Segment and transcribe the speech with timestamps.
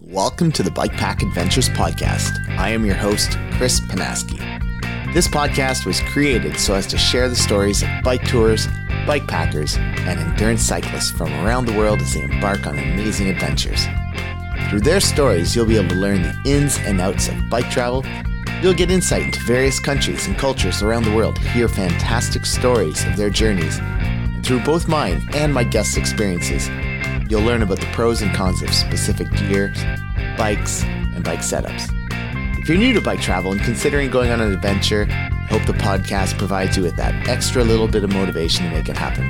[0.00, 2.30] Welcome to the Bikepack Adventures podcast.
[2.56, 4.38] I am your host, Chris Panaski.
[5.12, 8.68] This podcast was created so as to share the stories of bike tours,
[9.08, 13.86] bike packers, and endurance cyclists from around the world as they embark on amazing adventures.
[14.70, 18.04] Through their stories, you'll be able to learn the ins and outs of bike travel.
[18.62, 23.16] You'll get insight into various countries and cultures around the world, hear fantastic stories of
[23.16, 23.80] their journeys.
[23.80, 26.68] And through both mine and my guests' experiences,
[27.28, 29.72] You'll learn about the pros and cons of specific gear,
[30.38, 31.90] bikes, and bike setups.
[32.58, 35.74] If you're new to bike travel and considering going on an adventure, I hope the
[35.74, 39.24] podcast provides you with that extra little bit of motivation to make it happen.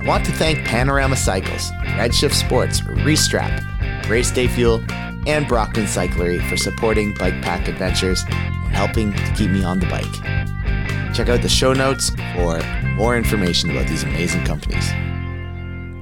[0.00, 4.82] I want to thank Panorama Cycles, Redshift Sports, Restrap, Race Day Fuel,
[5.26, 11.14] and Brockton Cyclery for supporting Bikepack Adventures and helping to keep me on the bike.
[11.14, 12.62] Check out the show notes for
[12.94, 14.90] more information about these amazing companies.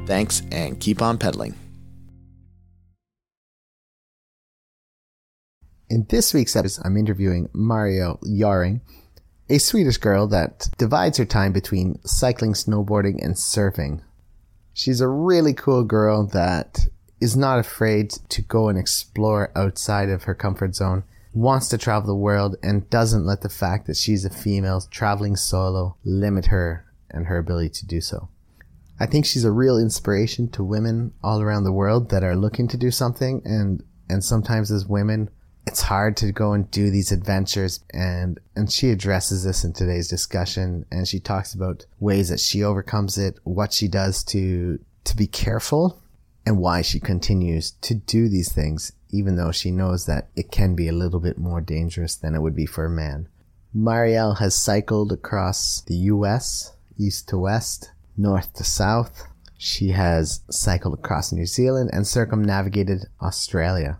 [0.07, 1.57] Thanks and keep on peddling.
[5.91, 8.81] In this week's episode, I'm interviewing Marielle Jauring,
[9.49, 14.01] a Swedish girl that divides her time between cycling, snowboarding, and surfing.
[14.73, 16.87] She's a really cool girl that
[17.21, 22.07] is not afraid to go and explore outside of her comfort zone, wants to travel
[22.07, 26.85] the world, and doesn't let the fact that she's a female traveling solo limit her
[27.11, 28.29] and her ability to do so.
[28.99, 32.69] I think she's a real inspiration to women all around the world that are looking
[32.69, 33.43] to do something.
[33.45, 35.31] And and sometimes as women
[35.67, 37.81] it's hard to go and do these adventures.
[37.93, 40.87] And and she addresses this in today's discussion.
[40.91, 45.27] And she talks about ways that she overcomes it, what she does to to be
[45.27, 46.01] careful
[46.45, 50.75] and why she continues to do these things even though she knows that it can
[50.75, 53.29] be a little bit more dangerous than it would be for a man.
[53.75, 59.27] Marielle has cycled across the US, east to west, north to south.
[59.59, 63.99] She has cycled across New Zealand and circumnavigated Australia.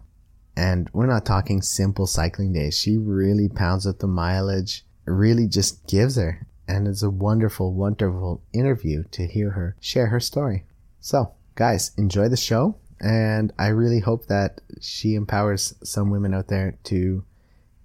[0.57, 2.79] And we're not talking simple cycling days.
[2.79, 6.47] She really pounds out the mileage, really just gives her.
[6.69, 10.65] And it's a wonderful, wonderful interview to hear her share her story.
[11.01, 12.77] So, guys, enjoy the show.
[13.01, 17.25] And I really hope that she empowers some women out there to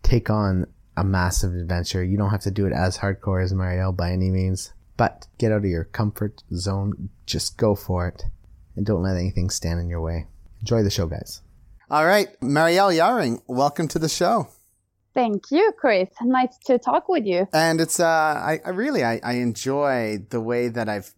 [0.03, 0.65] take on
[0.95, 2.03] a massive adventure.
[2.03, 5.51] You don't have to do it as hardcore as Marielle by any means, but get
[5.51, 7.09] out of your comfort zone.
[7.25, 8.21] Just go for it.
[8.75, 10.27] And don't let anything stand in your way.
[10.59, 11.41] Enjoy the show, guys.
[11.89, 12.27] All right.
[12.39, 14.49] Marielle Jauring, welcome to the show.
[15.15, 16.09] Thank you, Chris.
[16.21, 17.47] Nice to talk with you.
[17.51, 21.15] And it's, uh, I, I really, I, I enjoy the way that I've,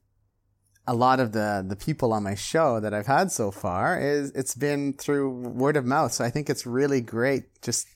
[0.88, 4.31] a lot of the, the people on my show that I've had so far is
[4.31, 6.13] it's been through word of mouth.
[6.13, 7.61] So I think it's really great.
[7.61, 7.88] Just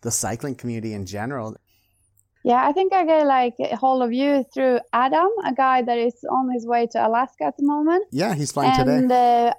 [0.00, 1.54] the cycling community in general.
[2.44, 5.96] Yeah, I think I get like a hold of you through Adam, a guy that
[5.96, 8.04] is on his way to Alaska at the moment.
[8.12, 9.48] Yeah, he's flying and, today.
[9.48, 9.52] Uh,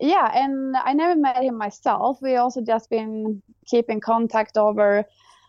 [0.00, 2.18] yeah, and I never met him myself.
[2.22, 5.04] We also just been keeping contact over.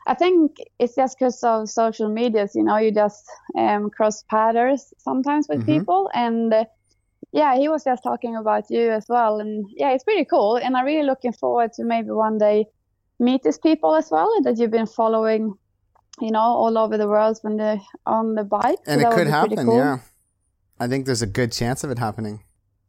[0.06, 3.24] I think it's just because of social medias, you know, you just
[3.57, 5.80] um, cross paths sometimes with mm-hmm.
[5.80, 6.09] people.
[6.13, 6.66] And uh,
[7.31, 9.40] yeah, he was just talking about you as well.
[9.40, 10.57] And yeah, it's pretty cool.
[10.57, 12.66] And I'm really looking forward to maybe one day
[13.19, 15.53] meet these people as well that you've been following
[16.22, 18.80] you know, all over the world when they're on the bike.
[18.86, 19.78] And so it could happen, cool.
[19.78, 19.98] yeah.
[20.80, 22.44] I think there's a good chance of it happening.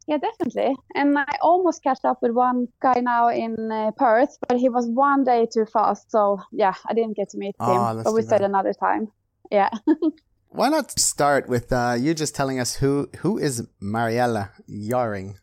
[0.06, 0.74] Yeah, definitely.
[0.94, 4.86] And I almost catch up with one guy now in uh, Perth, but he was
[4.86, 6.10] one day too fast.
[6.10, 8.02] So yeah, I didn't get to meet oh, him.
[8.02, 9.08] But we said another time.
[9.50, 9.70] Yeah.
[10.48, 15.36] Why not start with uh, you just telling us who who is Marielle Jauring?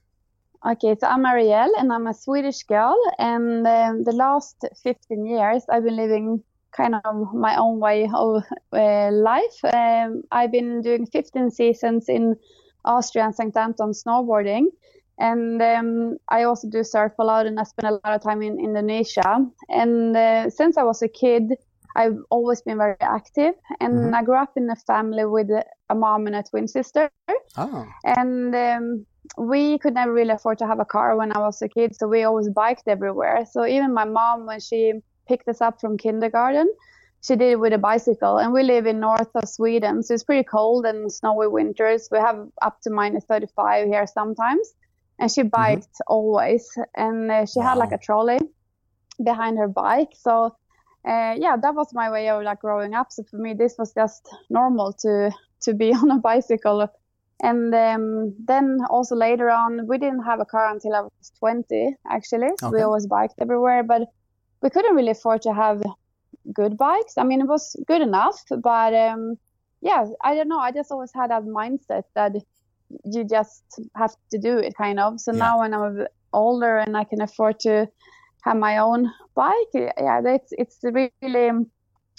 [0.66, 2.98] Okay, so I'm Marielle and I'm a Swedish girl.
[3.18, 8.44] And um, the last 15 years, I've been living kind of my own way of
[8.74, 9.60] uh, life.
[9.64, 12.36] Um, I've been doing 15 seasons in
[12.86, 13.56] Austria and St.
[13.56, 14.66] Anton snowboarding.
[15.18, 18.42] And um, I also do surf a lot and I spend a lot of time
[18.42, 19.46] in Indonesia.
[19.68, 21.56] And uh, since I was a kid,
[21.96, 23.56] I've always been very active.
[23.82, 24.16] And mm-hmm.
[24.16, 25.50] I grew up in a family with
[25.90, 27.10] a mom and a twin sister.
[27.58, 27.86] Oh.
[28.06, 29.06] And um,
[29.38, 31.96] we could never really afford to have a car when I was a kid.
[31.96, 33.46] So we always biked everywhere.
[33.52, 34.94] So even my mom, when she
[35.30, 36.68] picked us up from kindergarten.
[37.22, 40.24] She did it with a bicycle, and we live in north of Sweden, so it's
[40.24, 42.08] pretty cold and snowy winters.
[42.12, 44.74] We have up to minus 35 here sometimes,
[45.20, 45.50] and she mm-hmm.
[45.50, 46.14] biked mm-hmm.
[46.16, 46.66] always,
[46.96, 47.68] and uh, she wow.
[47.68, 48.40] had like a trolley
[49.24, 50.14] behind her bike.
[50.16, 50.56] So
[51.08, 53.12] uh, yeah, that was my way of like growing up.
[53.12, 56.88] So for me, this was just normal to to be on a bicycle.
[57.42, 61.96] And um, then also later on, we didn't have a car until I was 20,
[62.12, 62.50] actually.
[62.60, 62.76] So okay.
[62.76, 63.82] we always biked everywhere.
[63.84, 64.10] But
[64.62, 65.84] we couldn't really afford to have
[66.54, 67.18] good bikes.
[67.18, 69.38] I mean, it was good enough, but um,
[69.82, 70.60] yeah, I don't know.
[70.60, 72.34] I just always had that mindset that
[73.06, 73.64] you just
[73.96, 75.20] have to do it, kind of.
[75.20, 75.40] So yeah.
[75.40, 77.88] now when I'm older and I can afford to
[78.42, 79.74] have my own bike.
[79.74, 81.50] Yeah, it's it's really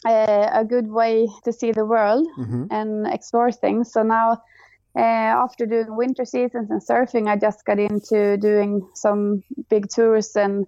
[0.06, 2.64] uh, a good way to see the world mm-hmm.
[2.70, 3.92] and explore things.
[3.92, 4.42] So now,
[4.96, 10.36] uh, after doing winter seasons and surfing, I just got into doing some big tours
[10.36, 10.66] and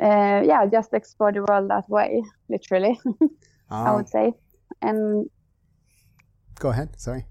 [0.00, 2.98] uh, yeah, just explore the world that way, literally.
[3.70, 4.34] I would say.
[4.82, 5.30] And
[6.58, 7.00] go ahead.
[7.00, 7.24] Sorry.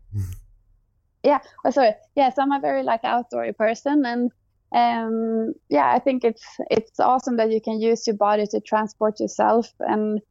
[1.24, 1.40] yeah.
[1.64, 1.94] Oh, sorry.
[2.16, 2.30] Yeah.
[2.32, 4.32] So I'm a very like outdoorsy person, and
[4.72, 9.20] um, yeah, I think it's it's awesome that you can use your body to transport
[9.20, 10.22] yourself and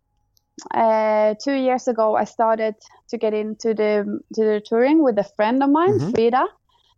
[0.74, 2.74] uh, two years ago, I started
[3.08, 6.10] to get into the to the touring with a friend of mine, mm-hmm.
[6.10, 6.44] Frida.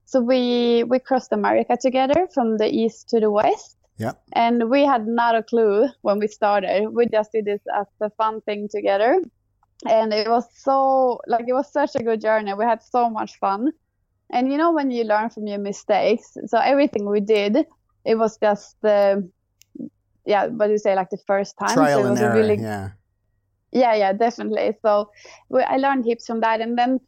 [0.05, 3.76] So we we crossed America together from the east to the west.
[3.97, 4.12] Yeah.
[4.33, 6.89] And we had not a clue when we started.
[6.91, 9.21] We just did this as a fun thing together.
[9.89, 12.55] And it was so like it was such a good journey.
[12.55, 13.73] We had so much fun.
[14.31, 17.67] And you know when you learn from your mistakes, so everything we did,
[18.05, 19.29] it was just the
[20.25, 21.75] yeah, what do you say, like the first time.
[21.75, 22.91] Trial so and error, really, yeah
[23.73, 25.11] yeah yeah definitely so
[25.67, 27.00] i learned heaps from that and then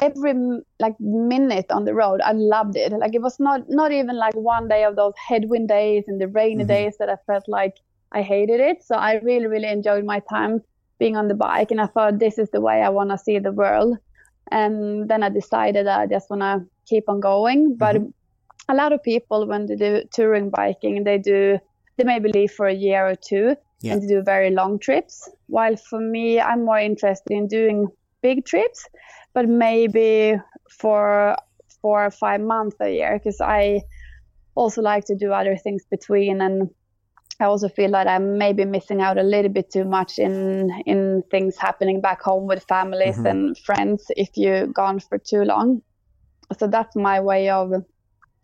[0.00, 0.34] every
[0.80, 4.34] like minute on the road i loved it like it was not not even like
[4.34, 6.68] one day of those headwind days and the rainy mm-hmm.
[6.68, 7.76] days that i felt like
[8.12, 10.60] i hated it so i really really enjoyed my time
[10.98, 13.38] being on the bike and i thought this is the way i want to see
[13.38, 13.96] the world
[14.50, 18.72] and then i decided i just want to keep on going but mm-hmm.
[18.72, 21.58] a lot of people when they do touring biking they do
[21.96, 23.94] they maybe leave for a year or two yeah.
[23.94, 25.28] and do very long trips.
[25.46, 27.88] While for me, I'm more interested in doing
[28.22, 28.88] big trips,
[29.34, 30.36] but maybe
[30.70, 31.36] for
[31.80, 33.82] four or five months a year because I
[34.54, 36.70] also like to do other things between and
[37.40, 41.24] I also feel that I'm maybe missing out a little bit too much in in
[41.30, 43.26] things happening back home with families mm-hmm.
[43.26, 45.82] and friends if you're gone for too long.
[46.58, 47.72] So that's my way of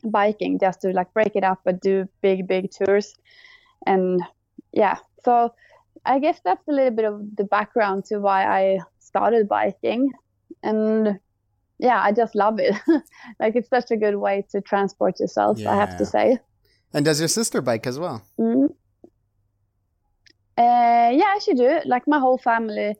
[0.03, 3.15] biking, just to like break it up but do big big tours.
[3.87, 4.21] And
[4.73, 5.55] yeah, so
[6.05, 10.11] I guess that's a little bit of the background to why I started biking.
[10.63, 11.19] And
[11.79, 12.75] yeah, I just love it.
[13.41, 15.73] like it's such a good way to transport yourself, yeah.
[15.73, 16.39] I have to say.
[16.93, 18.23] And does your sister bike as well?
[18.39, 18.67] Mm-hmm.
[20.57, 21.81] Uh, yeah, she do.
[21.85, 22.97] Like my whole family,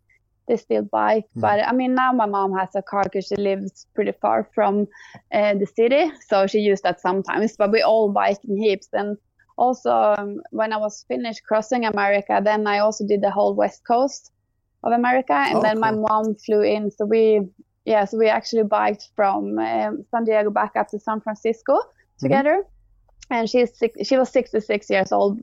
[0.47, 1.25] they still bike.
[1.37, 1.41] Mm.
[1.41, 4.87] But I mean, now my mom has a car because she lives pretty far from
[5.33, 7.57] uh, the city, so she uses that sometimes.
[7.57, 9.17] But we all bike in heaps, and
[9.59, 13.83] also um, when I was finished crossing America, then I also did the whole west
[13.87, 14.33] coast
[14.85, 15.81] of America, and oh, then cool.
[15.81, 16.91] my mom flew in.
[16.91, 17.41] So we,
[17.85, 22.27] yeah, so we actually biked from um, San Diego back up to San Francisco mm-hmm.
[22.27, 22.63] together.
[22.63, 23.35] Mm-hmm.
[23.35, 25.41] And she's six, she was 66 years old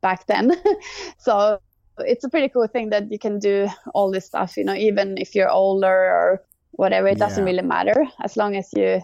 [0.00, 0.52] back then,
[1.18, 1.58] so
[1.98, 4.56] it's a pretty cool thing that you can do all this stuff.
[4.56, 6.42] You know, even if you're older or
[6.72, 9.00] whatever, it doesn't really matter as long as you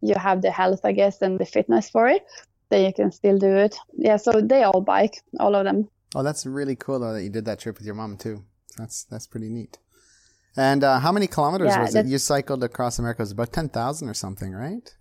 [0.00, 2.24] you have the health, I guess, and the fitness for it
[2.70, 3.76] then you can still do it.
[3.92, 5.88] Yeah, so they all bike, all of them.
[6.14, 8.44] Oh, that's really cool though that you did that trip with your mom too.
[8.76, 9.78] That's that's pretty neat.
[10.56, 12.06] And uh, how many kilometers yeah, was it?
[12.06, 13.20] You cycled across America.
[13.20, 14.94] It was about ten thousand or something, right?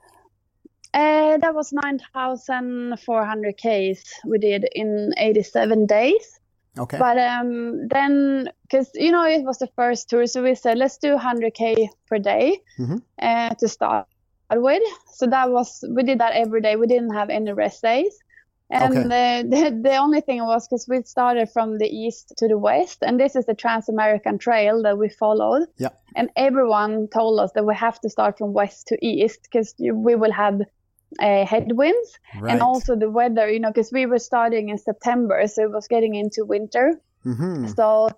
[0.94, 6.40] Uh, that was nine thousand four hundred k's we did in eighty-seven days.
[6.78, 6.98] Okay.
[6.98, 10.98] But um, then, because you know it was the first tour, so we said let's
[10.98, 12.98] do hundred k per day mm-hmm.
[13.22, 14.08] uh, to start
[14.52, 14.84] with.
[15.14, 16.76] So that was we did that every day.
[16.76, 18.18] We didn't have any rest days.
[18.70, 19.04] And okay.
[19.04, 23.00] the, the, the only thing was because we started from the east to the west,
[23.02, 25.68] and this is the Trans American Trail that we followed.
[25.78, 25.90] Yeah.
[26.16, 30.16] And everyone told us that we have to start from west to east because we
[30.16, 30.62] will have
[31.22, 32.52] uh, headwinds right.
[32.52, 33.50] and also the weather.
[33.50, 37.00] You know, because we were starting in September, so it was getting into winter.
[37.26, 37.68] Mm-hmm.
[37.68, 38.10] So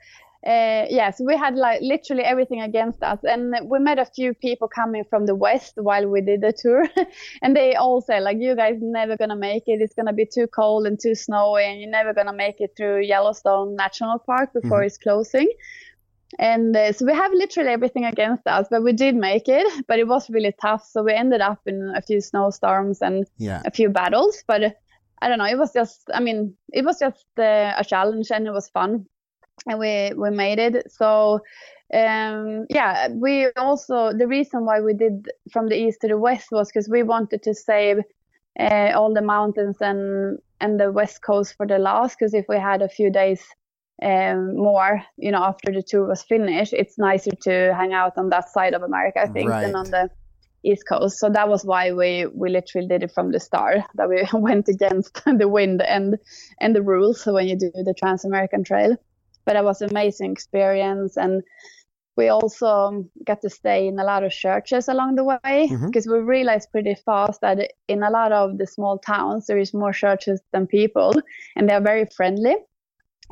[0.45, 4.69] uh, yes, we had like literally everything against us, and we met a few people
[4.69, 6.87] coming from the west while we did the tour,
[7.41, 9.81] and they all said like, "You guys never gonna make it.
[9.81, 13.01] It's gonna be too cold and too snowy, and you're never gonna make it through
[13.01, 14.85] Yellowstone National Park before mm-hmm.
[14.85, 15.49] it's closing."
[16.37, 19.67] And uh, so we have literally everything against us, but we did make it.
[19.89, 23.61] But it was really tough, so we ended up in a few snowstorms and yeah.
[23.65, 24.41] a few battles.
[24.47, 24.69] But uh,
[25.21, 28.47] I don't know, it was just, I mean, it was just uh, a challenge, and
[28.47, 29.05] it was fun
[29.67, 30.91] and we we made it.
[30.91, 31.41] So
[31.93, 36.47] um, yeah, we also the reason why we did from the east to the west
[36.51, 37.97] was because we wanted to save
[38.59, 42.17] uh, all the mountains and and the west coast for the last.
[42.19, 43.43] Because if we had a few days
[44.03, 48.29] um, more, you know, after the tour was finished, it's nicer to hang out on
[48.29, 49.65] that side of America, I think, right.
[49.65, 50.09] than on the
[50.63, 51.17] east coast.
[51.19, 53.79] So that was why we we literally did it from the start.
[53.95, 56.17] That we went against the wind and
[56.59, 58.95] and the rules when you do the Trans American Trail
[59.49, 61.17] but it was an amazing experience.
[61.17, 61.41] And
[62.15, 66.11] we also got to stay in a lot of churches along the way because Mhm.
[66.11, 69.91] we realized pretty fast that in a lot of the small towns there is more
[69.91, 71.13] churches than people
[71.55, 72.55] and they're very friendly.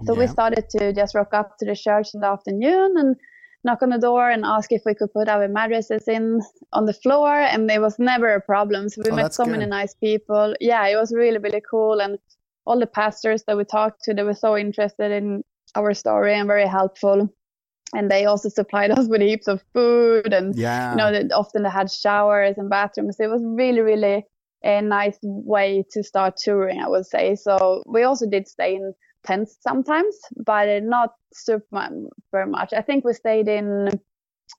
[0.05, 3.15] So we started to just rock up to the church in the afternoon and
[3.63, 6.41] knock on the door and ask if we could put our mattresses in
[6.73, 8.89] on the floor and it was never a problem.
[8.89, 10.55] So we Oh, met so many nice people.
[10.59, 12.01] Yeah it was really really cool.
[12.01, 12.17] And
[12.65, 15.43] all the pastors that we talked to they were so interested in
[15.77, 17.17] our story and very helpful.
[17.95, 20.91] And they also supplied us with heaps of food and Yeah.
[20.91, 23.19] you know that often they had showers and bathrooms.
[23.19, 24.25] It was really really
[24.63, 27.35] a nice way to start touring i would say.
[27.35, 28.93] So we also did stay in
[29.27, 30.13] tents sometimes
[30.45, 31.79] but not super
[32.33, 32.73] very much.
[32.73, 33.67] I think we stayed in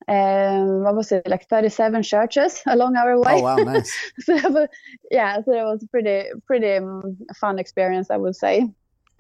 [0.07, 3.35] um what was it like 37 churches along our way.
[3.37, 3.93] Oh wow, nice.
[4.27, 4.69] so was,
[5.11, 8.55] yeah so it was pretty pretty um, fun experience i would say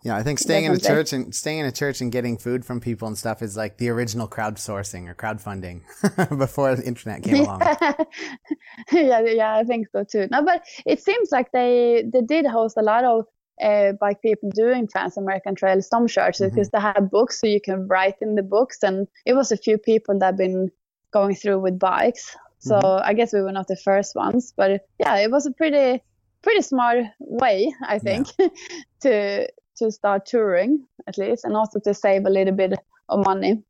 [0.05, 2.64] Yeah, I think staying in a church and staying in a church and getting food
[2.64, 5.83] from people and stuff is like the original crowdsourcing or crowdfunding
[6.38, 7.61] before the internet came along.
[8.93, 10.28] yeah, yeah, I think so too.
[10.31, 13.25] No, but it seems like they they did host a lot of
[13.61, 16.55] uh, bike people doing Trans American Trail some churches Mhm.
[16.55, 19.57] because they had books, so you can write in the books, and it was a
[19.57, 20.71] few people that been
[21.12, 22.37] going through with bikes.
[22.61, 23.02] So Mhm.
[23.05, 26.02] I guess we were not the first ones, but yeah, it was a pretty
[26.43, 28.28] pretty smart way, I think,
[29.00, 29.49] to
[29.79, 32.75] to start touring at least, and also to save a little bit
[33.09, 33.63] of money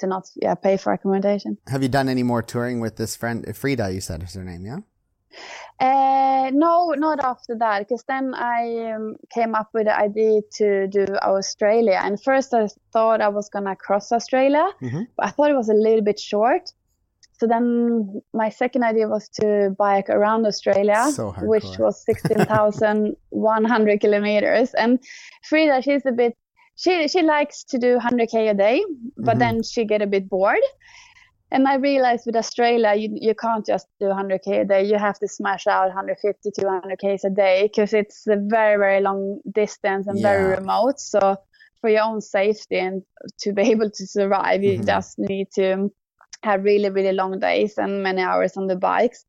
[0.00, 1.56] to not yeah pay for accommodation.
[1.66, 3.92] Have you done any more touring with this friend Frida?
[3.92, 4.78] You said is her name, yeah?
[5.80, 10.88] Uh, no, not after that, because then I um, came up with the idea to
[10.88, 12.00] do Australia.
[12.02, 15.06] And first I thought I was gonna cross Australia, Mhm.
[15.16, 16.72] but I thought it was a little bit short.
[17.38, 24.74] So then my second idea was to bike around Australia, So which was 16,100 kilometers.
[24.74, 24.98] And
[25.44, 26.36] Frida, she's a bit,
[26.74, 28.84] she, she likes to do 100K a day,
[29.16, 29.38] but Mhm.
[29.38, 30.64] then she get a bit bored.
[31.50, 34.84] And I realized with Australia, you, you can't just do 100K a day.
[34.84, 39.00] You have to smash out 150 to 200Ks a day because it's a very, very
[39.00, 41.00] long distance and very remote.
[41.00, 41.36] So
[41.80, 43.02] for your own safety and
[43.40, 44.86] to be able to survive, you Mhm.
[44.86, 45.90] just need to
[46.42, 49.24] have really, really long days and many hours on the bikes.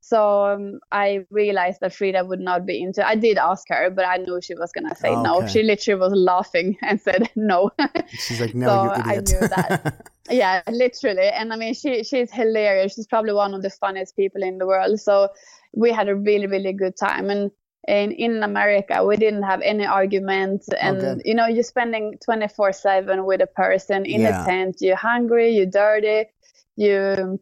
[0.00, 3.06] So um, I realized that Frida would not be into.
[3.06, 5.38] I did ask her, but I knew she was gonna say no.
[5.38, 5.48] Okay.
[5.48, 7.70] She literally was laughing and said no.
[8.10, 9.40] She's like, no, So you I idiot.
[9.40, 10.10] knew that.
[10.30, 11.28] yeah, literally.
[11.28, 12.94] And I mean, she she's hilarious.
[12.94, 15.00] She's probably one of the funniest people in the world.
[15.00, 15.30] So
[15.72, 17.30] we had a really, really good time.
[17.30, 17.50] And
[17.88, 20.68] in in America, we didn't have any arguments.
[20.80, 21.22] And good.
[21.24, 24.42] you know, you're spending 24 seven with a person in Yeah.
[24.42, 24.76] a tent.
[24.80, 25.50] You're hungry.
[25.50, 26.30] You're dirty.
[26.76, 27.38] You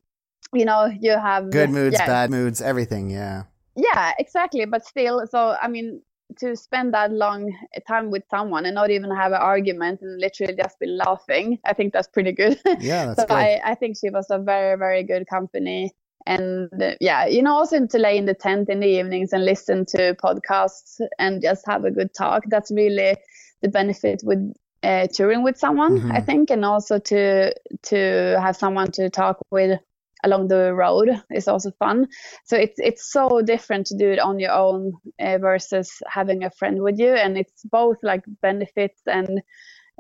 [0.52, 3.08] you know you have Good moods, yeah, bad moods, everything.
[3.10, 3.44] Yeah.
[3.74, 6.02] yeah exactly but still so i mean
[6.38, 7.50] to spend that long
[7.88, 11.72] time with someone and not even have an argument and literally just be laughing i
[11.72, 13.34] think that's pretty good Yeah, that's so good.
[13.34, 15.90] I, I think she was a very very good company
[16.26, 19.44] and uh, yeah you know also to lay in the tent in the evenings and
[19.44, 23.16] listen to podcasts and just have a good talk that's really
[23.62, 24.52] the benefit with
[24.82, 26.26] uh, touring with someone i Mhm.
[26.26, 27.52] think and also to
[27.82, 29.78] to have someone to talk with
[30.24, 32.06] along the road is also fun
[32.44, 36.50] so it's it's so different to do it on your own uh, versus having a
[36.50, 39.42] friend with you and it's both like benefits and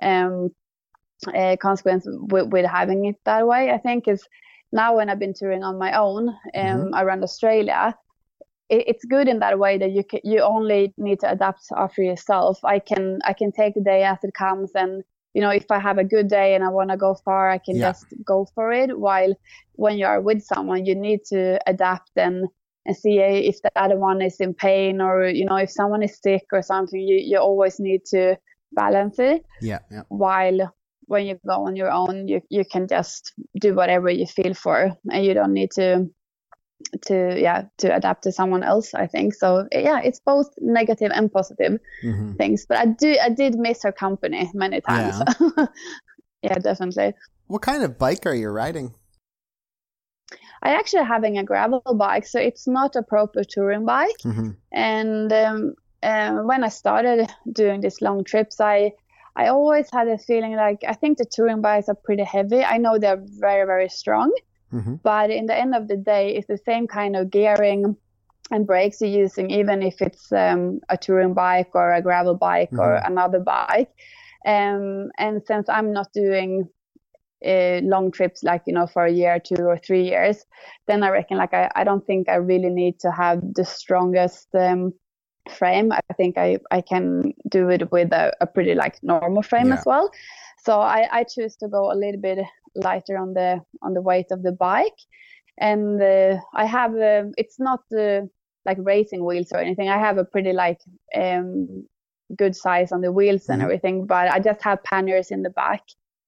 [0.02, 0.50] um
[1.34, 4.26] uh, consequence with, with having it that way i think is
[4.72, 6.90] now when i've been touring on my own um Mhm.
[6.94, 7.94] around australia
[8.68, 12.02] it, it's good in that way that you can, you only need to adapt after
[12.02, 15.02] yourself i can i can take the day as it comes and
[15.34, 17.58] you know if i have a good day and i want to go far i
[17.58, 17.92] can Yeah.
[17.92, 19.34] just go for it while
[19.74, 22.46] when you are with someone you need to adapt and
[22.84, 26.02] and see eh, if the other one is in pain or you know if someone
[26.02, 28.36] is sick or something you, you always need to
[28.72, 30.02] balance it Yeah, yeah.
[30.08, 30.72] while
[31.06, 34.92] when you go on your own you, you can just do whatever you feel for
[35.10, 36.06] and you don't need to
[37.02, 39.34] to yeah to adapt to someone else i think.
[39.34, 43.82] So yeah it's both negative and positive hmm things but i do i did miss
[43.82, 45.16] her company many times.
[46.44, 47.14] Yeah, definitely.
[47.46, 48.94] What kind of bike are you riding?
[50.64, 54.20] i actually having a gravel bike so it's not a proper touring bike.
[54.22, 58.92] Hmm and um, um, when I started doing these long trips, I
[59.36, 62.62] I always had a feeling like I think the touring bikes are pretty heavy.
[62.64, 64.32] I know they're very very strong,
[64.70, 67.96] hmm but in the end of the day, it's the same kind of gearing
[68.50, 72.72] and brakes you're using, even if it's um, a touring bike or a gravel bike
[72.78, 73.06] or Mhm.
[73.06, 73.90] another bike.
[74.44, 76.68] Um, and since I'm not doing
[77.44, 80.44] uh, long trips like you know for a year, two or three years,
[80.86, 84.48] then I reckon like I, I don't think I really need to have the strongest
[84.54, 84.92] um,
[85.50, 85.92] frame.
[85.92, 89.74] I think I, I can do it with a, a pretty like normal frame Yeah.
[89.74, 90.10] as well.
[90.64, 92.38] so I, I choose to go a little bit
[92.74, 94.98] lighter on the on the weight of the bike,
[95.58, 98.22] and uh, I have uh, it's not uh,
[98.64, 99.88] like racing wheels or anything.
[99.88, 100.80] I have a pretty like
[101.14, 101.86] um,
[102.36, 103.64] good size on the wheels and Mhm.
[103.64, 105.82] everything, but I just have panniers in the back,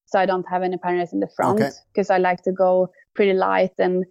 [0.06, 1.71] so I don't have any panniers in the front Okay.
[1.92, 4.04] because I like to go pretty light and.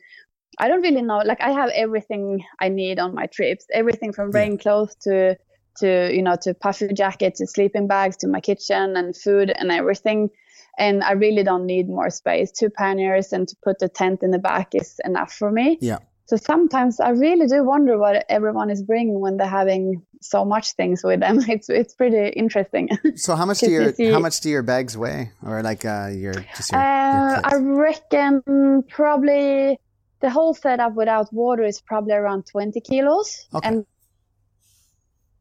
[0.59, 1.19] I don't really know.
[1.25, 3.65] Like I have everything I need on my trips.
[3.73, 5.35] Everything from rain clothes to
[5.77, 9.71] to you know to puffer jackets to sleeping bags to my kitchen and food and
[9.71, 10.29] everything.
[10.77, 12.51] And i really don't need more space.
[12.51, 15.77] Two panniers and to put the tent in the back is enough for me.
[15.81, 15.99] Yeah.
[16.25, 20.71] so sometimes i really do wonder what everyone is bringing when they're having so much
[20.73, 21.39] things with them.
[21.47, 22.89] It's it's pretty interesting.
[23.15, 26.33] So how much do your how much do your bags weigh, or like uh, your
[26.55, 29.77] just your, your uh, i reckon probably
[30.23, 33.67] the whole setup without water is probably around 20 kilos Okay.
[33.67, 33.85] and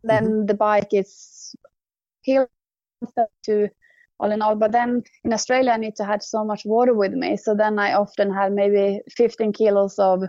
[0.03, 1.55] then the bike is
[2.23, 2.51] here
[3.45, 3.69] to
[4.19, 4.57] all in all.
[4.57, 7.37] But then in Australia, I need to have so much water with me.
[7.37, 10.25] So then I often had maybe 15 kilos of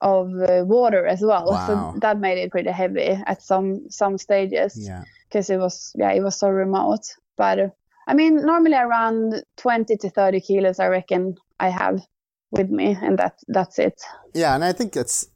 [0.00, 1.46] of uh, water as well.
[1.46, 1.66] Wow.
[1.66, 5.04] So that made it pretty heavy at some some stages yeah.
[5.28, 7.04] because it was yeah it was so remote.
[7.36, 7.68] But uh,
[8.06, 12.00] I mean normally around 20 to 30 kilos I reckon I have
[12.50, 14.00] with me, and that that's it.
[14.34, 15.28] Yeah, and I think it's,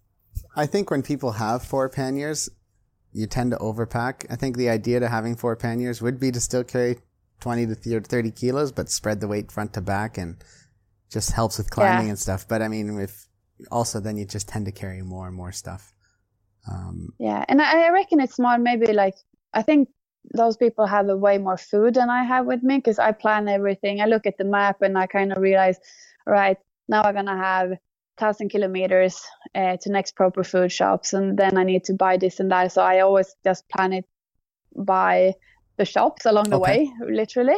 [0.57, 2.49] I think when people have four panniers,
[3.13, 4.27] you tend to overpack.
[4.31, 6.99] I think the idea to having four panniers would be to still carry
[7.41, 10.37] 20 to 30 kilos, but spread the weight front to back and
[11.11, 12.11] just helps with climbing Yeah.
[12.11, 12.47] and stuff.
[12.49, 13.27] But I mean, if
[13.71, 15.93] also then you just tend to carry more and more stuff.
[16.71, 19.15] Um, Yeah, and I I reckon it's more maybe like
[19.53, 19.89] I think
[20.33, 23.49] those people have a way more food than I have with me because I plan
[23.49, 24.01] everything.
[24.01, 25.79] I look at the map and I kind of realize,
[26.27, 26.57] right
[26.93, 27.73] now I'm gonna have
[28.19, 29.21] thousand kilometers
[29.55, 32.73] uh, to next proper food shops, and then I need to buy this and that.
[32.73, 34.05] So I always just plan it
[34.77, 35.33] by
[35.79, 36.85] the shops along the Okay.
[36.85, 37.57] way, literally.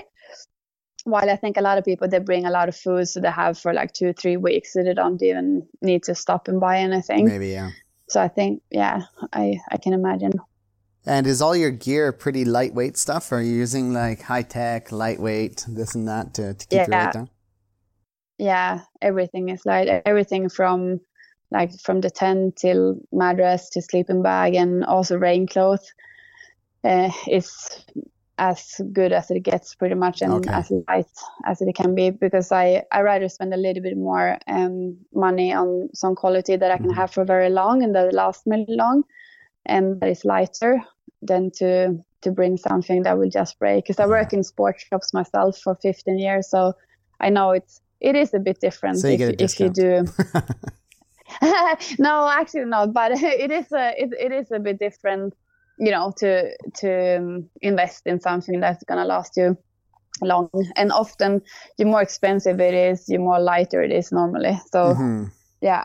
[1.04, 3.30] While I think a lot of people they bring a lot of food, so they
[3.30, 6.78] have for like two three weeks, so they don't even need to stop and buy
[6.78, 7.26] anything.
[7.26, 7.70] maybe, yeah.
[8.08, 10.32] So I think, yeah, I I can imagine.
[11.06, 13.30] And is all your gear pretty lightweight stuff?
[13.30, 16.96] Or are you using like high tech, lightweight, this and that to, to keep your
[16.96, 17.28] weight down?
[18.38, 19.88] Yeah, everything is light.
[19.88, 21.00] Everything from
[21.50, 25.92] like from the tent till mattress to sleeping bag and also rain clothes
[26.84, 27.84] uh, is
[28.38, 30.52] as good as it gets pretty much and Okay.
[30.52, 31.06] as light
[31.44, 35.52] as it can be because I I rather spend a little bit more um, money
[35.52, 36.94] on some quality that I can Mhm.
[36.94, 39.04] have for very long and that lasts me long
[39.66, 40.80] and that is lighter
[41.22, 45.12] than to to bring something that will just break because I work in sports shops
[45.14, 46.72] myself for 15 years so
[47.20, 50.04] I know it's it is a bit different So you if, if you do.
[51.98, 55.34] No actually not but it is a it, it is a bit different
[55.78, 59.56] you know to to um, invest in something that's going to last you
[60.22, 60.48] long.
[60.76, 61.42] And often
[61.78, 64.60] the more expensive it is the more lighter it is normally.
[64.70, 65.30] So Mhm.
[65.60, 65.84] yeah.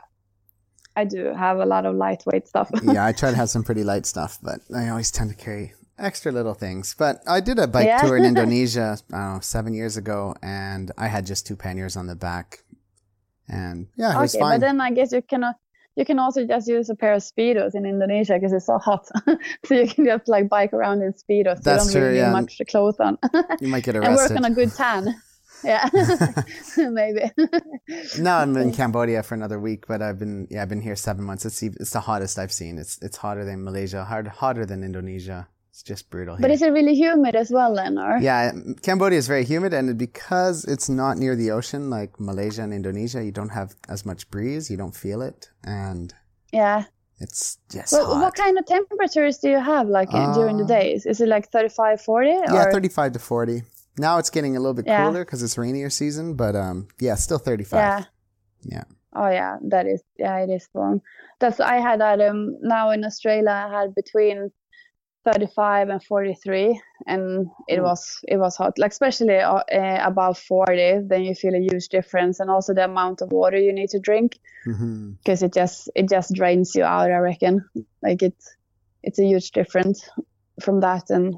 [0.96, 2.70] I do have a lot of lightweight stuff.
[2.84, 5.74] Yeah, I try to have some pretty light stuff, but I always tend to carry
[6.00, 6.96] extra little things.
[6.98, 8.02] But I did a bike Yeah.
[8.02, 11.96] tour in Indonesia, I don't know, seven years ago, and I had just two panniers
[11.98, 12.64] on the back,
[13.48, 14.60] and yeah, it was okay fine.
[14.60, 15.54] but then i guess you can uh,
[15.96, 19.10] you can also just use a pair of speedos in indonesia because it's so hot
[19.66, 22.28] so you can just like bike around in speedos That's you don't true, really yeah.
[22.30, 23.18] need much to clothes on
[23.60, 24.06] you might get arrested.
[24.38, 25.16] and work on a good tan
[25.66, 25.90] yeah
[26.78, 27.26] maybe
[28.20, 31.24] no, I'm in Cambodia for another week, but I've been yeah, I've been here seven
[31.26, 31.44] months.
[31.44, 32.78] It's it's the hottest I've seen.
[32.78, 35.48] It's it's hotter than Malaysia, hard, hotter than Indonesia.
[35.80, 36.42] It's just brutal here.
[36.42, 38.52] but is it really humid as well then or Yeah,
[38.84, 43.24] Cambodia is very humid, and because it's not near the ocean like Malaysia and Indonesia,
[43.24, 44.70] you don't have as much breeze.
[44.70, 46.14] You don't feel it, and
[46.52, 46.84] yeah
[47.22, 48.22] it's just Well, hot.
[48.24, 51.06] what kind of temperatures do you have like in, during the Uh, days?
[51.06, 52.28] Is it like 35, 40?
[52.28, 53.64] yeah, thirty-five to forty.
[53.98, 55.06] Now it's getting a little bit Yeah.
[55.08, 57.80] cooler because it's rainier season, but um, yeah, still thirty-five.
[57.80, 58.04] Yeah.
[58.68, 58.84] Yeah.
[59.16, 61.00] Oh yeah, that is yeah, it is warm.
[61.40, 64.52] That's I had that um now in Australia I had between
[65.26, 67.84] 35 and 43 and it Mm.
[67.84, 71.90] was it was hot like especially uh, uh, above 40 then you feel a huge
[71.90, 74.40] difference and also the amount of water you need to drink
[75.24, 77.66] because it just it just drains you out I reckon
[78.02, 78.56] like it's
[79.04, 80.10] it's a huge difference
[80.62, 81.36] from that and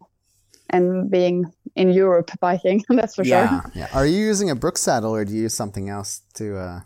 [0.69, 3.87] and being in Europe biking that's for sure Yeah, yeah.
[3.93, 6.57] Are you using a Brooks saddle or do you use something else to?
[6.57, 6.81] uh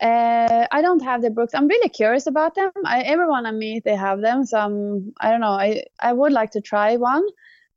[0.00, 1.54] Uh, I don't have the Brooks.
[1.54, 2.70] I'm really curious about them.
[2.84, 4.44] I, everyone I meet, they have them.
[4.44, 5.48] So I'm, I don't know.
[5.48, 7.26] I, I would like to try one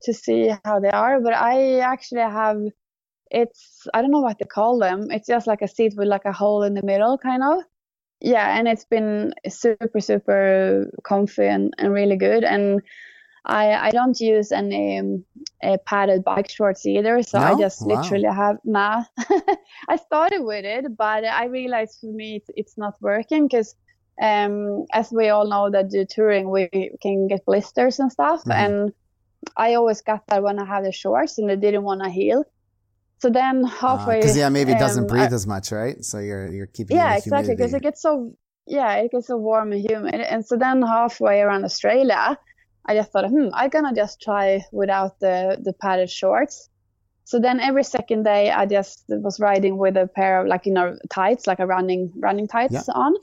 [0.04, 1.20] to see how they are.
[1.20, 2.62] But I actually have,
[3.32, 5.10] it's, I don't know what to call them.
[5.10, 7.64] It's just like a seat with like a hole in the middle, kind of.
[8.20, 12.44] Yeah, and it's been super, super comfy and, and really good.
[12.44, 12.82] And
[13.46, 15.26] I, I don't use any um,
[15.64, 17.24] uh, padded bike shorts either.
[17.24, 17.88] So I just Wow.
[17.88, 19.04] literally have nah.
[19.90, 23.74] I started with it, but I realized for me it's, it's not working because
[24.22, 26.70] um, as we all know that do touring we
[27.02, 28.52] can get blisters and stuff, Mhm.
[28.54, 28.94] and
[29.58, 32.44] I always got that when I have the shorts and they didn't want to heal.
[33.22, 36.04] So then halfway, Because Uh, yeah, maybe it doesn't um, breathe I- as much, right?
[36.04, 38.36] So you're you're keeping yeah exactly because it gets so
[38.68, 42.38] yeah it gets so warm and humid and so then halfway around australia
[42.86, 46.70] i just thought hmm i'm gonna just try without the the padded shorts.
[47.26, 50.74] So then every second day i just was riding with a pair of like you
[50.74, 53.14] know tights like a running running tights on.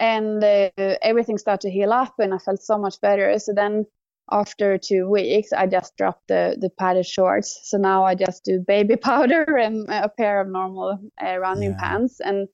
[0.00, 0.70] And uh,
[1.02, 3.38] everything started to heal up and i felt so much better.
[3.38, 3.86] So then
[4.30, 7.60] after two weeks i just dropped the the padded shorts.
[7.64, 11.80] So now i just do baby powder and a pair of normal uh, running Yeah.
[11.80, 12.20] pants.
[12.20, 12.48] And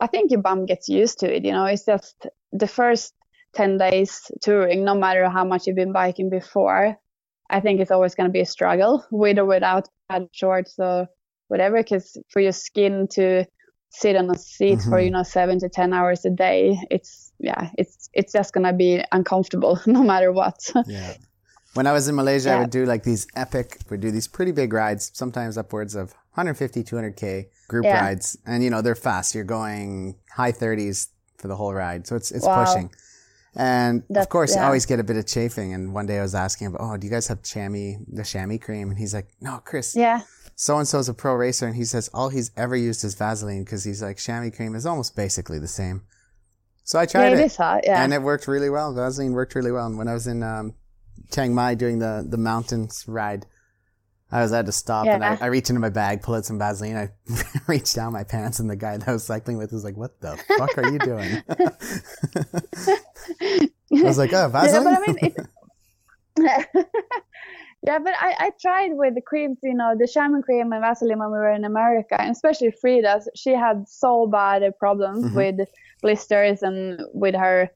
[0.00, 1.44] I think your bum gets used to it.
[1.44, 3.14] You know, it's just the first
[3.54, 6.96] 10 days touring, no matter how much you've been biking before,
[7.48, 11.08] I think it's always going to be a struggle with or without padded shorts or
[11.48, 13.44] whatever, because for your skin to
[13.90, 15.04] sit on a seat for, Mhm.
[15.04, 18.72] you know, seven to 10 hours a day, it's, yeah, it's, it's just going to
[18.72, 20.58] be uncomfortable no matter what.
[20.86, 21.14] Yeah.
[21.74, 24.52] When I was in Malaysia, I would do like these epic, would do these pretty
[24.52, 28.02] big rides, sometimes upwards of 150, 200k group Yeah.
[28.02, 29.34] rides, and you know they're fast.
[29.34, 31.08] You're going high 30s
[31.38, 32.64] for the whole ride, so it's it's Wow.
[32.64, 32.90] pushing.
[33.56, 34.64] And of course, yeah.
[34.64, 35.74] always get a bit of chafing.
[35.74, 38.58] And one day I was asking him, "Oh, do you guys have chamois, the chamois
[38.58, 40.22] cream?" And he's like, "No, Chris, yeah.
[40.54, 43.14] So and so is a pro racer, and he says all he's ever used is
[43.14, 46.02] Vaseline because he's like chamois cream is almost basically the same."
[46.84, 47.80] So I Yeah, tried it it is hot.
[47.84, 48.02] Yeah.
[48.02, 48.92] and it worked really well.
[48.92, 49.86] Vaseline worked really well.
[49.86, 50.74] And when I was in um,
[51.32, 53.46] Chiang Mai doing the the mountains ride,
[54.32, 55.38] I was I had to stop and I, Yeah.
[55.40, 56.96] I reached into my bag, pull out some Vaseline.
[56.96, 57.10] I
[57.66, 60.20] reached down my pants, and the guy that I was cycling with was like, "What
[60.20, 61.42] the fuck are you doing?"
[63.40, 65.34] I was like, "Oh, Yeah, Vaseline." but I mean,
[67.82, 71.18] yeah, but I, I tried with the creams, you know, the chamois cream and Vaseline
[71.18, 73.22] when we were in America, and especially Frida.
[73.34, 75.34] She had so bad problems Mhm.
[75.34, 75.68] with
[76.02, 77.70] blisters and with her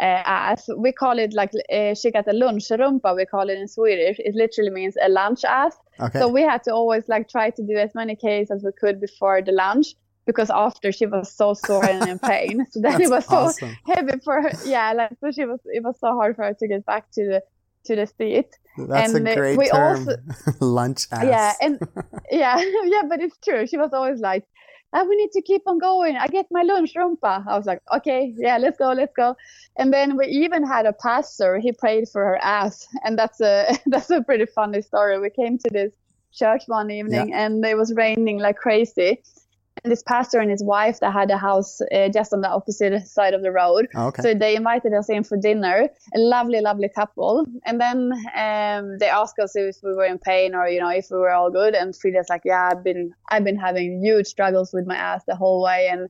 [0.00, 0.68] ass.
[0.76, 3.16] We call it like uh, she got a lunch lunchrumpa.
[3.16, 4.18] We call it in Swedish.
[4.18, 5.76] It literally means a lunch ass.
[6.00, 6.18] okay.
[6.18, 9.00] So we had to always like try to do as many Ks as we could
[9.00, 9.94] before the lunch
[10.26, 12.66] because after she was so sore and in pain.
[12.70, 13.76] So then it was so awesome.
[13.86, 14.50] heavy for her.
[14.64, 15.60] Yeah, like so she was.
[15.66, 17.42] It was so hard for her to get back to the
[17.86, 18.58] to the seat.
[18.76, 20.08] That's and, a uh, great we term.
[20.08, 20.16] also-
[20.60, 21.24] Lunch ass.
[21.24, 21.80] Yeah, and
[22.30, 23.66] yeah, yeah, but it's true.
[23.66, 24.44] She was always like,
[24.92, 26.16] ah, "We need to keep on going.
[26.16, 29.36] I get my lunch rumpa." I was like, "Okay, yeah, let's go, let's go."
[29.76, 31.58] And then we even had a pastor.
[31.58, 35.18] He prayed for her ass, and that's a that's a pretty funny story.
[35.18, 35.92] We came to this
[36.32, 39.22] church one evening, and it was raining like crazy.
[39.84, 43.06] And this pastor and his wife that had a house uh, just on the opposite
[43.06, 43.88] side of the road.
[43.94, 44.22] okay.
[44.22, 45.88] So they invited us in for dinner.
[46.14, 47.46] A lovely, lovely couple.
[47.64, 51.06] And then um, they asked us if we were in pain or you know if
[51.10, 51.74] we were all good.
[51.74, 55.36] And Frida's like, yeah, I've been I've been having huge struggles with my ass the
[55.36, 56.08] whole way, and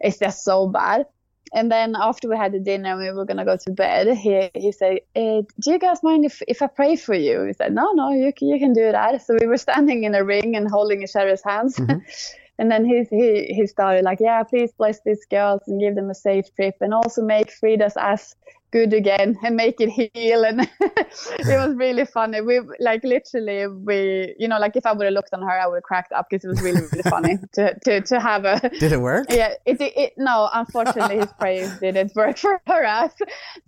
[0.00, 1.06] it's just so bad.
[1.54, 4.50] And then after we had the dinner and we were gonna go to bed, he
[4.54, 7.72] he said, eh, "Do you guys mind if, if I pray for you?" We said,
[7.74, 10.56] "No, no, you can, you can do that." So we were standing in a ring
[10.56, 11.76] and holding each other's hands.
[11.76, 12.02] Mhm.
[12.58, 16.10] And then he, he he started like, yeah, please bless these girls and give them
[16.10, 18.34] a safe trip, and also make Frida's ass
[18.70, 20.44] good again and make it heal.
[20.44, 22.40] And it was really funny.
[22.40, 25.66] We like literally we you know like if I would have looked on her, I
[25.66, 28.60] would have cracked up because it was really really funny to, to to have a
[28.80, 29.26] Did it work?
[29.30, 33.12] yeah it, it, it no unfortunately his praise didn't work for her ass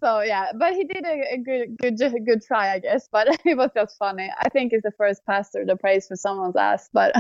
[0.03, 3.57] so yeah but he did a, a good good good try i guess but it
[3.57, 7.15] was just funny i think it's the first pastor that praise for someone's ass but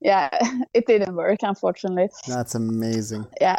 [0.00, 0.30] yeah
[0.72, 3.26] it didn't work unfortunately That's amazing.
[3.40, 3.58] yeah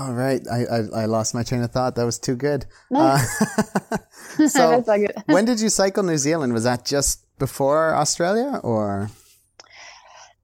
[0.00, 0.42] All right.
[0.56, 1.94] I, I I lost my train of thought.
[1.96, 2.66] That was too good.
[2.90, 3.00] No.
[3.00, 3.18] Uh,
[4.48, 5.12] so good.
[5.26, 6.52] when did you cycle New Zealand?
[6.52, 9.08] Was that just before Australia or?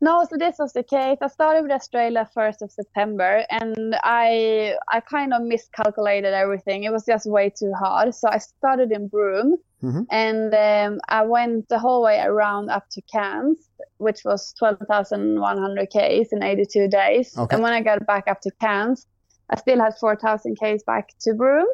[0.01, 1.19] No, so this was the case.
[1.23, 6.83] I started with Australia first of September, and I I kind of miscalculated everything.
[6.85, 8.12] It was just way too hard.
[8.15, 10.07] So I started in Broome, Mhm.
[10.11, 13.59] and um, I went the whole way around up to Cairns,
[13.99, 17.27] which was twelve thousand one hundred k's in eighty two days.
[17.38, 17.55] Okay.
[17.55, 19.07] And when I got back up to Cairns,
[19.50, 21.66] I still had four thousand k's back to Broome.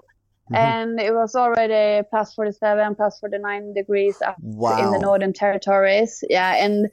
[0.51, 0.57] Mhm.
[0.57, 4.79] And it was already plus 47, plus 49 degrees up Wow.
[4.79, 6.87] in the northern territories yeah and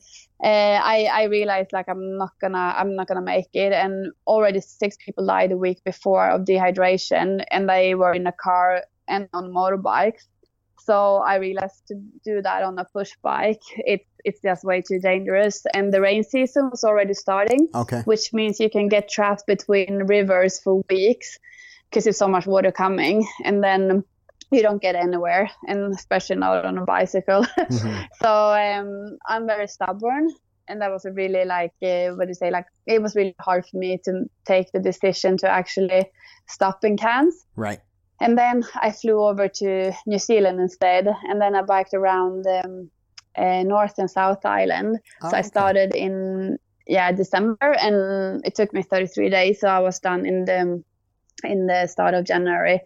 [0.43, 0.47] uh,
[0.83, 4.97] I, I realized like i'm not gonna i'm not gonna make it and already six
[5.03, 9.53] people died a week before of dehydration and they were in a car and on
[9.53, 10.27] motorbikes
[10.85, 14.99] so i realized to do that on a push bike it's it's just way too
[14.99, 18.01] dangerous and the rain season was already starting Okay.
[18.05, 21.37] which means you can get trapped between rivers for weeks
[21.89, 23.25] because there's so much water coming.
[23.43, 24.03] And then
[24.51, 27.45] you don't get anywhere, and especially not on a bicycle.
[27.57, 28.01] Mm-hmm.
[28.21, 30.29] so um, I'm very stubborn,
[30.67, 33.35] and that was a really like uh, what do you say like it was really
[33.39, 36.05] hard for me to take the decision to actually
[36.47, 37.35] stop in Cairns.
[37.55, 37.79] Right.
[38.19, 42.89] And then I flew over to New Zealand instead, and then I biked around um,
[43.37, 44.99] uh, North and South Island.
[45.21, 49.79] Oh, so I started in yeah December, and it took me 33 days, so I
[49.79, 50.83] was done in the
[51.43, 52.79] in the start of January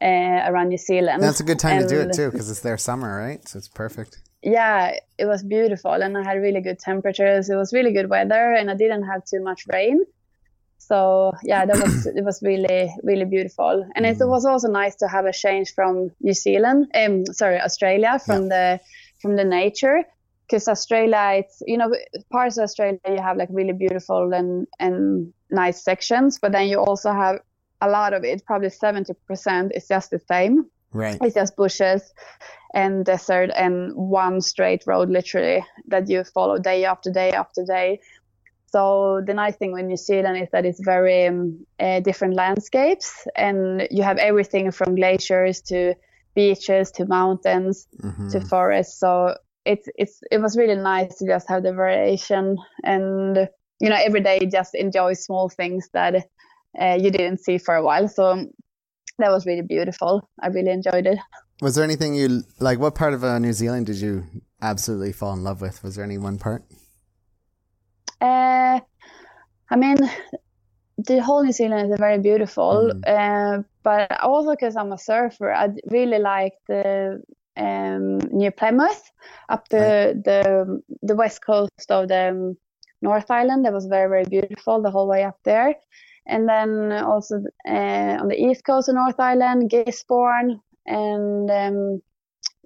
[0.00, 0.06] uh,
[0.46, 1.22] around New Zealand.
[1.22, 3.46] That's a good time and, to do it too, because it's their summer, right?
[3.48, 4.18] So it's perfect.
[4.42, 7.50] Yeah, it was beautiful, and I had really good temperatures.
[7.50, 10.04] It was really good weather, and I didn't have too much rain.
[10.80, 14.10] So yeah, that was it was really really beautiful, and mm.
[14.10, 18.42] it was also nice to have a change from New Zealand, um, sorry Australia, from
[18.44, 18.48] yeah.
[18.48, 18.80] the
[19.20, 20.02] from the nature,
[20.46, 21.94] because Australia, it's you know
[22.32, 26.78] parts of Australia you have like really beautiful and and nice sections, but then you
[26.78, 27.40] also have
[27.82, 30.64] a lot of it, probably seventy percent is just the same.
[30.92, 31.18] Right.
[31.20, 32.12] It's just bushes
[32.74, 38.00] and desert and one straight road literally that you follow day after day after day
[38.70, 43.26] so the nice thing with New Zealand is that it's very um, uh, different landscapes,
[43.36, 45.94] and you have everything from glaciers to
[46.34, 48.28] beaches to mountains mm-hmm.
[48.28, 48.98] to forests.
[48.98, 53.48] So it's it's it was really nice to just have the variation, and
[53.80, 56.28] you know every day just enjoy small things that
[56.80, 58.08] uh, you didn't see for a while.
[58.08, 58.46] So
[59.18, 60.28] that was really beautiful.
[60.40, 61.18] I really enjoyed it.
[61.60, 62.78] Was there anything you like?
[62.78, 64.24] What part of uh, New Zealand did you
[64.62, 65.82] absolutely fall in love with?
[65.82, 66.62] Was there any one part?
[68.20, 68.80] Uh,
[69.70, 69.96] I mean,
[71.06, 73.00] the whole New Zealand is very beautiful, mm.
[73.06, 77.22] uh, but also because I'm a surfer, I really like the
[77.56, 79.10] um, New Plymouth,
[79.48, 80.24] up the right.
[80.24, 82.56] the the west coast of the um,
[83.02, 83.64] North Island.
[83.64, 85.74] That was very very beautiful the whole way up there,
[86.26, 92.02] and then also uh, on the east coast of North Island, Gisborne, and um,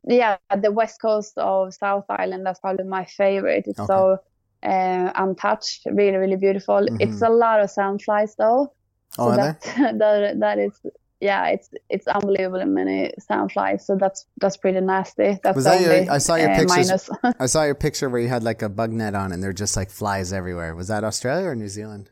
[0.07, 2.47] yeah, the west coast of South Island.
[2.47, 3.65] That's probably my favorite.
[3.67, 3.87] It's okay.
[3.87, 4.19] so
[4.65, 6.77] uh, untouched, really, really beautiful.
[6.77, 6.97] Mm-hmm.
[7.01, 8.73] It's a lot of sandflies though.
[9.19, 9.61] Oh, so that,
[9.99, 10.81] that that is
[11.21, 13.83] yeah, it's it's unbelievably many sandflies.
[13.83, 15.39] So that's that's pretty nasty.
[15.43, 16.13] That's was that your?
[16.13, 17.11] I saw your uh, pictures.
[17.41, 19.77] I saw your picture where you had like a bug net on, and they're just
[19.77, 20.75] like flies everywhere.
[20.75, 22.11] Was that Australia or New Zealand?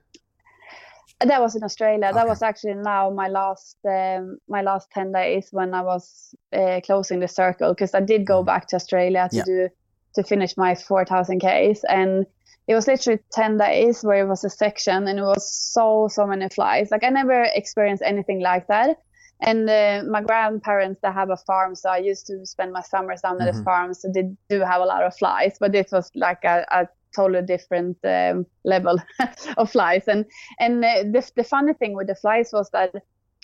[1.20, 2.06] That was in Australia.
[2.06, 2.14] Okay.
[2.14, 6.80] That was actually now my last um, my last ten days when I was uh,
[6.84, 8.46] closing the circle because I did go mm-hmm.
[8.46, 9.44] back to Australia to yeah.
[9.44, 9.68] do
[10.14, 12.26] to finish my four thousand k's and
[12.72, 16.26] it was literally 10 days where it was a section and it was so so
[16.26, 18.96] many flies like i never experienced anything like that
[19.42, 23.20] and uh, my grandparents they have a farm so i used to spend my summers
[23.20, 23.42] down mm-hmm.
[23.42, 23.64] at the mm-hmm.
[23.64, 26.88] farm so they do have a lot of flies but this was like a, a
[27.14, 28.96] totally different um, level
[29.58, 30.24] of flies and
[30.58, 32.94] and uh, the, the funny thing with the flies was that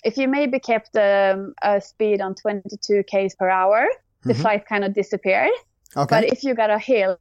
[0.03, 3.87] if you maybe kept um, a speed on 22 k's per hour
[4.23, 4.41] the mm-hmm.
[4.41, 5.51] flies kind of disappeared
[5.95, 6.15] okay.
[6.15, 7.17] but if you got a hill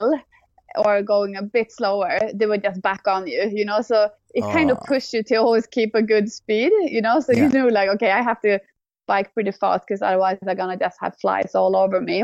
[0.76, 3.80] or going a bit slower, they would just back on you, you know.
[3.80, 4.52] So it oh.
[4.52, 7.20] kind of pushed you to always keep a good speed, you know.
[7.20, 7.44] So yeah.
[7.44, 8.60] you knew like, okay, I have to
[9.06, 12.22] bike pretty fast because otherwise they're gonna just have flies all over me.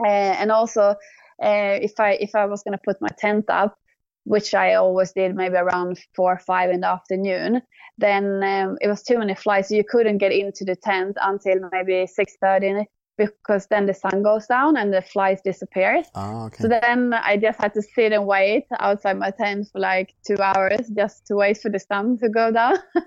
[0.00, 0.96] Uh, and also,
[1.42, 3.78] uh, if I if I was gonna put my tent up,
[4.24, 7.62] which I always did maybe around four or five in the afternoon,
[7.98, 11.68] then um, it was too many flies, so you couldn't get into the tent until
[11.70, 16.02] maybe six thirty because then the sun goes down and the flies disappear.
[16.14, 16.62] Oh, okay.
[16.62, 20.36] So then I just had to sit and wait outside my tent for like two
[20.38, 22.76] hours just to wait for the sun to go down.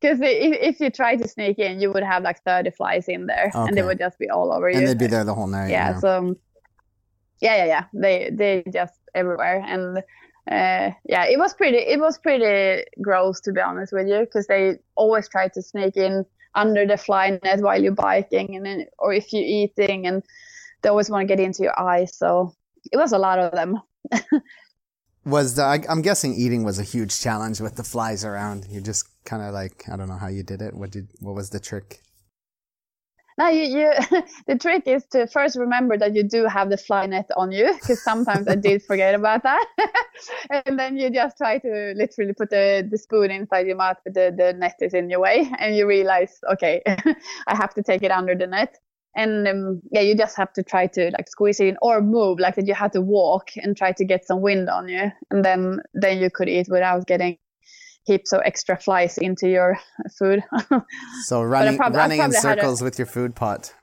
[0.00, 3.26] Because if, if you try to sneak in, you would have like 30 flies in
[3.26, 3.68] there okay.
[3.68, 4.78] and they would just be all over you.
[4.78, 5.70] And they'd be there the whole night.
[5.70, 5.90] Yeah.
[5.90, 5.98] yeah.
[5.98, 6.36] So
[7.40, 7.84] yeah, yeah, yeah.
[7.92, 9.62] They, they just everywhere.
[9.66, 14.20] And uh, yeah, it was pretty, it was pretty gross to be honest with you
[14.20, 16.24] because they always try to sneak in
[16.56, 20.22] under the fly net while you're biking and then, or if you're eating and
[20.82, 22.52] they always want to get into your eyes so
[22.92, 23.80] it was a lot of them.
[25.24, 28.64] Was the, I, am guessing eating was a huge challenge with the flies around.
[28.70, 30.72] You just kind of like i don't know how you did it.
[30.72, 32.00] What did what was the trick
[33.38, 33.92] now you, you
[34.46, 37.72] the trick is to first remember that you do have the fly net on you
[37.74, 39.66] because sometimes i did forget about that.
[40.50, 44.14] And then you just try to literally put the, the spoon inside your mouth but
[44.14, 48.02] the, the net is in your way and you realize okay i have to take
[48.02, 48.78] it under the net.
[49.14, 52.38] And um, yeah you just have to try to like squeeze it in or move
[52.38, 55.44] like that you have to walk and try to get some wind on you and
[55.44, 57.38] then then you could eat without getting
[58.06, 59.78] heaps of extra flies into your
[60.16, 60.42] food.
[61.24, 63.74] so running prob- running in circles a, with your food pot.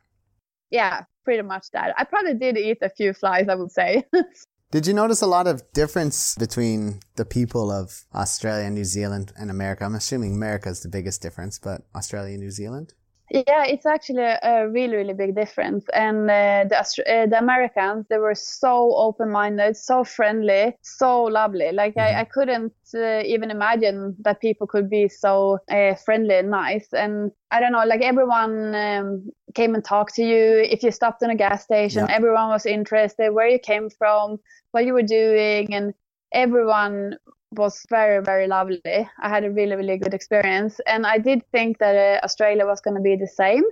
[0.71, 1.93] Yeah, pretty much that.
[1.97, 4.05] I probably did eat a few flies, I would say.
[4.71, 9.51] did you notice a lot of difference between the people of Australia, New Zealand, and
[9.51, 9.83] America?
[9.83, 12.93] I'm assuming America is the biggest difference, but Australia, New Zealand.
[13.33, 15.85] Yeah, it's actually a really, really big difference.
[15.91, 21.71] And uh, the uh, the Americans, they were so open-minded, so friendly, so lovely.
[21.71, 22.15] Like mm-hmm.
[22.15, 26.87] I, I couldn't uh, even imagine that people could be so uh, friendly and nice.
[26.93, 30.59] And I don't know, like everyone um, came and talked to you.
[30.69, 32.15] If you stopped in a gas station, yeah.
[32.15, 34.37] everyone was interested where you came from,
[34.73, 35.95] what you were doing, and
[36.33, 37.17] everyone
[37.57, 38.81] was very very lovely.
[39.19, 40.79] I had a really really good experience.
[40.87, 43.63] And i did think that uh, australia was going to be the same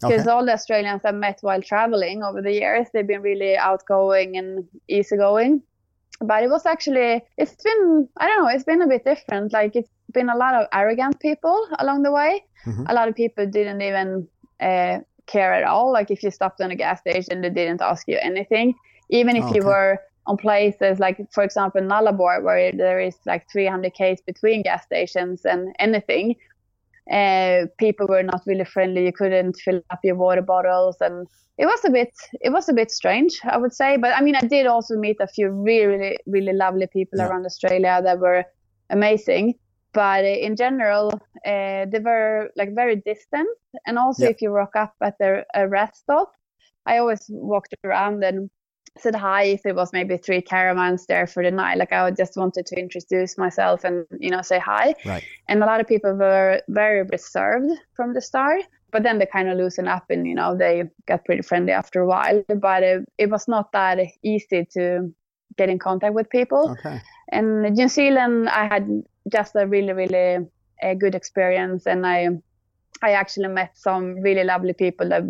[0.00, 0.30] because okay.
[0.30, 4.66] all the australians i met while traveling over the years they've been really outgoing and
[4.88, 5.62] easygoing.
[6.20, 9.52] But it was actually it's been i don't know it's been a bit different.
[9.52, 12.44] Like it's been a lot of arrogant people along the way.
[12.66, 12.84] Mm-hmm.
[12.88, 14.28] a lot of people didn't even
[14.60, 15.90] uh, care at all.
[15.92, 18.74] Like if you stopped on a gas station they didn't ask you anything.
[19.08, 19.56] Even if okay.
[19.56, 19.98] you were
[20.30, 25.44] on places like, for example, Nullarbor, where there is like 300 k's between gas stations
[25.44, 26.36] and anything,
[27.10, 29.06] uh, people were not really friendly.
[29.06, 31.26] You couldn't fill up your water bottles, and
[31.58, 33.96] it was a bit, it was a bit strange, I would say.
[33.96, 37.26] But I mean, I did also meet a few really, really, really lovely people yeah.
[37.26, 38.44] around Australia that were
[38.90, 39.54] amazing.
[39.92, 41.10] But in general,
[41.44, 43.48] uh, they were like very distant.
[43.84, 44.30] And also, yeah.
[44.30, 46.30] if you rock up at the a rest stop,
[46.86, 48.48] I always walked around and
[48.98, 51.78] said hi if it was maybe three caravans there for the night.
[51.78, 54.94] Like I just wanted to introduce myself and you know say hi.
[55.04, 55.24] Right.
[55.48, 59.48] And a lot of people were very reserved from the start, but then they kind
[59.48, 62.44] of loosened up and you know they got pretty friendly after a while.
[62.48, 65.12] But it, it was not that easy to
[65.56, 66.76] get in contact with people.
[66.78, 67.00] Okay.
[67.30, 68.88] And in New Zealand, I had
[69.32, 70.46] just a really really
[70.82, 72.28] a good experience, and I
[73.02, 75.22] I actually met some really lovely people that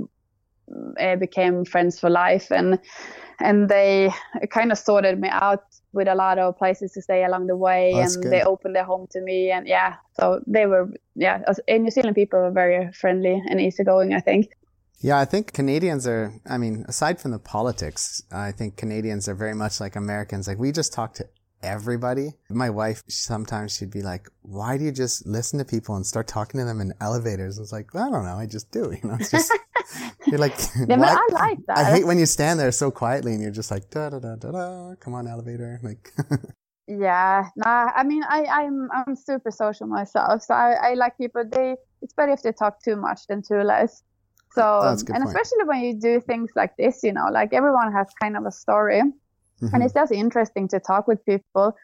[1.00, 2.78] uh, became friends for life and
[3.40, 4.12] and they
[4.50, 7.92] kind of sorted me out with a lot of places to stay along the way
[7.94, 8.32] oh, and good.
[8.32, 12.14] they opened their home to me and yeah so they were yeah in new zealand
[12.14, 14.52] people were very friendly and easygoing i think
[15.00, 19.34] yeah i think canadians are i mean aside from the politics i think canadians are
[19.34, 21.24] very much like americans like we just talk to
[21.62, 22.32] everybody.
[22.48, 26.26] My wife, sometimes she'd be like, why do you just listen to people and start
[26.26, 27.58] talking to them in elevators?
[27.58, 28.36] It's like, I don't know.
[28.36, 29.52] I just do, you know, it's just,
[30.26, 30.54] you're like,
[30.88, 31.78] yeah, I like that.
[31.78, 34.36] I hate when you stand there so quietly and you're just like, da, da, da,
[34.36, 35.80] da, da, come on, elevator.
[35.82, 36.12] Like,
[36.88, 40.42] yeah, nah, I mean, I, I'm, I'm super social myself.
[40.42, 43.62] So I, I like people, they, it's better if they talk too much than too
[43.62, 44.02] less.
[44.52, 45.24] So, and point.
[45.26, 48.50] especially when you do things like this, you know, like everyone has kind of a
[48.50, 49.02] story.
[49.62, 49.74] Mm-hmm.
[49.74, 51.76] And it's just interesting to talk with people.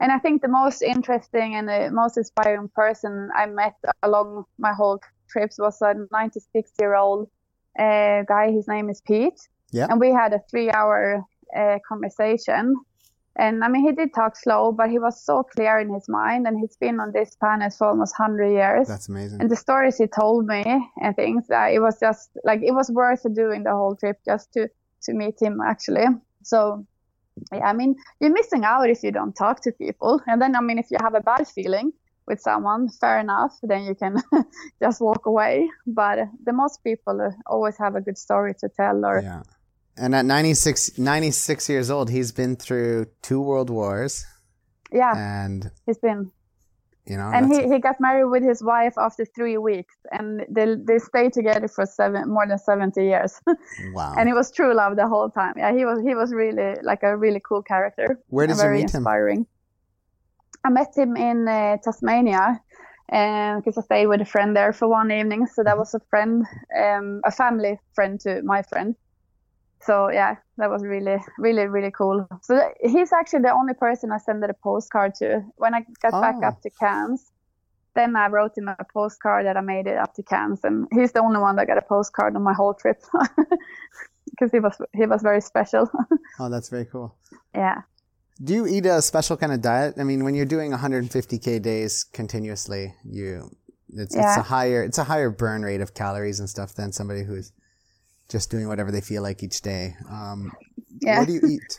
[0.00, 4.72] And I think the most interesting and the most inspiring person I met along my
[4.72, 7.28] whole trips was a 96 year old
[7.78, 8.50] uh, guy.
[8.50, 9.40] His name is Pete.
[9.72, 9.86] Yeah.
[9.90, 11.24] And we had a three hour
[11.56, 12.76] uh, conversation.
[13.36, 16.46] And I mean, he did talk slow, but he was so clear in his mind.
[16.46, 18.86] And he's been on this planet for almost 100 years.
[18.86, 19.40] That's amazing.
[19.40, 20.62] And the stories he told me
[21.02, 24.52] and things, that it was just like, it was worth doing the whole trip just
[24.52, 24.68] to,
[25.02, 26.06] to meet him, actually.
[26.44, 26.86] So
[27.52, 30.20] yeah, I mean, you're missing out if you don't talk to people.
[30.26, 31.92] And then, I mean, if you have a bad feeling
[32.26, 34.22] with someone, fair enough, then you can
[34.82, 35.68] just walk away.
[35.86, 39.04] But the most people always have a good story to tell.
[39.04, 39.42] Or yeah.
[39.96, 44.24] And at 96, 96 years old, he's been through two world wars.
[44.92, 45.14] Yeah.
[45.16, 46.32] And he's been
[47.06, 50.74] you know, and he, he got married with his wife after three weeks, and they
[50.74, 53.42] they stayed together for seven more than seventy years.
[53.94, 54.14] wow!
[54.16, 55.52] and it was true love the whole time.
[55.58, 58.18] Yeah, he was he was really like a really cool character.
[58.28, 59.40] Where did you meet inspiring.
[59.40, 59.46] him?
[60.64, 62.60] I met him in uh, Tasmania,
[63.06, 65.46] because I stayed with a friend there for one evening.
[65.46, 66.44] So that was a friend,
[66.78, 68.96] um, a family friend to my friend
[69.84, 72.26] so yeah, that was really, really, really cool.
[72.42, 75.44] So he's actually the only person I sent a postcard to.
[75.56, 76.20] When I got oh.
[76.20, 77.30] back up to Cairns,
[77.94, 81.12] then I wrote him a postcard that I made it up to Cairns, and he's
[81.12, 83.02] the only one that got a postcard on my whole trip
[84.30, 85.90] because he was he was very special.
[86.40, 87.14] oh, that's very cool.
[87.54, 87.82] Yeah.
[88.42, 89.94] Do you eat a special kind of diet?
[89.98, 93.50] I mean, when you're doing 150k days continuously, you
[93.90, 94.30] it's, yeah.
[94.30, 97.52] it's a higher it's a higher burn rate of calories and stuff than somebody who's
[98.28, 99.94] just doing whatever they feel like each day.
[100.10, 100.50] Um,
[101.00, 101.20] yeah.
[101.20, 101.78] What do you eat?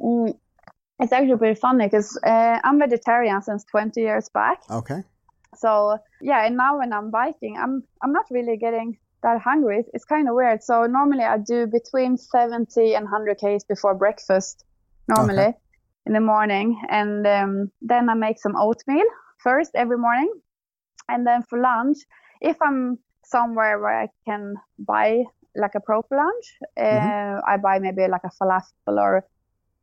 [0.00, 0.38] Mm,
[1.00, 4.62] it's actually pretty funny because uh, I'm vegetarian since 20 years back.
[4.70, 5.02] Okay.
[5.56, 9.80] So yeah, and now when I'm biking, I'm I'm not really getting that hungry.
[9.80, 10.62] It's, it's kind of weird.
[10.62, 14.64] So normally I do between 70 and 100 k's before breakfast,
[15.08, 15.58] normally okay.
[16.06, 19.06] in the morning, and um, then I make some oatmeal
[19.38, 20.32] first every morning,
[21.08, 21.98] and then for lunch,
[22.40, 25.24] if I'm somewhere where I can buy
[25.56, 26.46] like a proper lunch.
[26.78, 27.06] Mm-hmm.
[27.06, 29.24] Uh, I buy maybe like a falafel or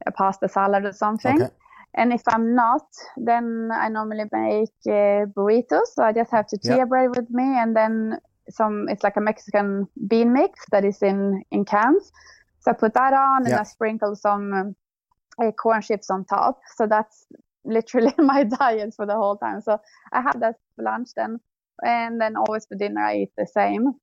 [0.06, 1.42] a pasta salad or something.
[1.42, 1.54] Okay.
[1.96, 5.94] And if I'm not, then I normally make uh, burritos.
[5.94, 6.90] So I just have tortilla yep.
[6.90, 8.18] bread with me, and then
[8.50, 8.90] some.
[8.90, 12.12] It's like a Mexican bean mix that is in in cans.
[12.62, 14.76] So I put that on and I sprinkle some um,
[15.58, 16.60] corn chips on top.
[16.76, 17.26] So that's
[17.66, 19.62] literally my diet for the whole time.
[19.62, 19.80] So
[20.12, 21.40] I have that for lunch then,
[21.84, 23.94] and then always for dinner I eat the same.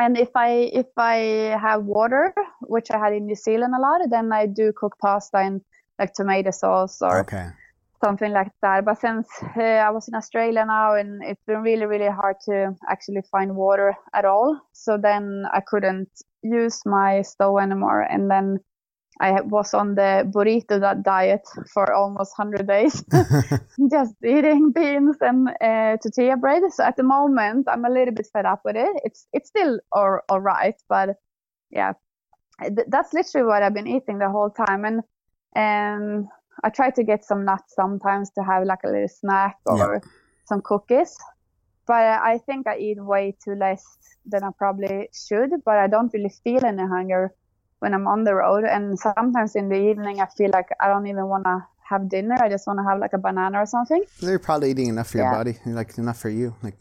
[0.00, 4.00] And if I if I have water, which I had in New Zealand a lot,
[4.10, 5.60] then I do cook pasta and
[5.98, 7.48] like tomato sauce or Okay.
[8.04, 8.84] something like that.
[8.84, 12.76] But since uh, I was in Australia now, and it's been really, really hard to
[12.88, 16.10] actually find water at all, so then I couldn't
[16.42, 18.02] use my stove anymore.
[18.02, 18.58] And then
[19.20, 21.42] I was on the burrito diet
[21.72, 23.02] for almost 100 days,
[23.90, 26.62] just eating beans and uh, tortilla bread.
[26.70, 29.00] So at the moment, I'm a little bit fed up with it.
[29.04, 31.16] It's it's still all, all right, but
[31.70, 31.94] yeah,
[32.62, 34.84] th- that's literally what I've been eating the whole time.
[34.84, 35.02] And
[35.56, 36.28] um,
[36.62, 40.00] I try to get some nuts sometimes to have like a little snack or
[40.46, 41.16] some cookies.
[41.86, 43.82] But I think I eat way too less
[44.26, 45.50] than I probably should.
[45.64, 47.34] But I don't really feel any hunger
[47.80, 48.64] when I'm on the road.
[48.64, 52.36] And sometimes in the evening, I feel like I don't even want to have dinner.
[52.40, 54.02] I just want to have like a banana or something.
[54.20, 56.54] You're probably eating enough for your body, like enough for you.
[56.62, 56.76] Like,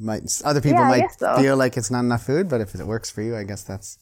[0.00, 1.36] might other people Yeah, might so.
[1.36, 3.98] feel like it's not enough food, but if it works for you, I guess that's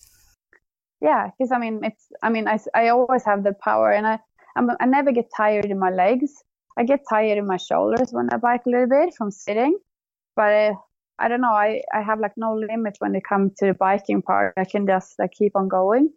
[1.00, 2.06] Yeah, because I mean, it's.
[2.22, 4.18] I mean, I, I always have the power, and I
[4.56, 6.32] I'm, I never get tired in my legs.
[6.78, 9.78] I get tired in my shoulders when I bike a little bit from sitting,
[10.34, 10.72] but uh,
[11.18, 11.52] I don't know.
[11.52, 14.54] I I have like no limit when it comes to the biking part.
[14.56, 16.10] I can just like keep on going.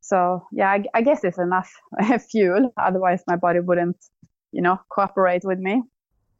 [0.00, 1.70] So yeah, I, I guess it's enough
[2.30, 2.72] fuel.
[2.76, 3.96] Otherwise, my body wouldn't,
[4.52, 5.82] you know, cooperate with me.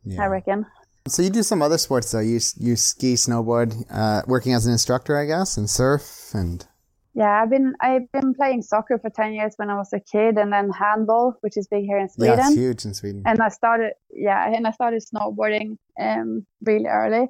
[0.05, 0.23] yeah.
[0.23, 0.65] I reckon.
[1.07, 2.21] So you do some other sports though.
[2.21, 6.67] You you ski, snowboard, uh, working as an instructor, I guess, and surf and
[7.15, 10.37] Yeah, I've been I've been playing soccer for ten years when I was a kid,
[10.39, 12.39] and then handball, which is big here in Sweden.
[12.39, 13.23] yeah, it's huge in Sweden.
[13.27, 17.27] and I started yeah and I started snowboarding um really early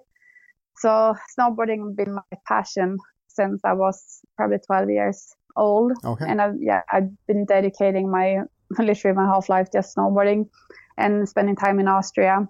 [0.80, 5.92] so snowboarding been my passion since I was probably 12 years old.
[6.04, 6.26] Okay.
[6.28, 8.42] and I've yeah I've been dedicating my
[8.78, 10.48] literally my whole life just snowboarding
[10.96, 12.48] and spending time in Austria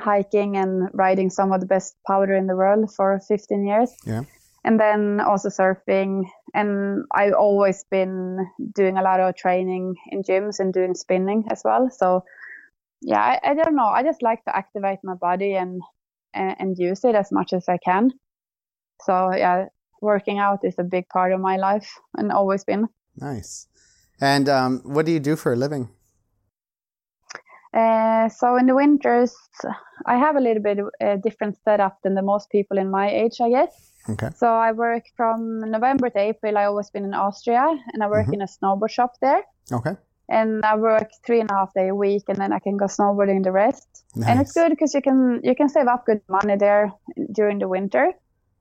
[0.00, 3.90] hiking and riding some of the best powder in the world for 15 years.
[4.04, 4.22] Yeah.
[4.64, 6.24] and then also surfing.
[6.52, 11.62] And i've always been doing a lot of training in gyms and doing spinning as
[11.64, 11.88] well.
[11.90, 12.24] So
[13.00, 13.90] yeah i, I don't know.
[13.98, 15.80] I just like to activate my body and,
[16.36, 18.10] and use it as much as i can
[19.06, 19.66] so yeah
[20.02, 22.86] working out is a big part of my life and always been
[23.18, 23.66] Nice.
[24.20, 25.88] And um, what do you do for a living?
[27.72, 29.34] Uh, so in the winters,
[30.06, 33.10] I have a little bit of a different setup than the most people in my
[33.10, 33.72] age, I guess.
[34.08, 34.28] Okay.
[34.36, 36.56] So I work from November to April.
[36.56, 38.34] I always been in Austria, and I work Mhm.
[38.34, 39.42] in a snowboard shop there.
[39.72, 39.96] Okay.
[40.28, 42.86] And I work three and a half day a week, and then I can go
[42.86, 43.95] snowboarding the rest.
[44.24, 46.92] And it's good because you can you can save up good money there
[47.32, 48.12] during the winter.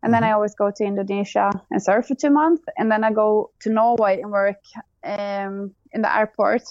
[0.03, 3.12] And then I always go to Indonesia and surf for two months, and then I
[3.12, 4.62] go to Norway and work
[5.03, 6.62] um, in the airport.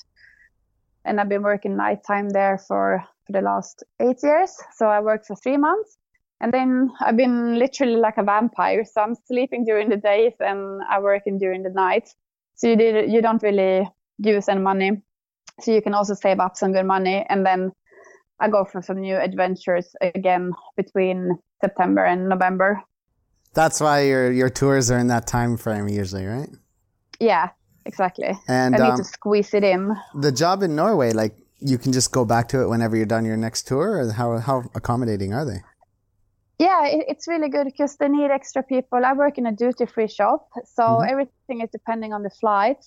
[1.05, 4.57] And I've been working nighttime there for, for the last eight years.
[4.76, 5.99] So I worked for three months,
[6.41, 8.85] and then I've been literally like a vampire.
[8.85, 12.09] So I'm sleeping during the days and I working during the night.
[12.55, 15.03] So you did you don't really use any money.
[15.61, 17.72] So you can also save up some good money, and then
[18.41, 22.82] I go for some new adventures again between September and November.
[23.55, 26.49] That's why your your tours are in that time frame usually, right?
[27.20, 27.51] Yeah,
[27.87, 28.37] exactly.
[28.49, 29.95] And I need um, to squeeze it in.
[30.20, 33.24] the job in Norway, like you can just go back to it whenever you're done
[33.24, 35.62] your next tour, or how how accommodating are they?
[36.59, 39.05] Yeah, it, it's really good because they need extra people.
[39.05, 41.09] I work in a duty free shop, so Mhm.
[41.09, 42.78] everything is depending on the flight.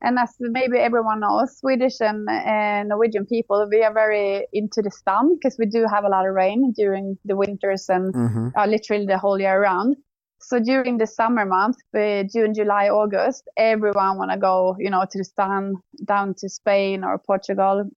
[0.00, 4.90] And as maybe everyone knows, Swedish and uh, Norwegian people, we are very into the
[4.90, 8.48] sun because we do have a lot of rain during the winters and Mm-hmm.
[8.56, 9.96] uh, literally the whole year round.
[10.40, 15.04] So during the summer month, uh, June, July, August, everyone want to go, you know,
[15.10, 15.74] to the sun,
[16.04, 17.90] down to Spain or Portugal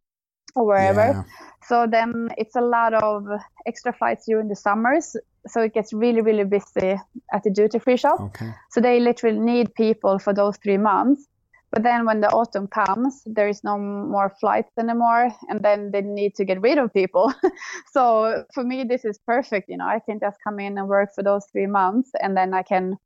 [0.55, 1.11] or wherever.
[1.11, 1.23] Yeah.
[1.67, 3.27] So then it's a lot of
[3.65, 5.15] extra flights during the summers.
[5.47, 6.99] So it gets really, really busy
[7.31, 8.19] at the duty free shop.
[8.19, 8.51] Okay.
[8.71, 11.27] So they literally need people for those three months.
[11.71, 16.01] But then when the autumn comes, there is no more flights anymore, and then they
[16.01, 17.33] need to get rid of people.
[17.93, 19.69] so for me, this is perfect.
[19.69, 22.53] You know, I can just come in and work for those three months, and then
[22.53, 22.97] I can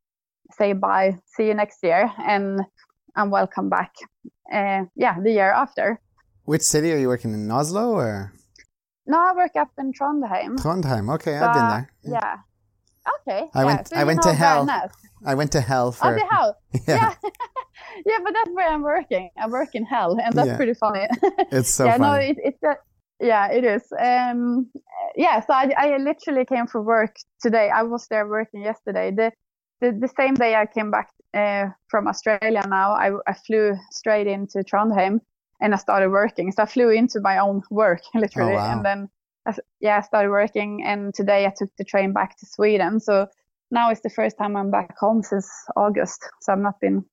[0.57, 2.61] say bye, see you next year, and
[3.15, 3.93] I'm welcome back.
[4.51, 6.01] Uh, yeah, the year after.
[6.45, 7.51] Which city are you working in?
[7.51, 8.33] Oslo or
[9.05, 10.57] No, I work up in Trondheim.
[10.57, 11.13] Trondheim?
[11.15, 11.89] Okay, I've been So, there.
[12.03, 12.35] Yeah.
[13.21, 13.47] Okay.
[13.53, 13.65] I yeah.
[13.65, 14.91] went- So I went to hell Værnes.
[15.25, 16.57] I went to hell for Oh, the hell.
[16.87, 17.13] yeah, Yeah.
[18.05, 19.29] yeah, but that's where I'm working.
[19.37, 20.57] I work in hell, and that's Yeah.
[20.57, 21.07] pretty funny.
[21.51, 22.75] It's so yeah, no, it, it's a,
[23.19, 23.83] yeah, it is.
[23.99, 24.69] Um,
[25.15, 27.69] yeah, so I, I literally came for work today.
[27.69, 29.11] I was there working yesterday.
[29.11, 29.31] The
[29.81, 34.25] the, the same day I came back uh, from Australia now, I, I flew straight
[34.25, 35.19] into Trondheim
[35.61, 36.51] and I started working.
[36.53, 38.71] So I flew into my own work literally, Oh, wow.
[38.71, 39.09] and then
[39.79, 40.83] yeah, I started working.
[40.85, 42.99] And today I took the train back to Sweden.
[42.99, 43.27] So
[43.71, 46.23] now it's the first time I'm back home since August.
[46.41, 47.05] So I've not been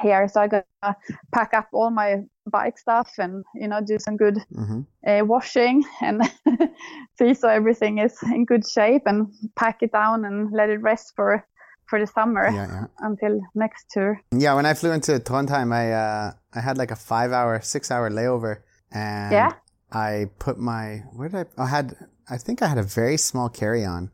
[0.00, 0.28] here.
[0.28, 0.96] So I gotta
[1.32, 5.82] pack up all my bike stuff and you know do some good hmm uh, washing
[6.02, 6.20] and
[7.18, 11.12] see so everything is in good shape and pack it down and let it rest
[11.16, 11.46] for
[11.86, 12.86] for the summer Yeah, yeah.
[12.98, 14.20] until next tour.
[14.32, 17.90] Yeah, when I flew into Trondheim, I uh, I had like a five hour, six
[17.90, 18.62] hour layover,
[18.92, 19.52] and Yeah.
[19.92, 21.62] I put my where did I?
[21.64, 21.96] I had
[22.28, 24.10] I think I had a very small carry on.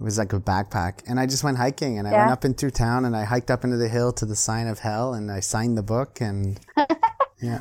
[0.00, 2.56] It was like a backpack, and I just went hiking, and I went up and
[2.56, 5.28] through town, and I hiked up into the hill to the sign of hell, and
[5.30, 6.60] I signed the book, and
[7.42, 7.60] yeah,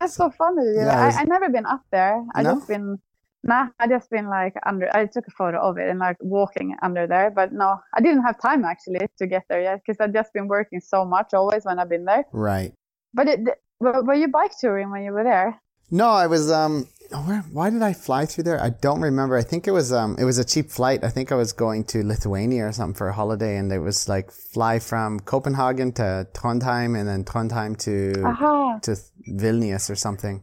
[0.00, 0.62] That's so funny.
[0.76, 2.22] Yeah, was- I I never been up there.
[2.36, 2.54] I No?
[2.54, 2.98] just been
[3.42, 3.68] nah.
[3.80, 4.88] I just been like under.
[4.94, 8.22] I took a photo of it and like walking under there, but no, I didn't
[8.22, 11.64] have time actually to get there yet because I've just been working so much always
[11.64, 12.24] when I've been there.
[12.32, 12.72] right.
[13.14, 13.40] But it,
[13.80, 15.60] were were you bike touring when you were there?
[15.92, 16.88] No, I was um.
[17.26, 18.58] Where, why did I fly through there?
[18.58, 19.36] I don't remember.
[19.36, 20.16] I think it was um.
[20.18, 21.04] It was a cheap flight.
[21.04, 24.08] I think I was going to Lithuania or something for a holiday, and it was
[24.08, 28.78] like fly from Copenhagen to Trondheim, and then Trondheim to Aha.
[28.84, 28.96] to
[29.28, 30.42] Vilnius or something,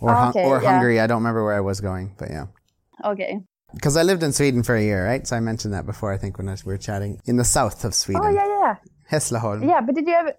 [0.00, 0.70] or Oh, Hun- okay, or yeah.
[0.72, 0.98] Hungary.
[1.00, 2.46] I don't remember where I was going, but yeah.
[3.04, 3.40] Okay.
[3.74, 5.26] Because I lived in Sweden for a year, right?
[5.26, 6.10] So I mentioned that before.
[6.14, 8.46] I think when I was, we were chatting in the south of Sweden, Oh yeah,
[8.46, 8.74] yeah, yeah.
[9.12, 9.68] Hässleholm.
[9.68, 10.32] Yeah, but did you ever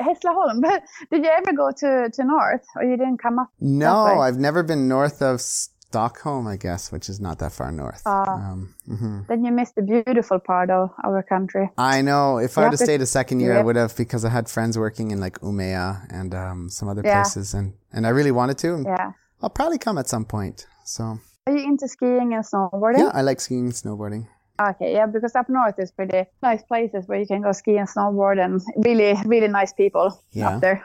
[0.00, 0.60] Hässleholm?
[0.60, 3.48] But did you ever go to to north, or you didn't come up?
[3.60, 8.02] No, I've never been north of Stockholm, I guess, which is not that far north.
[8.06, 8.52] Ah.
[8.52, 9.26] um, mhm.
[9.28, 11.70] Then you missed the beautiful part of our country.
[11.76, 12.38] I know.
[12.38, 14.24] If I You had have to to- stayed a second year, I would have because
[14.24, 17.22] I had friends working in like Umea and um, some other Yeah.
[17.22, 18.82] places, and and I really wanted to.
[18.86, 19.12] Yeah.
[19.42, 20.66] I'll probably come at some point.
[20.84, 22.98] So Are you into skiing and snowboarding?
[22.98, 24.28] yeah, I like skiing and snowboarding.
[24.60, 27.88] Okay, yeah, because up north is pretty nice places where you can go ski and
[27.88, 30.48] snowboard and really, really nice people Yeah.
[30.48, 30.82] up there.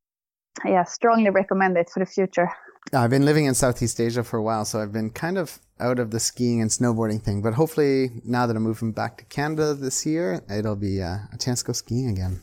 [0.64, 2.48] yeah, strongly recommend it for the future.
[2.92, 5.98] I've been living in Southeast Asia for a while, so I've been kind of out
[5.98, 7.42] of the skiing and snowboarding thing.
[7.42, 11.38] But hopefully, now that I'm moving back to Canada this year, it'll be uh, a
[11.38, 12.40] chance to go skiing again.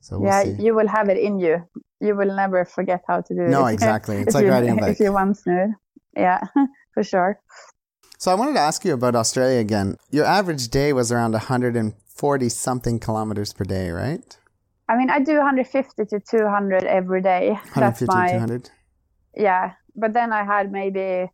[0.00, 0.62] So we'll yeah, see.
[0.62, 1.68] you will have it in you.
[2.00, 3.50] You will never forget how to do it.
[3.50, 4.16] No, exactly.
[4.22, 4.92] It's like you, riding a bike.
[4.92, 5.74] If you once knew.
[6.16, 6.40] Yeah,
[6.94, 7.40] for sure.
[8.20, 9.96] So I wanted to ask you about Australia again.
[10.10, 14.36] Your average day was around 140 something kilometers per day, right?
[14.90, 17.58] I mean, I do 150 to 200 every day.
[17.74, 18.70] That's 150 my to 200.
[19.34, 19.72] yeah.
[19.96, 21.30] But then I had maybe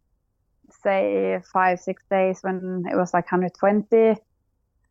[0.84, 4.20] say five, six days when it was like 120,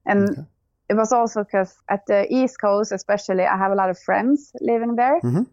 [0.05, 0.41] and Okay.
[0.89, 4.51] it was also because at the East Coast, especially, I have a lot of friends
[4.59, 5.21] living there.
[5.21, 5.43] Mm-hmm.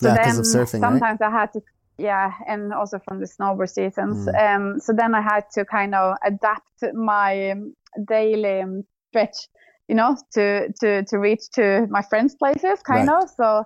[0.00, 0.90] So yeah, because of surfing, right?
[0.92, 1.60] sometimes I had to,
[1.98, 4.26] yeah, and also from the snowboard seasons.
[4.26, 4.56] Mm.
[4.56, 7.74] Um, so then I had to kind of adapt my um,
[8.06, 9.48] daily um, stretch,
[9.88, 13.22] you know, to to to reach to my friends' places, kind Right.
[13.22, 13.30] of.
[13.36, 13.64] So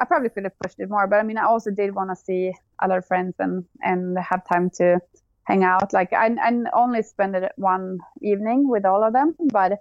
[0.00, 2.16] I probably could have pushed it more, but I mean, I also did want to
[2.16, 4.98] see other friends and and have time to
[5.44, 5.92] hang out.
[5.92, 9.72] Like I, I only spent it one evening with all of them, but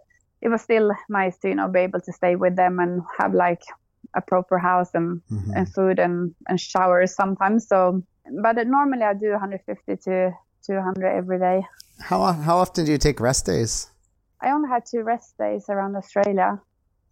[0.41, 3.33] it was still nice to you know be able to stay with them and have
[3.33, 3.61] like
[4.15, 5.51] a proper house and Mhm.
[5.55, 7.67] and food and, and showers sometimes.
[7.67, 8.03] So,
[8.41, 10.31] but normally I do 150 to
[10.65, 11.65] 200 every day.
[11.99, 13.91] How, how often do you take rest days?
[14.41, 16.59] I only had two rest days around Australia.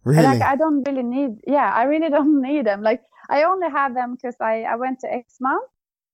[0.04, 0.24] Really?
[0.24, 2.82] Like I don't really need, yeah, I really don't need them.
[2.82, 5.68] Like I only have them because I, I went to Exmouth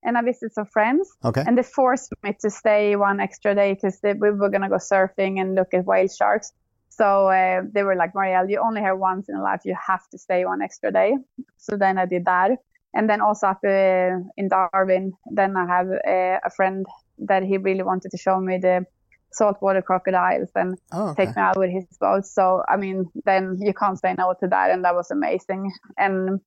[0.05, 1.43] and I visited some friends okay.
[1.47, 4.77] and they forced me to stay one extra day because we were going to go
[4.77, 6.53] surfing and look at whale sharks.
[6.99, 9.61] So uh, they were like, Marielle, you only have once in a life.
[9.65, 11.17] You have to stay one extra day.
[11.57, 12.51] So then I did that.
[12.93, 16.85] And then also up uh, in Darwin, then I have uh, a friend
[17.19, 18.85] that he really wanted to show me the
[19.31, 21.27] saltwater crocodiles and oh, okay.
[21.27, 22.27] take me out with his boat.
[22.27, 24.71] So, I mean, then you can't say no to that.
[24.71, 25.71] And that was amazing.
[25.97, 26.41] And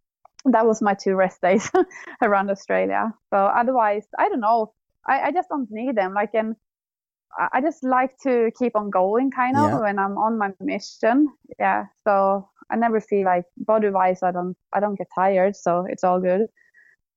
[0.46, 1.72] that was my two rest days
[2.22, 3.14] around Australia.
[3.30, 4.74] So, otherwise, I don't know.
[5.08, 6.14] I, I just don't need them.
[6.14, 6.56] Like, and
[7.54, 9.80] I just like to keep on going kind of Yeah.
[9.82, 11.28] when I'm on my mission.
[11.60, 11.86] Yeah.
[12.04, 15.56] So, I never feel like body wise, I don't, I don't get tired.
[15.56, 16.48] So, it's all good.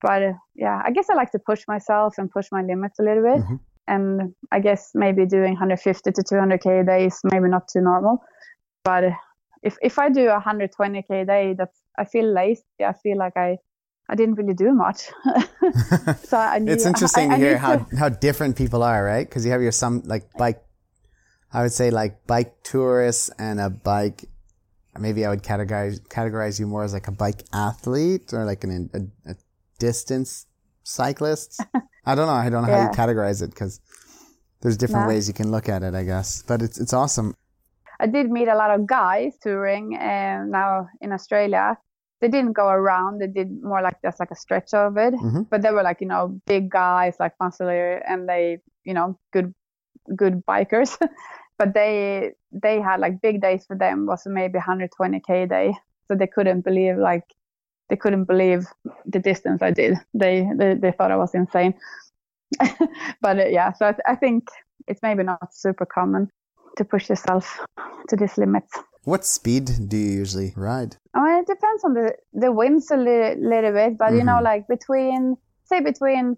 [0.02, 3.02] But uh, yeah, I guess I like to push myself and push my limits a
[3.02, 3.42] little bit.
[3.42, 3.60] Mhm.
[3.86, 8.22] And I guess maybe doing 150 to 200k a day is maybe not too normal.
[8.84, 9.04] But
[9.62, 12.64] if if I do 120k a day, that's I feel lazy.
[12.84, 13.58] I feel like I
[14.08, 15.08] I didn't really do much.
[16.24, 18.82] so I knew, it's interesting I, to I hear need how, to- how different people
[18.82, 19.26] are, right?
[19.26, 20.62] Because you have your some like bike,
[21.52, 24.24] I would say like bike tourists and a bike.
[24.98, 28.90] Maybe I would categorize categorize you more as like a bike athlete or like an
[28.94, 29.34] a, a
[29.78, 30.46] distance
[30.84, 31.60] cyclist.
[32.06, 32.32] I don't know.
[32.34, 33.80] I don't know how you categorize it because
[34.60, 35.14] there's different Yeah.
[35.14, 36.42] ways you can look at it, I guess.
[36.46, 37.34] But it's it's awesome.
[37.98, 41.78] I did meet a lot of guys touring um, now in Australia.
[42.20, 43.20] They didn't go around.
[43.20, 45.14] They did more like just like a stretch of it.
[45.14, 45.48] Mhm.
[45.50, 49.54] But they were like you know big guys, like muscular, and they you know good
[50.16, 50.96] good bikers.
[51.58, 55.74] but they they had like big days for them was maybe 120k day.
[56.08, 57.24] So they couldn't believe like
[57.88, 58.66] they couldn't believe
[59.06, 59.96] the distance I did.
[60.14, 61.74] They they, they thought I was insane.
[63.20, 64.48] but uh, yeah, so I, th- I think
[64.86, 66.30] it's maybe not super common
[66.76, 67.60] to push yourself
[68.08, 68.64] to this limit.
[69.04, 70.96] What speed do you usually ride?
[71.14, 74.38] I mean, it depends on the the winds a li- little bit, but you know,
[74.40, 74.44] Mhm.
[74.50, 76.36] like between say between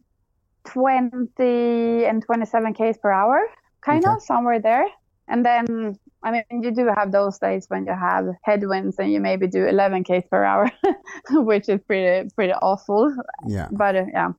[0.64, 3.38] 20 and 27 k's per hour,
[3.80, 4.14] kind Okay.
[4.14, 4.86] of somewhere there.
[5.28, 9.20] And then, I mean, you do have those days when you have headwinds and you
[9.20, 10.70] maybe do 11 k's per hour,
[11.30, 13.14] which is pretty pretty awful.
[13.46, 13.68] Yeah.
[13.72, 14.30] But uh, yeah,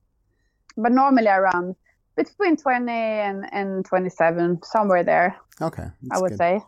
[0.76, 1.76] but normally around
[2.16, 5.86] between 20 and, and 27, somewhere there, Okay.
[6.12, 6.38] I would good.
[6.38, 6.60] say.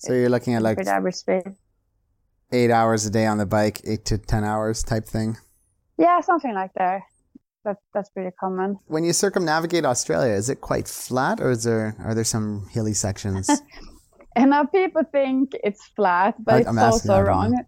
[0.00, 1.16] So you're looking at like average
[2.52, 5.36] eight hours a day on the bike, eight to ten hours type thing.
[5.98, 7.02] Yeah, something like that.
[7.64, 8.78] That that's pretty common.
[8.86, 12.94] When you circumnavigate Australia, is it quite flat, or is there are there some hilly
[12.94, 13.50] sections?
[14.36, 17.64] And now people think it's flat, but it's I'm asking, I also wrong.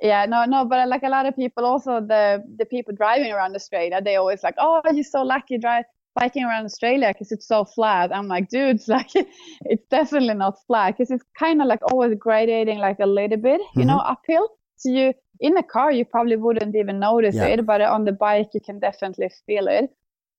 [0.00, 3.56] Yeah, no, no, but like a lot of people, also the the people driving around
[3.56, 5.84] Australia, they always like, oh, you're so lucky drive
[6.14, 8.14] biking around Australia because it's so flat.
[8.14, 12.14] I'm like, dude, it's like it's definitely not flat because it's kind of like always
[12.14, 14.48] gradating like a little bit, you know, uphill.
[14.76, 17.46] So you in a car, you probably wouldn't even notice Yeah.
[17.46, 19.90] it, but on the bike, you can definitely feel it.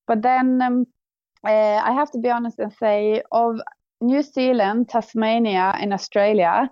[0.07, 0.87] But then um,
[1.43, 3.57] uh, I have to be honest and say, of
[4.01, 6.69] New Zealand, Tasmania, and Australia,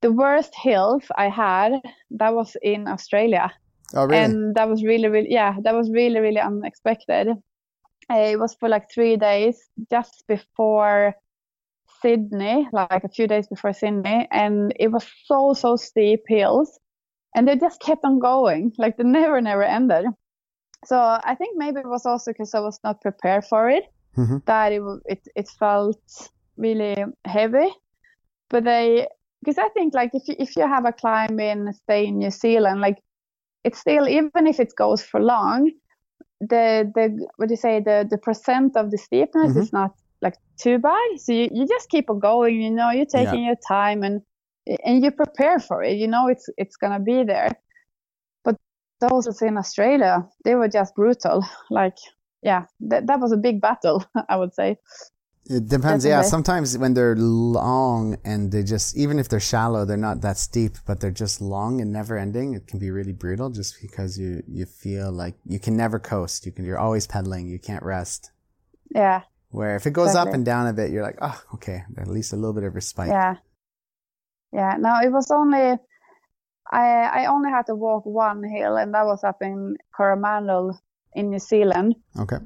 [0.00, 1.72] the worst hills I had
[2.12, 3.50] that was in Australia,
[3.94, 4.18] oh, really?
[4.18, 7.28] and that was really, really, yeah, that was really, really unexpected.
[8.10, 11.14] It was for like three days just before
[12.02, 16.78] Sydney, like a few days before Sydney, and it was so so steep hills,
[17.34, 20.06] and they just kept on going, like they never never ended.
[20.84, 23.84] So I think maybe it was also because I was not prepared for it
[24.16, 24.44] Mhm.
[24.46, 26.00] that it it it felt
[26.56, 27.70] really heavy.
[28.50, 29.08] But they
[29.40, 32.30] because I think like if you if you have a climb in say in New
[32.30, 32.98] Zealand, like
[33.64, 35.70] it's still even if it goes for long,
[36.40, 39.60] the the what do you say the the percent of the steepness Mhm.
[39.62, 41.18] is not like too bad.
[41.18, 42.60] So you, you just keep on going.
[42.60, 44.22] You know, you're taking your time and
[44.84, 45.96] and you prepare for it.
[45.96, 47.50] You know, it's it's gonna be there.
[48.44, 48.56] But
[49.00, 51.44] those in Australia, they were just brutal.
[51.70, 51.96] Like
[52.42, 54.04] yeah, that that was a big battle.
[54.28, 54.76] I would say.
[55.48, 56.04] It depends.
[56.04, 56.30] Yeah, Definitely.
[56.30, 60.76] sometimes when they're long and they just, even if they're shallow, they're not that steep,
[60.86, 62.54] but they're just long and never ending.
[62.54, 66.44] It can be really brutal just because you, you feel like you can never coast.
[66.44, 67.48] You can, you're always pedaling.
[67.48, 68.30] You can't rest.
[68.94, 69.22] Yeah.
[69.50, 72.34] Where if it goes up and down a bit, you're like, oh, okay, at least
[72.34, 73.08] a little bit of respite.
[73.08, 73.36] Yeah.
[74.52, 74.76] Yeah.
[74.78, 75.78] No, it was only
[76.70, 76.86] I
[77.20, 80.78] I only had to walk one hill and that was up in Coromandel
[81.14, 81.96] in New Zealand.
[82.18, 82.36] Okay.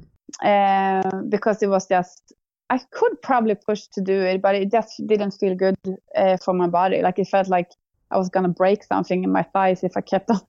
[0.44, 2.32] Um, because it was just
[2.71, 5.75] I could probably push to do it, but it just didn't feel good
[6.17, 7.03] uh, for my body.
[7.03, 7.69] Like it felt like
[8.11, 10.41] I was gonna break something in my thighs if I kept on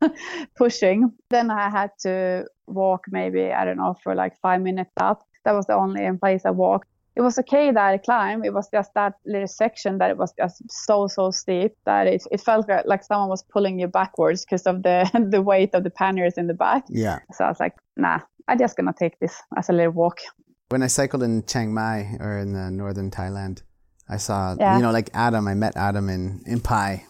[0.56, 1.12] pushing.
[1.30, 5.26] Then I had to walk maybe I don't know for like five minutes up.
[5.46, 6.88] That was the only place I walked.
[7.16, 8.46] It was okay that I climbed.
[8.46, 12.24] It was just that little section that it was just so so steep that it
[12.32, 15.84] it felt like- like someone was pulling you backwards because of the the weight of
[15.84, 16.86] the panniers in the back.
[16.90, 17.20] Yeah.
[17.34, 20.20] So I was like, nah, I'm just gonna take this as a little walk.
[20.74, 23.62] When I cycled in Chiang Mai or in the northern Thailand,
[24.10, 24.76] I saw, Yeah.
[24.78, 27.06] you know, like Adam, I met Adam in, in Pai.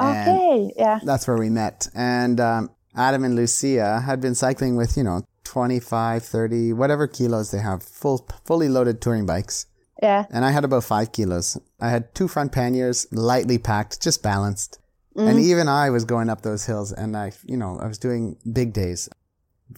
[0.00, 1.88] Okay, yeah, that's where we met.
[1.94, 7.50] And um, Adam and Lucia had been cycling with, you know, 25, 30, whatever kilos
[7.50, 9.66] they have, full, fully loaded touring bikes.
[10.02, 10.24] yeah.
[10.30, 11.58] And I had about five kilos.
[11.80, 14.78] I had two front panniers, lightly packed, just balanced.
[15.16, 15.28] Mm.
[15.28, 18.36] And even I was going up those hills and I, you know, I was doing
[18.50, 19.08] big days,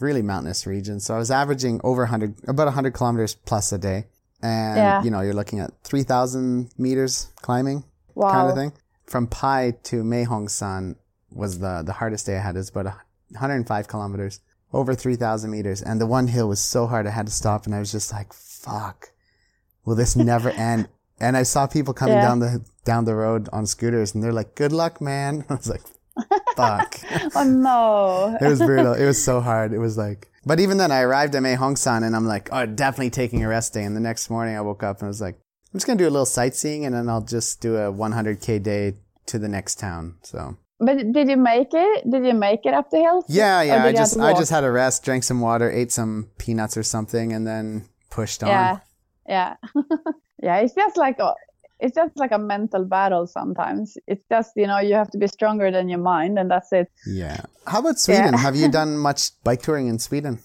[0.01, 1.01] really mountainous region.
[1.01, 4.07] So I was averaging over 100, about 100 kilometers plus a day.
[4.43, 5.03] And, Yeah.
[5.03, 7.85] you know, you're looking at 3,000 meters climbing
[8.15, 8.31] Wow.
[8.31, 8.73] kind of thing.
[9.07, 10.97] From Pai to Mae Hong Son
[11.33, 12.55] was the, the hardest day I had.
[12.55, 12.87] It was about
[13.31, 14.41] 105 kilometers,
[14.73, 15.83] over 3,000 meters.
[15.83, 18.13] And the one hill was so hard I had to stop and I was just
[18.13, 19.11] like, fuck,
[19.85, 20.89] will this never end?
[21.21, 22.23] And I saw people coming Yeah.
[22.23, 25.45] down the, down the road on scooters and they're like, good luck, man.
[25.51, 25.83] I was like,
[26.57, 26.97] fuck.
[27.35, 28.37] Oh no.
[28.41, 28.95] it was brutal.
[28.95, 29.73] It was so hard.
[29.73, 32.49] It was like, but even then I arrived at Mae Hong Son and I'm like,
[32.53, 33.85] oh, definitely taking a rest day.
[33.85, 36.05] And the next morning I woke up and I was like, I'm just going to
[36.05, 38.95] do a little sightseeing and then I'll just do a 100k day
[39.27, 40.17] to the next town.
[40.23, 42.11] So But did you make it?
[42.11, 43.25] Did you make it up the hill?
[43.29, 43.85] yeah, yeah.
[43.85, 47.33] I just, I just had a rest, drank some water, ate some peanuts or something
[47.33, 48.49] and then pushed on.
[48.49, 48.79] Yeah.
[49.29, 49.55] yeah
[50.43, 51.35] yeah it's just like a,
[51.81, 55.27] it's just like a mental battle sometimes it's just you know you have to be
[55.27, 58.39] stronger than your mind and that's it yeah how about sweden yeah.
[58.39, 60.39] have you done much bike touring in sweden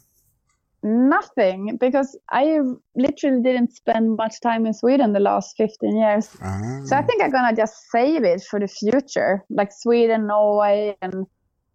[0.84, 2.60] nothing because i
[2.96, 6.82] literally didn't spend much time in sweden the last 15 years ah.
[6.86, 11.14] so i think i'm gonna just save it for the future like sweden norway and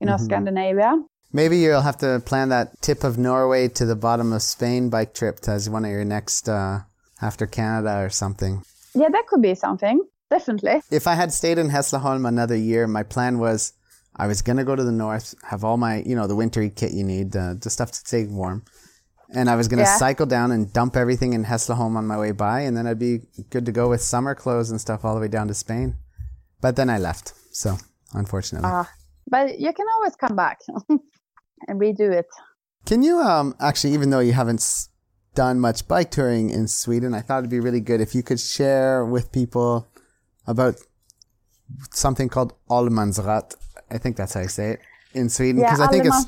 [0.01, 0.25] you know mm-hmm.
[0.25, 0.95] scandinavia
[1.31, 5.13] Maybe you'll have to plan that tip of Norway to the bottom of Spain bike
[5.13, 6.81] trip as one of your next uh,
[7.21, 8.63] after Canada or something.
[8.99, 10.03] Yeah, that could be something.
[10.31, 10.83] Definitely.
[10.91, 13.73] If I had stayed in Hässleholm another year, my plan was
[14.17, 16.71] I was going to go to the north, have all my, you know, the wintery
[16.71, 18.65] kit you need, uh, the stuff to stay warm.
[19.31, 19.97] And I was going to yeah.
[19.97, 22.61] cycle down and dump everything in Hässleholm on my way by.
[22.61, 23.21] And then I'd be
[23.51, 25.97] good to go with summer clothes and stuff all the way down to Spain.
[26.61, 27.35] But then I left.
[27.53, 27.77] So,
[28.15, 28.69] unfortunately.
[28.69, 28.85] Uh,
[29.31, 30.61] but you can always come back.
[31.67, 32.27] and redo it.
[32.87, 34.89] Can you um actually, even though you haven't
[35.39, 38.41] done much bike touring in Sweden, I thought it'd be really good if you could
[38.41, 39.87] share with people
[40.47, 40.75] about
[41.93, 43.55] something called Allemansrätt.
[43.89, 44.81] I think that's how you say it
[45.15, 46.27] in Sweden because yeah, I think it's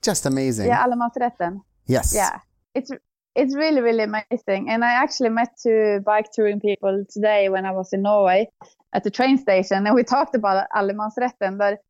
[0.00, 0.68] just amazing.
[0.68, 1.60] Yeah, allemansrätten.
[1.86, 2.14] Yes.
[2.14, 2.38] Yeah,
[2.74, 2.90] it's
[3.34, 4.70] it's really really amazing.
[4.70, 8.48] And I actually met two bike touring people today when I was in Norway
[8.94, 11.58] at the train station, and we talked about allemansrätten.
[11.58, 11.80] But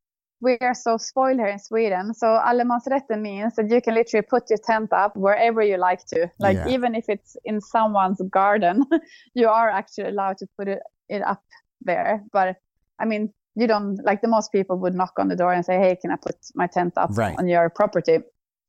[0.40, 2.14] we are so spoiled here in Sweden.
[2.14, 6.30] So allemansrätten means that you can literally put your tent up wherever you like to.
[6.38, 6.68] Like yeah.
[6.68, 8.84] even if it's in someone's garden,
[9.34, 11.42] you are actually allowed to put it, it up
[11.80, 12.22] there.
[12.32, 12.56] But
[12.98, 15.78] I mean, you don't like the most people would knock on the door and say,
[15.78, 17.34] "Hey, can I put my tent up right.
[17.38, 18.18] on your property?"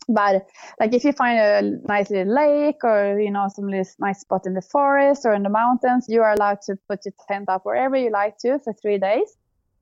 [0.07, 0.47] But
[0.79, 4.53] like if you find a nice little lake or you know some nice spot in
[4.53, 7.97] the forest or in the mountains, you are allowed to put your tent up wherever
[7.97, 9.35] you like to for three days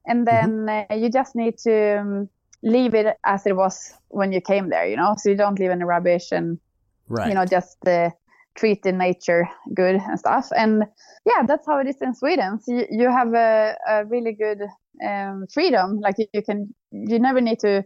[0.08, 0.36] and mm-hmm.
[0.36, 0.94] then mm-hmm.
[0.94, 2.30] uh, you just need to um,
[2.64, 5.72] leave it as it was when you came there you know so you don't leave
[5.72, 6.60] any rubbish and
[7.08, 7.28] right.
[7.30, 8.10] you know just uh,
[8.56, 10.84] treat the nature good and stuff and
[11.26, 14.62] yeah that's how it is in sweden so you, you have a, a really good
[15.06, 17.84] um, freedom like you, you, can you never need to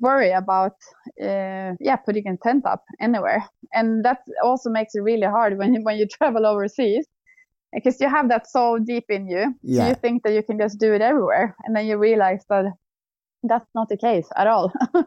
[0.00, 0.76] worry about
[1.20, 5.82] uh, yeah putting a tent up anywhere and that also makes it really hard when
[5.82, 7.06] when you travel overseas
[7.72, 9.54] because you have that so deep in you.
[9.62, 9.84] Yeah.
[9.84, 11.56] So you think that you can just do it everywhere.
[11.64, 12.66] And then you realize that
[13.42, 14.72] that's not the case at all.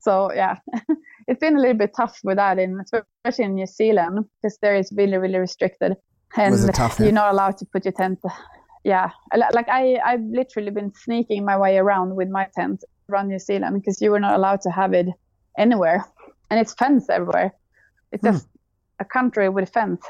[0.00, 0.58] so yeah,
[1.28, 4.76] it's been a little bit tough with that in, especially in New Zealand, because there
[4.76, 5.96] is really, really restricted.
[6.36, 6.56] And
[6.98, 8.18] you're not allowed to put your tent.
[8.82, 9.10] Yeah.
[9.52, 13.74] Like I, I've literally been sneaking my way around with my tent around New Zealand
[13.74, 15.06] because you were not allowed to have it
[15.56, 16.04] anywhere.
[16.50, 17.54] And it's fence everywhere.
[18.10, 18.32] It's hmm.
[18.32, 18.48] just
[18.98, 20.04] a country with a fence.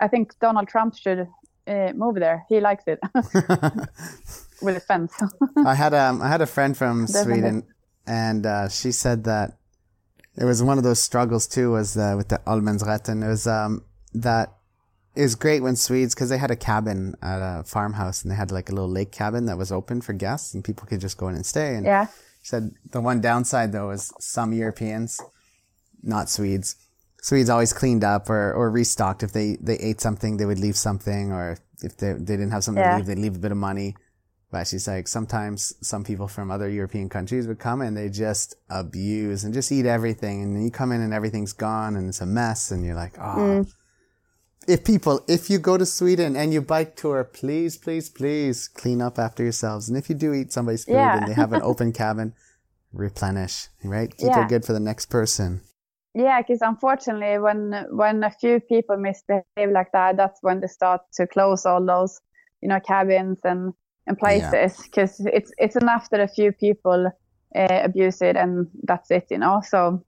[0.00, 1.28] I think Donald Trump should
[1.66, 2.44] uh, move there.
[2.48, 2.98] He likes it
[4.62, 5.14] with a fence.
[5.64, 7.40] I had um I had a friend from Definitely.
[7.40, 7.62] Sweden,
[8.06, 9.58] and uh, she said that
[10.36, 11.70] it was one of those struggles too.
[11.70, 13.24] Was uh, with the Allemansrätten.
[13.24, 14.54] It was um that
[15.14, 18.36] it was great when Swedes because they had a cabin at a farmhouse and they
[18.36, 21.16] had like a little lake cabin that was open for guests and people could just
[21.16, 21.76] go in and stay.
[21.76, 22.06] And yeah.
[22.42, 25.20] She said the one downside though is some Europeans,
[26.02, 26.76] not Swedes,
[27.24, 29.22] Swedes always cleaned up or, or restocked.
[29.22, 32.62] If they, they ate something, they would leave something, or if they, they didn't have
[32.62, 32.90] something yeah.
[32.90, 33.96] to leave, they'd leave a bit of money.
[34.50, 38.56] But she's like, sometimes some people from other European countries would come and they just
[38.68, 40.42] abuse and just eat everything.
[40.42, 42.70] And then you come in and everything's gone and it's a mess.
[42.70, 43.72] And you're like, oh, mm.
[44.68, 49.00] if people, if you go to Sweden and you bike tour, please, please, please clean
[49.00, 49.88] up after yourselves.
[49.88, 51.16] And if you do eat somebody's food yeah.
[51.16, 52.34] and they have an open cabin,
[52.92, 54.14] replenish, right?
[54.14, 54.44] Keep yeah.
[54.44, 55.62] it good for the next person
[56.14, 61.00] yeah because unfortunately when when a few people misbehave like that that's when they start
[61.12, 62.20] to close all those
[62.62, 63.72] you know cabins and
[64.06, 65.30] and places because yeah.
[65.34, 67.10] it's it's enough that a few people
[67.56, 70.04] uh, abuse it and that's it you know so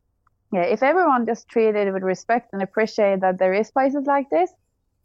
[0.52, 4.28] yeah if everyone just treated it with respect and appreciate that there is places like
[4.30, 4.50] this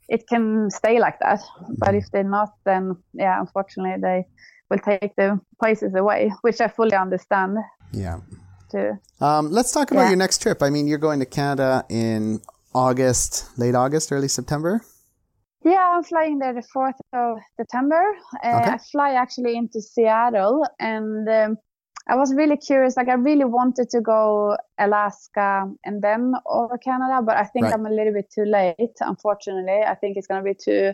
[0.09, 1.73] it can stay like that mm-hmm.
[1.77, 4.25] but if they're not then yeah unfortunately they
[4.69, 7.57] will take the places away which i fully understand
[7.91, 8.19] yeah
[8.71, 8.99] to.
[9.19, 10.09] Um, let's talk about yeah.
[10.09, 10.61] your next trip.
[10.61, 12.41] I mean, you're going to Canada in
[12.73, 14.81] August, late August, early September.
[15.63, 18.01] Yeah, I'm flying there the 4th of September.
[18.43, 18.71] Uh, okay.
[18.71, 21.57] I fly actually into Seattle and um,
[22.07, 22.97] I was really curious.
[22.97, 27.73] Like, I really wanted to go Alaska and then over Canada, but I think right.
[27.73, 29.81] I'm a little bit too late, unfortunately.
[29.85, 30.93] I think it's going to be too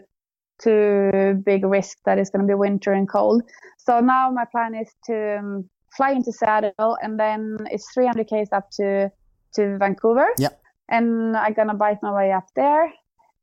[0.60, 3.44] too big risk that it's going to be winter and cold.
[3.78, 8.50] So now my plan is to um, fly into Seattle, and then it's 300 k's
[8.52, 9.12] up to
[9.56, 10.28] to Vancouver.
[10.38, 10.50] Yeah.
[10.90, 12.92] And I'm gonna bike my way up there,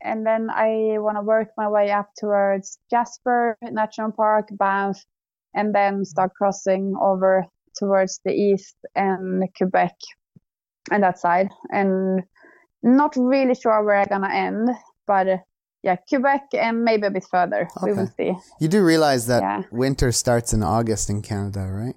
[0.03, 4.99] and then I want to work my way up towards Jasper National Park, Banff,
[5.55, 7.45] and then start crossing over
[7.79, 9.95] towards the east and Quebec
[10.93, 11.49] and that side.
[11.71, 12.23] And
[12.83, 14.69] not really sure where I'm gonna end.
[15.07, 15.27] but
[15.83, 17.69] yeah, Quebec and maybe a bit further.
[17.83, 18.33] We will see.
[18.59, 19.63] You do realize that Yeah.
[19.71, 21.97] winter starts in August in Canada, right?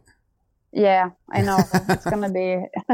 [0.77, 1.57] Yeah, I know
[1.89, 2.61] it's gonna be.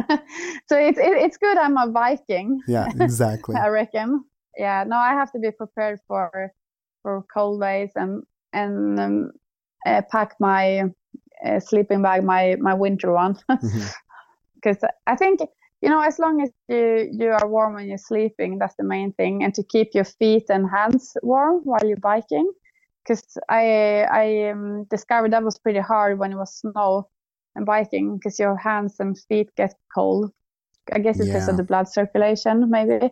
[0.68, 1.58] so it's it, it's good.
[1.58, 2.62] I'm a Viking.
[2.66, 3.56] Yeah, exactly.
[3.62, 4.24] I reckon.
[4.58, 6.54] Yeah, no, I have to be prepared for
[7.02, 8.24] for cold days and
[8.54, 9.32] and um,
[9.86, 10.84] uh, pack my
[11.46, 13.38] uh, sleeping bag, my my winter one,
[14.56, 15.42] because I think
[15.82, 19.12] you know as long as you you are warm when you're sleeping, that's the main
[19.12, 22.50] thing, and to keep your feet and hands warm while you're biking.
[23.04, 27.10] Because I I um, discovered that was pretty hard when it was snow
[27.56, 30.32] and biking, because your hands and feet get cold.
[30.92, 33.10] I guess it's because of the blood circulation, maybe.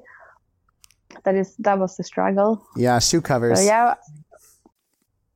[1.23, 2.65] That is that was the struggle.
[2.75, 3.59] Yeah, shoe covers.
[3.59, 3.95] So yeah,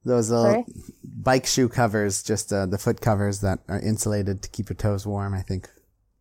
[0.03, 0.65] Those little Sorry?
[1.03, 5.05] bike shoe covers, just uh, the foot covers that are insulated to keep your toes
[5.07, 5.33] warm.
[5.33, 5.69] I think.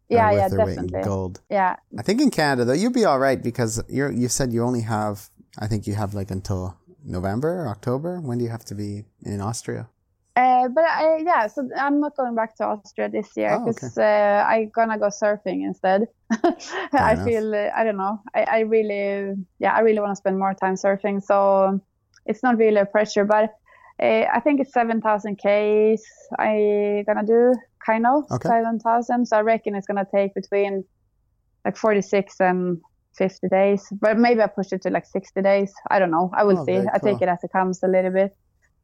[0.09, 1.05] yeah, yeah, their weight in definitely.
[1.05, 1.41] gold.
[1.51, 4.11] Yeah, I think in Canada though, you'll be all right because you're.
[4.12, 5.28] You said you only have.
[5.59, 8.20] I think you have like until November October.
[8.20, 9.89] When do you have to be in Austria?
[10.37, 13.89] Uh, but I, yeah, so I'm not going back to Austria this year Oh, okay.
[13.89, 16.07] because uh, I'm gonna go surfing instead.
[16.93, 17.24] I enough.
[17.24, 18.18] feel uh, I don't know.
[18.35, 21.22] I, I really yeah I really want to spend more time surfing.
[21.22, 21.80] So
[22.26, 23.51] it's not really a pressure, but
[24.03, 26.03] uh, I think it's seven thousand k's
[26.39, 27.55] I gonna do
[27.87, 28.49] kind of Okay.
[28.49, 29.26] seven thousand.
[29.26, 30.85] So I reckon it's gonna take between
[31.64, 32.78] like forty six and.
[33.16, 35.72] 50 days, but maybe I push it to like 60 days.
[35.89, 36.32] I don't know.
[36.37, 36.78] I will Oh, see.
[36.93, 38.32] I take it as it comes a little bit.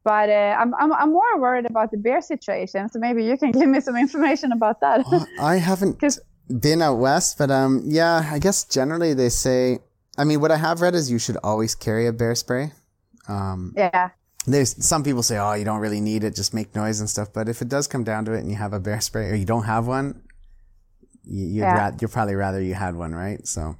[0.03, 2.89] But uh, I'm, I'm I'm more worried about the bear situation.
[2.89, 5.03] So maybe you can give me some information about that.
[5.05, 6.01] Oh, I haven't
[6.61, 9.79] been out west, but um, yeah, I guess generally they say.
[10.17, 12.73] I mean, what I have read is you should always carry a bear spray.
[13.29, 14.09] Um, yeah,
[14.45, 17.29] there's some people say, oh, you don't really need it, just make noise and stuff.
[17.33, 19.35] But if it does come down to it, and you have a bear spray, or
[19.35, 20.21] you don't have one,
[21.23, 21.75] you, you'd Yeah.
[21.77, 23.47] ra- you'd probably rather you had one, right?
[23.47, 23.77] So.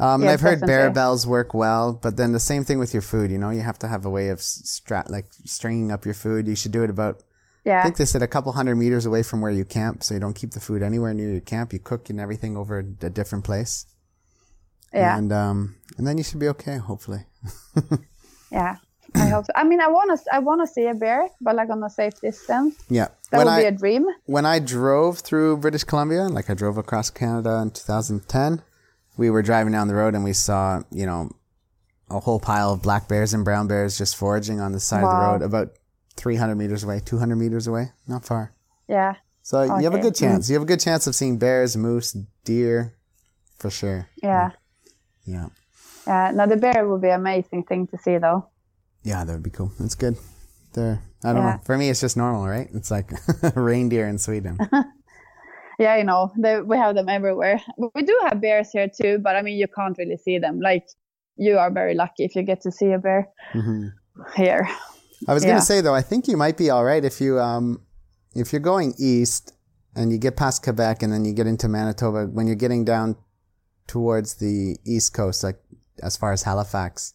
[0.00, 3.02] Um, Yeah, I've heard bear bells work well, but then the same thing with your
[3.02, 3.30] food.
[3.30, 6.48] You know, you have to have a way of strat like stringing up your food.
[6.48, 7.22] You should do it about
[7.64, 7.80] Yeah.
[7.80, 10.20] I think they said a couple hundred meters away from where you camp, so you
[10.20, 11.72] don't keep the food anywhere near your camp.
[11.74, 13.84] You cook and everything over a different place.
[14.92, 17.26] yeah, And um, and then you should be okay, hopefully.
[18.50, 18.76] yeah.
[19.14, 19.44] I hope.
[19.46, 19.52] So.
[19.56, 21.90] I mean, I want to I want to see a bear, but like on a
[21.90, 22.76] safe distance.
[22.88, 23.08] Yeah.
[23.30, 24.06] That when would I be a dream.
[24.26, 28.62] when I drove through British Columbia, like I drove across Canada in 2010,
[29.20, 31.30] we were driving down the road and we saw, you know,
[32.08, 35.10] a whole pile of black bears and brown bears just foraging on the side of
[35.10, 35.72] the road, about
[36.16, 38.54] 300 meters away, 200 meters away, not far.
[38.88, 40.24] Yeah, So you have a good hmm.
[40.24, 40.48] chance.
[40.48, 42.94] You have a good chance of seeing bears, moose, deer,
[43.58, 44.08] for sure.
[44.22, 44.52] yeah,
[45.26, 45.48] Yeah.
[46.06, 46.30] yeah.
[46.34, 48.48] No, the bear would be an amazing thing to see, though.
[49.02, 49.70] Yeah, that would be cool.
[49.78, 50.16] That's good.
[50.72, 51.56] They're, I don't Yeah.
[51.56, 51.60] know.
[51.64, 52.70] For me, it's just normal, right?
[52.72, 53.12] It's like
[53.54, 54.58] reindeer in Sweden.
[55.80, 57.60] Yeah, you know, they, we have them everywhere.
[57.94, 60.60] We do have bears here too, but I mean, you can't really see them.
[60.60, 60.86] Like,
[61.36, 63.88] you are very lucky if you get to see a bear hmm
[64.36, 64.68] here.
[65.28, 65.50] I was Yeah.
[65.50, 67.82] gonna say though, I think you might be all right if you um,
[68.34, 69.54] if you're going east
[69.96, 72.26] and you get past Quebec and then you get into Manitoba.
[72.26, 73.16] When you're getting down
[73.86, 75.60] towards the east coast, like
[76.02, 77.14] as far as Halifax,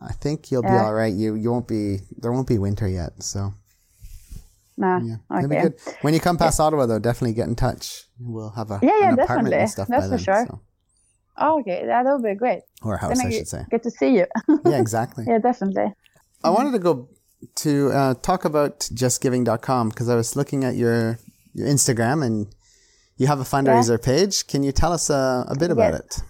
[0.00, 1.12] I think you'll be all right.
[1.12, 3.54] You you won't be there won't be winter yet, so
[4.76, 5.62] Nah, yeah, okay.
[5.62, 5.74] good.
[6.02, 8.04] When you come past Ottawa, though, definitely get in touch.
[8.18, 9.58] We'll have a Yeah, yeah, an apartment definitely.
[9.58, 10.24] and stuff That's by for then.
[10.24, 10.46] sure.
[10.48, 10.60] so-
[11.36, 12.62] Oh, okay, that would be great.
[12.82, 13.64] or a house, Then I I should get, say.
[13.70, 14.26] get to see you.
[14.64, 15.24] Yeah, exactly.
[15.26, 15.92] yeah, definitely.
[16.44, 17.08] I wanted to go
[17.56, 21.18] to uh, talk about justgiving.com because I was looking at your
[21.52, 22.46] your Instagram and
[23.16, 24.46] you have a fundraiser page.
[24.46, 26.00] Can you tell us uh, a bit about Yes.
[26.00, 26.22] it?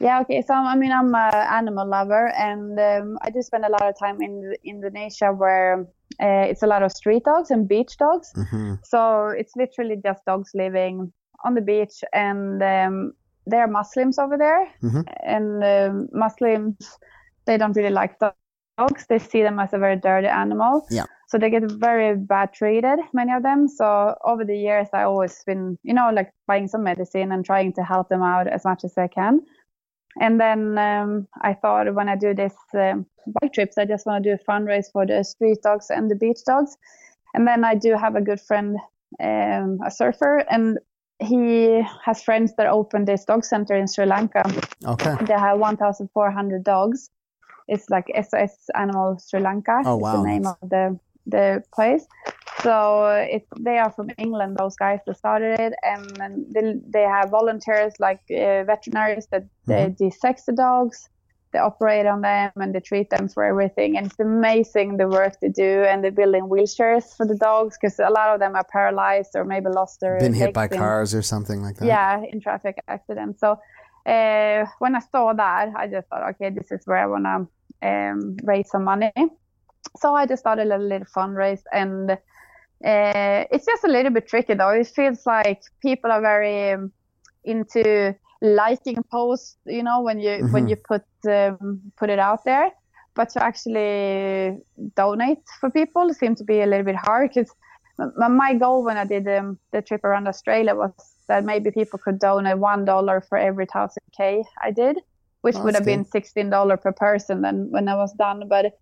[0.00, 0.42] Yeah, okay.
[0.42, 3.98] So I mean, I'm an animal lover, and um, I do spend a lot of
[3.98, 5.86] time in Indonesia, where
[6.20, 8.32] uh, it's a lot of street dogs and beach dogs.
[8.34, 11.12] hmm So it's literally just dogs living
[11.44, 13.12] on the beach, and um,
[13.46, 15.04] there are Muslims over there, Mhm.
[15.22, 16.98] and um, Muslims
[17.46, 19.06] they don't really like dogs.
[19.08, 20.86] They see them as a very dirty animal.
[20.90, 21.06] Yeah.
[21.28, 23.68] So they get very bad treated, many of them.
[23.68, 27.72] So over the years, I've always been, you know, like buying some medicine and trying
[27.74, 29.40] to help them out as much as I can.
[30.20, 33.06] And then um, I thought when I do this um,
[33.40, 36.16] bike trips, I just want to do a fundraise for the street dogs and the
[36.16, 36.76] beach dogs.
[37.34, 38.76] And then I do have a good friend,
[39.22, 40.78] um, a surfer, and
[41.20, 44.42] he has friends that opened this dog center in Sri Lanka.
[44.84, 45.16] Okay.
[45.26, 47.10] They have 1,400 dogs.
[47.66, 49.82] It's like SOS Animal Sri Lanka.
[49.84, 50.16] Oh, is wow.
[50.16, 52.06] the name of the the place.
[52.62, 54.56] So it, they are from England.
[54.58, 59.94] Those guys that started it, and they, they have volunteers like uh, veterinaries that they
[59.98, 61.08] dissect the dogs.
[61.52, 63.96] They operate on them and they treat them for everything.
[63.96, 65.84] And it's amazing the work they do.
[65.88, 69.44] And they're building wheelchairs for the dogs because a lot of them are paralyzed or
[69.46, 71.86] maybe lost their Been hit by in- cars or something like that.
[71.86, 73.58] yeah in traffic accidents so
[74.06, 77.88] uh, when I saw that, I just thought, okay, this is where I want to
[77.88, 79.12] um, raise some money.
[79.98, 82.16] So I just started a little fundraise, and
[82.84, 84.70] uh, it's just a little bit tricky though.
[84.70, 86.92] It feels like people are very um,
[87.44, 90.52] into liking posts, you know, when you mm-hmm.
[90.52, 92.70] when you put um, put it out there.
[93.14, 94.58] But to actually
[94.94, 97.50] donate for people seems to be a little bit hard because
[98.28, 100.92] my goal when I did um, the trip around Australia was
[101.26, 104.98] that maybe people could donate one dollar for every thousand k I did,
[105.40, 105.96] which oh, would have good.
[105.96, 108.44] been sixteen dollar per person then when I was done.
[108.48, 108.78] But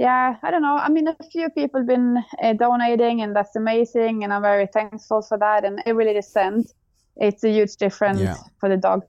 [0.00, 0.76] yeah, I don't know.
[0.76, 5.20] I mean, a few people been uh, donating, and that's amazing, and I'm very thankful
[5.20, 5.62] for that.
[5.66, 6.72] And it really just sent.
[7.16, 8.36] It's a huge difference yeah.
[8.58, 9.04] for the dog.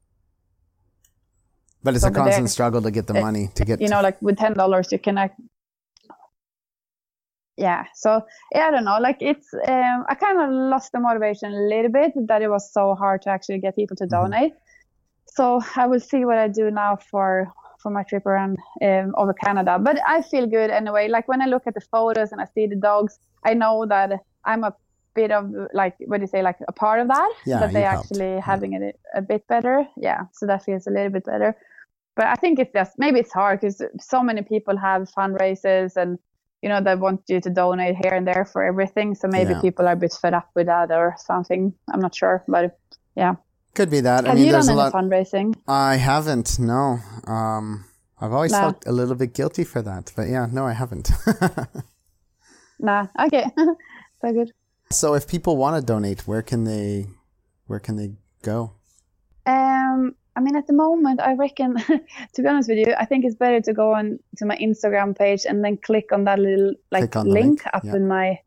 [1.81, 3.79] But it's so a constant struggle to get the money to get.
[3.79, 5.17] You know, like with ten dollars, you can.
[7.55, 7.85] Yeah.
[7.95, 8.97] So yeah, I don't know.
[8.99, 12.69] Like it's, um, I kind of lost the motivation a little bit that it was
[12.73, 14.23] so hard to actually get people to mm-hmm.
[14.23, 14.53] donate.
[15.27, 17.49] So I will see what I do now for
[17.81, 19.77] for my trip around um, over Canada.
[19.79, 21.07] But I feel good anyway.
[21.07, 24.11] Like when I look at the photos and I see the dogs, I know that
[24.45, 24.73] I'm a
[25.13, 27.83] bit of like what do you say like a part of that yeah, that they
[27.83, 28.45] actually helped.
[28.45, 31.53] having it a bit better yeah so that feels a little bit better
[32.15, 36.19] but I think it's just maybe it's hard because so many people have fundraisers and
[36.61, 39.15] you know they want you to donate here and there for everything.
[39.15, 39.61] So maybe yeah.
[39.61, 41.73] people are a bit fed up with that or something.
[41.91, 42.77] I'm not sure, but
[43.15, 43.35] yeah,
[43.73, 44.25] could be that.
[44.25, 44.93] Have I mean, you done a lot.
[44.93, 45.55] fundraising?
[45.67, 46.59] I haven't.
[46.59, 46.99] No.
[47.25, 47.85] Um,
[48.19, 48.61] I've always nah.
[48.61, 51.09] felt a little bit guilty for that, but yeah, no, I haven't.
[52.79, 53.07] nah.
[53.19, 53.45] Okay.
[54.21, 54.51] so good.
[54.91, 57.07] So if people want to donate, where can they,
[57.65, 58.11] where can they
[58.43, 58.73] go?
[59.45, 61.77] Um, I mean, at the moment, I reckon,
[62.33, 65.17] to be honest with you, I think it's better to go on to my Instagram
[65.17, 67.95] page and then click on that little like link, link, up yeah.
[67.95, 68.39] in my.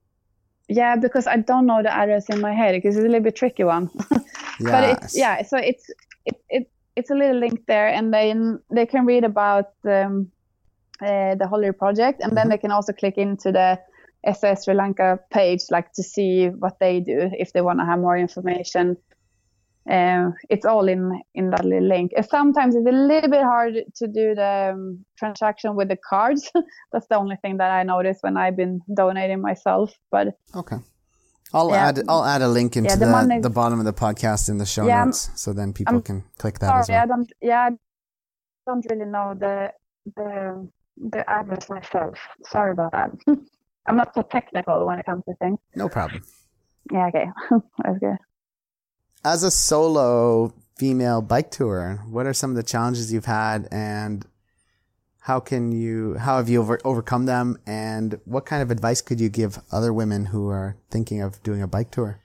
[0.69, 3.37] Yeah, because I don't know the address in my head because it's a little bit
[3.37, 3.91] tricky one.
[4.61, 4.71] Yes.
[4.71, 5.91] But it's yeah, so it's
[6.27, 10.31] it, it it's a little link there, and then they can read about um,
[11.01, 12.37] uh, the Holiday Project, and mm-hmm.
[12.37, 13.79] then they can also click into the
[14.33, 17.99] SOS Sri Lanka page, like to see what they do if they want to have
[17.99, 18.97] more information
[19.91, 22.13] uh, it's all in in that little link.
[22.31, 26.51] sometimes it's a little bit hard to do the um, transaction with the cards.
[26.93, 29.93] That's the only thing that I notice when I've been donating myself.
[30.11, 30.77] But okay,
[31.55, 31.89] I'll yeah.
[31.89, 34.49] add I'll add a link into yeah, the, the, money, the, bottom of the podcast
[34.49, 36.69] in the show yeah, notes, so then people I'm can click that.
[36.69, 37.03] Sorry, as well.
[37.03, 37.33] I don't.
[37.41, 37.71] Yeah, I
[38.67, 39.73] don't really know the
[40.17, 42.19] the the address myself.
[42.47, 43.11] Sorry about that.
[43.87, 45.59] I'm not so technical when it comes to things.
[45.75, 46.23] No problem.
[46.93, 47.07] Yeah.
[47.09, 47.27] Okay.
[47.85, 48.19] That's good
[49.25, 54.27] as a solo female bike tourer, what are some of the challenges you've had and
[55.25, 57.59] how can you how have you over, overcome them?
[57.67, 61.63] And what kind of advice could you give other women who are thinking of doing
[61.63, 62.21] a bike tour?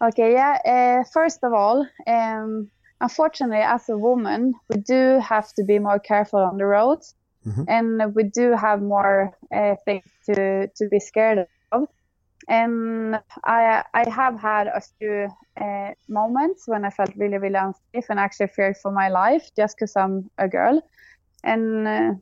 [0.00, 2.70] Okay yeah uh, first of all um,
[3.00, 7.14] unfortunately as a woman we do have to be more careful on the roads.
[7.46, 7.64] Mm-hmm.
[7.68, 11.88] and we do have more uh, things to to be scared of.
[12.48, 15.28] And I I have had a few
[15.64, 19.76] uh, moments when I felt really really unsafe and actually feared for my life just
[19.76, 20.76] because I'm a girl,
[21.44, 22.12] and, uh,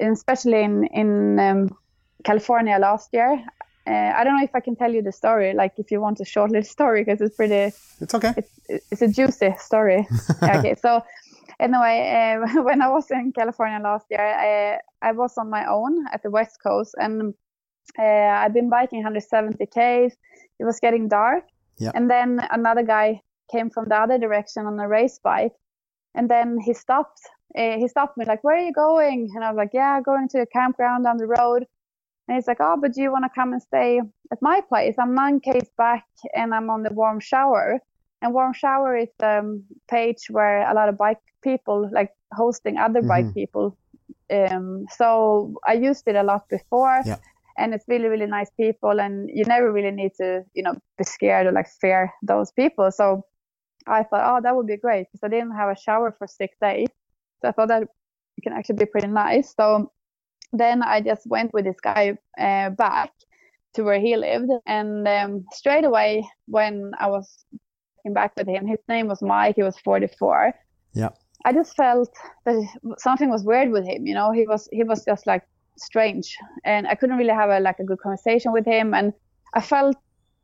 [0.00, 1.76] especially in in um,
[2.24, 3.44] California last year.
[3.86, 6.20] Uh, I don't know if I can tell you the story, like if you want
[6.20, 7.74] a short little story, because it's pretty.
[8.00, 8.34] It's okay.
[8.36, 8.50] It's,
[8.90, 10.06] it's a juicy story.
[10.42, 11.02] okay, so
[11.58, 16.06] anyway, uh, when I was in California last year, I, I was on my own
[16.12, 17.34] at the West Coast, and
[17.98, 20.16] uh, I've been biking 170 k's.
[20.58, 21.44] It was getting dark,
[21.78, 21.92] yeah.
[21.94, 25.54] and then another guy came from the other direction on a race bike,
[26.14, 27.20] and then he stopped.
[27.56, 30.28] Uh, he stopped me like, "Where are you going?" And I was like, "Yeah, going
[30.30, 31.66] to a campground down the road."
[32.26, 34.00] And he's like, "Oh, but do you want to come and stay
[34.32, 34.96] at my place?
[34.98, 37.80] I'm nine k's back, and I'm on the warm shower."
[38.20, 42.76] And warm shower is the um, page where a lot of bike people like hosting
[42.76, 43.08] other mm-hmm.
[43.08, 43.76] bike people.
[44.30, 47.00] Um, so I used it a lot before.
[47.06, 47.18] Yeah
[47.58, 51.04] and it's really really nice people and you never really need to you know be
[51.04, 53.24] scared or like fear those people so
[53.88, 56.56] i thought oh that would be great because i didn't have a shower for six
[56.60, 56.88] days.
[57.40, 57.88] So i thought that
[58.42, 59.54] can actually be pretty nice.
[59.54, 59.90] So
[60.52, 63.10] then i just went with this guy uh, back
[63.74, 67.44] to where he lived and um, straight away when i was
[68.14, 70.54] back with him his name was mike he was 44
[70.94, 71.10] yeah.
[71.44, 72.10] I just felt
[72.46, 72.66] that
[72.98, 74.32] something was weird with him you know?
[74.32, 75.42] He was he was just like
[75.76, 79.12] strange and i couldn't really have a like a good conversation with him and
[79.54, 79.96] i felt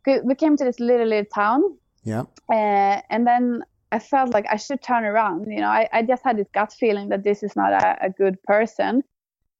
[0.06, 1.62] we came to this little little town
[2.04, 6.02] yeah uh, and then i felt like i should turn around you know i, I
[6.02, 9.02] just had this gut feeling that this is not a, a good person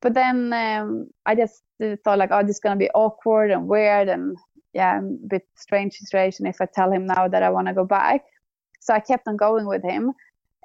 [0.01, 1.62] but then um, i just
[2.05, 4.36] thought like oh this is going to be awkward and weird and
[4.72, 7.84] yeah a bit strange situation if i tell him now that i want to go
[7.84, 8.24] back
[8.80, 10.14] so i kept on going with him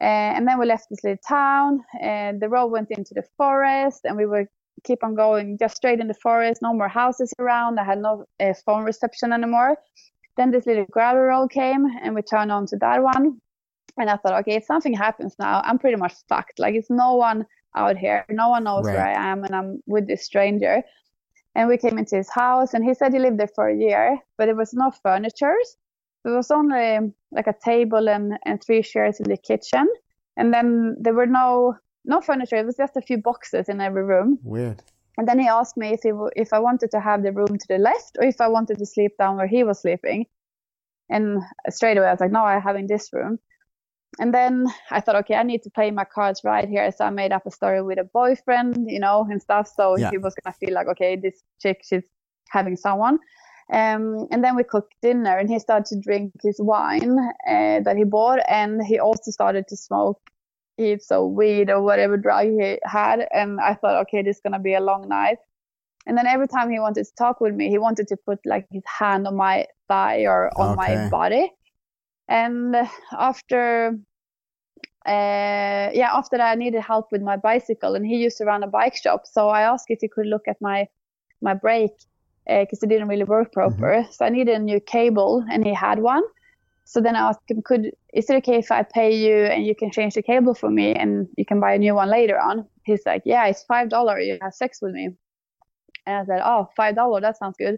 [0.02, 4.02] Uh, and then we left this little town, and the road went into the forest,
[4.06, 4.46] and we were
[4.86, 6.62] keep on going just straight in the forest.
[6.62, 7.80] No more houses around.
[7.80, 9.76] I had no uh, phone reception anymore.
[10.38, 13.42] Then this little gravel road came, and we turned onto that one.
[13.98, 16.60] And I thought, okay, if something happens now, I'm pretty much fucked.
[16.60, 18.26] Like it's no one out here.
[18.30, 18.96] No one knows right.
[18.96, 20.82] where I am, and I'm with this stranger.
[21.56, 24.18] And we came into his house, and he said he lived there for a year,
[24.38, 25.56] but there was no furniture.
[26.24, 29.88] There was only like a table and, and three chairs in the kitchen.
[30.38, 31.76] And then there were no
[32.06, 32.56] no furniture.
[32.56, 34.40] It was just a few boxes in every room.
[34.44, 34.82] Weird.
[35.18, 37.68] And then he asked me if he if I wanted to have the room to
[37.68, 40.26] the left or if I wanted to sleep down where he was sleeping.
[41.10, 43.40] And straight away I was like, no, I'm having this room.
[44.20, 46.92] And then I thought, okay, I need to play my cards right here.
[46.92, 49.70] So I made up a story with a boyfriend, you know, and stuff.
[49.76, 50.10] So yeah.
[50.12, 52.04] he was gonna feel like, okay, this chick, she's
[52.50, 53.20] having someone.
[53.72, 57.96] Um, and then we cooked dinner, and he started to drink his wine uh, that
[57.98, 60.20] he bought, and he also started to smoke
[60.80, 63.28] heaps of weed or whatever drug he had.
[63.32, 65.40] And I thought, okay, this is gonna be a long night.
[66.06, 68.66] And then every time he wanted to talk with me, he wanted to put like
[68.72, 70.96] his hand on my thigh or on okay.
[70.96, 71.52] my body.
[72.28, 72.76] And
[73.12, 74.00] after,
[75.06, 78.64] uh, yeah, after that, I needed help with my bicycle, and he used to run
[78.64, 79.22] a bike shop.
[79.26, 80.88] So I asked if he could look at my
[81.42, 81.98] my brake
[82.46, 83.92] because uh, it didn't really work proper.
[83.92, 84.12] Mm-hmm.
[84.12, 86.24] So I needed a new cable, and he had one.
[86.90, 89.76] So then I asked him, "Could is it okay if I pay you and you
[89.76, 92.66] can change the cable for me, and you can buy a new one later on?"
[92.84, 94.20] He's like, "Yeah, it's five dollar.
[94.20, 95.10] You have sex with me."
[96.08, 97.22] And I said, "Oh, five dollar.
[97.22, 97.78] That sounds good."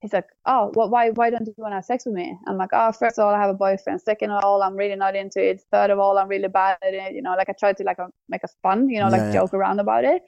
[0.00, 2.56] He's like, "Oh, well, why why don't you want to have sex with me?" I'm
[2.56, 4.00] like, "Oh, first of all, I have a boyfriend.
[4.00, 5.62] Second of all, I'm really not into it.
[5.70, 7.14] Third of all, I'm really bad at it.
[7.14, 7.98] You know, like I tried to like
[8.28, 9.32] make a fun, you know, like yeah.
[9.32, 10.22] joke around about it."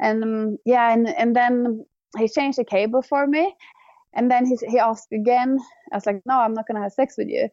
[0.00, 1.86] And um, yeah, and and then
[2.18, 3.54] he changed the cable for me.
[4.14, 5.58] And then he, he asked again.
[5.92, 7.48] I was like, no, I'm not going to have sex with you.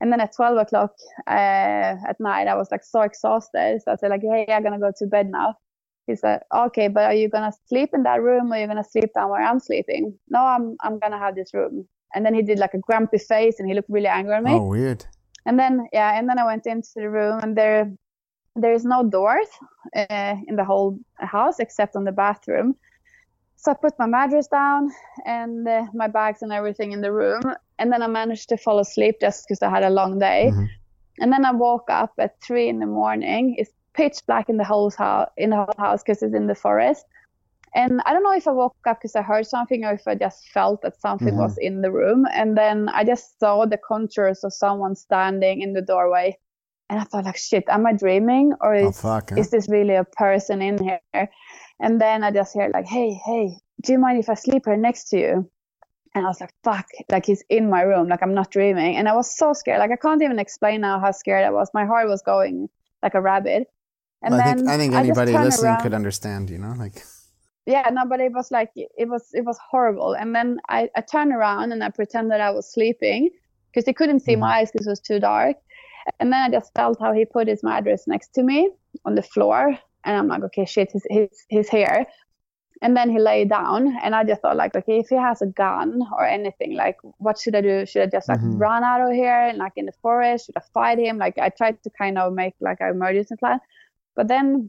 [0.00, 0.92] And then at 12 o'clock
[1.26, 3.80] uh, at night, I was like so exhausted.
[3.84, 5.54] So I said like, hey, I'm going to go to bed now.
[6.06, 8.66] He said, okay, but are you going to sleep in that room or are you
[8.66, 10.14] going to sleep down where I'm sleeping?
[10.28, 11.88] No, I'm, I'm going to have this room.
[12.14, 14.52] And then he did like a grumpy face and he looked really angry at me.
[14.52, 15.06] Oh, weird.
[15.46, 17.90] And then, yeah, and then I went into the room and there,
[18.56, 19.48] there is no doors
[19.96, 22.76] uh, in the whole house except on the bathroom.
[23.64, 24.90] So I put my mattress down
[25.24, 27.40] and uh, my bags and everything in the room.
[27.78, 30.50] And then I managed to fall asleep just because I had a long day.
[30.52, 30.64] Mm-hmm.
[31.20, 33.54] And then I woke up at three in the morning.
[33.56, 36.54] It's pitch black in the whole house in the whole house because it's in the
[36.54, 37.06] forest.
[37.74, 40.14] And I don't know if I woke up because I heard something or if I
[40.14, 41.38] just felt that something mm-hmm.
[41.38, 42.26] was in the room.
[42.34, 46.36] And then I just saw the contours of someone standing in the doorway.
[46.90, 49.36] And I thought like, shit, am I dreaming or oh, is, oh, fuck, huh?
[49.36, 51.30] is this really a person in here?
[51.80, 54.76] And then I just hear like, hey, hey, do you mind if I sleep here
[54.76, 55.50] next to you?
[56.14, 58.96] And I was like, fuck, like he's in my room, like I'm not dreaming.
[58.96, 59.80] And I was so scared.
[59.80, 61.70] Like I can't even explain now how scared I was.
[61.74, 62.68] My heart was going
[63.02, 63.66] like a rabbit.
[64.22, 65.82] And well, I think I think anybody I listening around.
[65.82, 67.02] could understand, you know, like
[67.66, 70.12] yeah, no, but it was like it was it was horrible.
[70.12, 73.30] And then I, I turned around and I pretended I was sleeping
[73.70, 74.42] because he couldn't see mm-hmm.
[74.42, 75.56] my eyes because it was too dark.
[76.20, 78.70] And then I just felt how he put his mattress next to me
[79.04, 82.06] on the floor and I'm like, okay, shit, he's, he's, he's here.
[82.82, 85.46] And then he lay down, and I just thought, like, okay, if he has a
[85.46, 87.86] gun or anything, like, what should I do?
[87.86, 88.58] Should I just like mm-hmm.
[88.58, 90.46] run out of here and like in the forest?
[90.46, 91.16] Should I fight him?
[91.16, 93.60] Like, I tried to kind of make like an emergency plan,
[94.16, 94.68] but then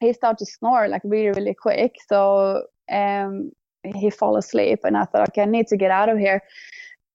[0.00, 1.96] he started to snore like really, really quick.
[2.08, 3.52] So um,
[3.84, 6.42] he fall asleep, and I thought, okay, I need to get out of here.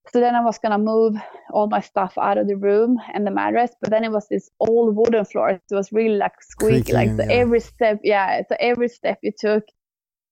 [0.09, 1.15] So then I was gonna move
[1.51, 4.49] all my stuff out of the room and the mattress, but then it was this
[4.59, 5.49] old wooden floor.
[5.51, 7.31] It was really like squeaky, like so yeah.
[7.31, 8.41] every step, yeah.
[8.49, 9.63] So every step you took,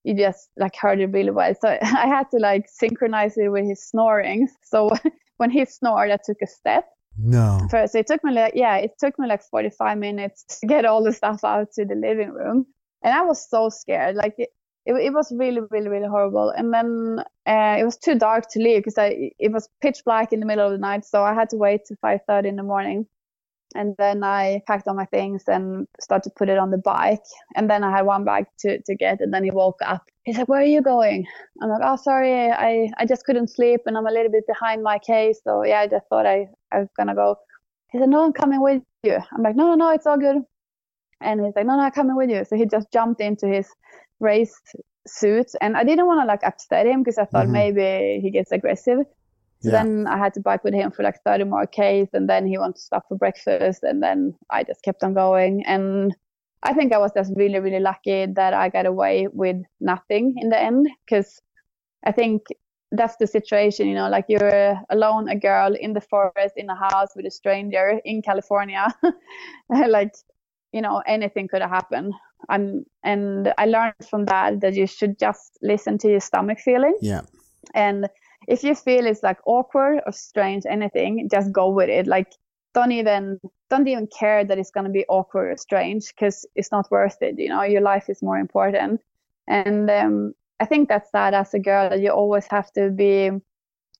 [0.04, 1.54] you just like heard it really well.
[1.62, 4.50] So I had to like synchronize it with his snoring.
[4.64, 4.92] So
[5.38, 6.86] when he snored, I took a step.
[7.18, 7.60] No.
[7.70, 11.04] First, it took me like yeah, it took me like 45 minutes to get all
[11.04, 12.66] the stuff out to the living room,
[13.04, 14.16] and I was so scared.
[14.16, 14.50] Like it,
[14.86, 16.50] it, it was really, really, really horrible.
[16.50, 20.40] And then uh, it was too dark to leave because it was pitch black in
[20.40, 23.06] the middle of the night, so I had to wait to 5:30 in the morning.
[23.76, 27.22] And then I packed all my things and started to put it on the bike.
[27.56, 29.22] And then I had one bag to, to get.
[29.22, 30.04] And then he woke up.
[30.24, 31.28] He's like, "Where are you going?"
[31.62, 34.84] I'm like, "Oh, sorry, I I just couldn't sleep, and I'm a little bit behind
[34.84, 35.40] my case.
[35.44, 37.38] So yeah, I just thought I I was gonna go."
[37.92, 40.38] He said, "No, I'm coming with you." I'm like, "No, no, no, it's all good."
[41.22, 43.70] And he's like, "No, no, I'm coming with you." So he just jumped into his
[44.20, 44.54] race
[45.08, 47.74] suits and I didn't want to like upset him because I thought mm-hmm.
[47.76, 49.00] maybe he gets aggressive.
[49.62, 49.84] So yeah.
[49.84, 52.58] then I had to bike with him for like 30 more Ks and then he
[52.58, 56.16] wanted to stop for breakfast and then I just kept on going and
[56.64, 60.50] I think I was just really really lucky that I got away with nothing in
[60.50, 61.42] the end because
[62.06, 62.44] I think
[62.92, 66.76] that's the situation, you know, like you're alone, a girl in the forest, in a
[66.76, 68.88] house with a stranger in California.
[69.70, 70.16] like,
[70.72, 72.14] you know, anything could have happened.
[72.48, 76.98] And and I learned from that that you should just listen to your stomach feeling.
[77.02, 77.22] Yeah.
[77.74, 78.10] And
[78.48, 82.08] if you feel it's like awkward or strange, anything, just go with it.
[82.08, 82.32] Like
[82.74, 83.40] don't even
[83.70, 87.36] don't even care that it's gonna be awkward or strange because it's not worth it.
[87.38, 89.02] You know, your life is more important.
[89.48, 93.32] And um, I think that's that as a girl that you always have to be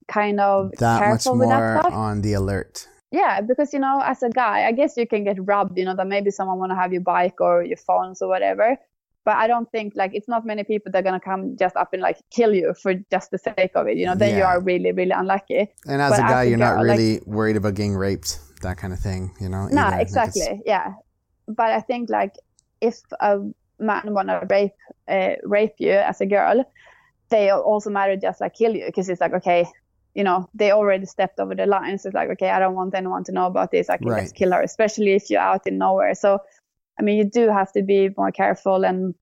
[0.08, 1.94] kind of that careful much with that more stuff.
[1.94, 2.88] on the alert.
[3.12, 5.96] Yeah, because you know, as a guy, I guess you can get robbed you know,
[5.96, 8.78] that maybe someone wanna have your bike or your phones or whatever.
[9.26, 11.94] But I don't think like it's not many people that are gonna come just up
[11.94, 13.98] and like kill you for just the sake of it.
[13.98, 15.70] You know, then you are really, really unlucky.
[15.88, 18.78] And as But a guy, you're not girl, like- really worried about getting raped, that
[18.78, 19.68] kind of thing, you know?
[19.68, 19.84] No.
[19.90, 20.62] Like, exactly.
[20.66, 20.94] Yeah,
[21.48, 22.36] but I think like
[22.82, 23.40] if a
[23.80, 24.74] man wanna rape
[25.08, 26.64] uh, rape you as a girl,
[27.30, 29.68] they also matter just like kill you because it's like okay,
[30.20, 31.98] you know, they already stepped over the line.
[31.98, 33.90] So it's like okay, I don't want anyone to know about this.
[33.90, 34.24] I can Right.
[34.24, 36.14] just kill her, especially if you're out in nowhere.
[36.16, 36.40] So,
[37.00, 38.86] I mean, you do have to be more careful.
[38.86, 39.16] And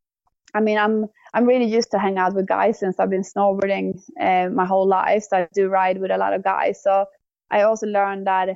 [0.56, 1.06] I mean, I'm
[1.36, 4.88] I'm really used to hang out with guys since I've been snowboarding uh, my whole
[4.88, 5.24] life.
[5.30, 6.82] So I do ride with a lot of guys.
[6.84, 7.06] So
[7.52, 8.49] I also learned that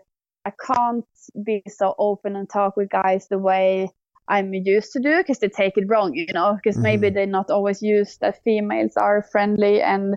[0.46, 1.06] I can't
[1.46, 3.90] be so open and talk with guys the way
[4.28, 7.52] I'm used to do because they take it wrong, you know, because maybe they're not
[7.52, 10.16] always used that females are friendly and,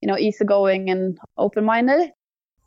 [0.00, 2.12] you know, easygoing and open minded.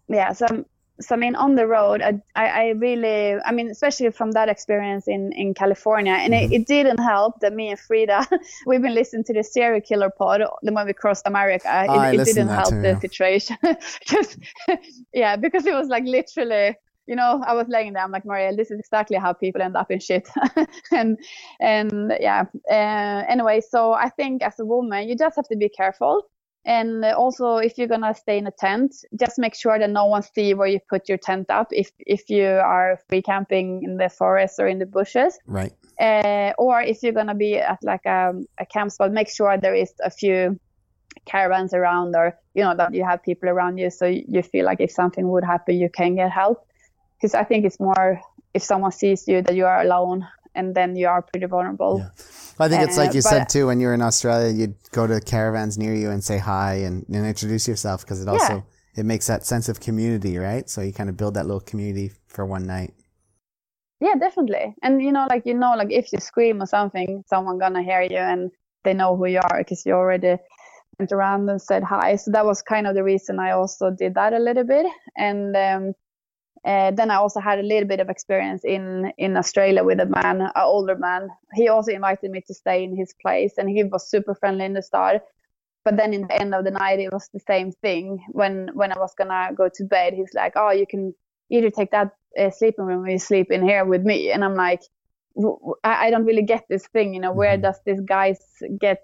[0.08, 0.34] Yeah.
[0.34, 0.66] So,
[1.02, 5.08] so I mean, on the road, I, I, really, I mean, especially from that experience
[5.08, 8.28] in, in California, and it, it didn't help that me and Frida,
[8.66, 11.86] we've been listening to the serial killer pod the when we crossed America.
[11.88, 13.58] Oh, I It, it didn't help too, the situation.
[14.08, 14.38] 'Cause-
[15.14, 16.76] yeah, because it was like literally
[17.08, 18.04] you know, I was laying there.
[18.04, 20.30] I'm like, Marielle, this is exactly how people end up in shit.
[20.92, 21.18] and
[21.60, 22.44] and yeah.
[22.70, 26.30] Uh, anyway, so I think as a woman, you just have to be careful.
[26.70, 30.22] And also, if you're gonna stay in a tent, just make sure that no one
[30.22, 31.70] see where you put your tent up.
[31.72, 35.74] If if you are free camping in the forest or in the bushes, Right.
[36.00, 39.74] uh, or if you're gonna be at like a, a camp spot, make sure there
[39.74, 40.60] is a few
[41.26, 44.80] caravans around, or you know that you have people around you, so you feel like
[44.80, 46.68] if something would happen, you can get help.
[47.18, 48.22] Because I think it's more
[48.54, 50.28] if someone sees you that you are alone,
[50.60, 51.94] and then you are pretty vulnerable.
[52.00, 52.10] Yeah.
[52.64, 53.68] I think it's like Uh, you said too.
[53.68, 57.06] When you were in Australia, you'd go to caravans near you and say hi and,
[57.16, 58.66] and introduce yourself because it also
[58.96, 60.70] it makes that sense of community, right?
[60.70, 62.94] So you kind of build that little community for one night.
[64.02, 64.76] Yeah, definitely.
[64.84, 68.02] And you know, like you know, like if you scream or something, someone gonna hear
[68.02, 68.52] you and
[68.84, 70.36] they know who you are because you already
[70.98, 72.18] went around and said hi.
[72.18, 74.86] So that was kind of the reason I also did that a little bit.
[75.16, 75.94] And um,
[76.66, 80.06] uh, then I also had a little bit of experience in in Australia with a
[80.06, 81.30] man, an older man.
[81.54, 84.74] He also invited me to stay in his place, and he was super friendly in
[84.74, 85.22] the start.
[85.86, 88.24] But then in the end of the night, it was the same thing.
[88.32, 91.14] When when I was gonna go to bed, he's like, "Oh, you can
[91.50, 94.56] either take that uh, sleeping room or you sleep in here with me." And I'm
[94.56, 94.82] like,
[95.84, 97.14] "I don't really get this thing.
[97.14, 97.62] You know, where Mhm.
[97.62, 98.40] does this guys
[98.80, 99.00] get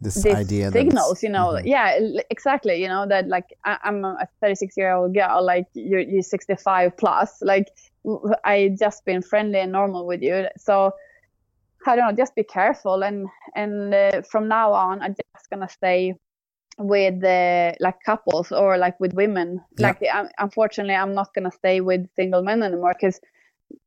[0.00, 1.22] This these idea signals?
[1.22, 1.62] You know, Mhm.
[1.64, 1.98] yeah,
[2.30, 2.80] exactly.
[2.82, 6.96] You know that like I, I'm a 36 year old girl, like you're you're 65
[6.96, 7.42] plus.
[7.42, 7.66] Like
[8.44, 10.92] i just been friendly and normal with you, so.
[11.86, 12.22] I don't know.
[12.22, 16.14] Just be careful, and and uh, from now on, I'm just gonna stay
[16.78, 19.62] with uh, like couples or like with women.
[19.78, 19.86] Yeah.
[19.86, 23.18] Like um, unfortunately, I'm not gonna stay with single men anymore because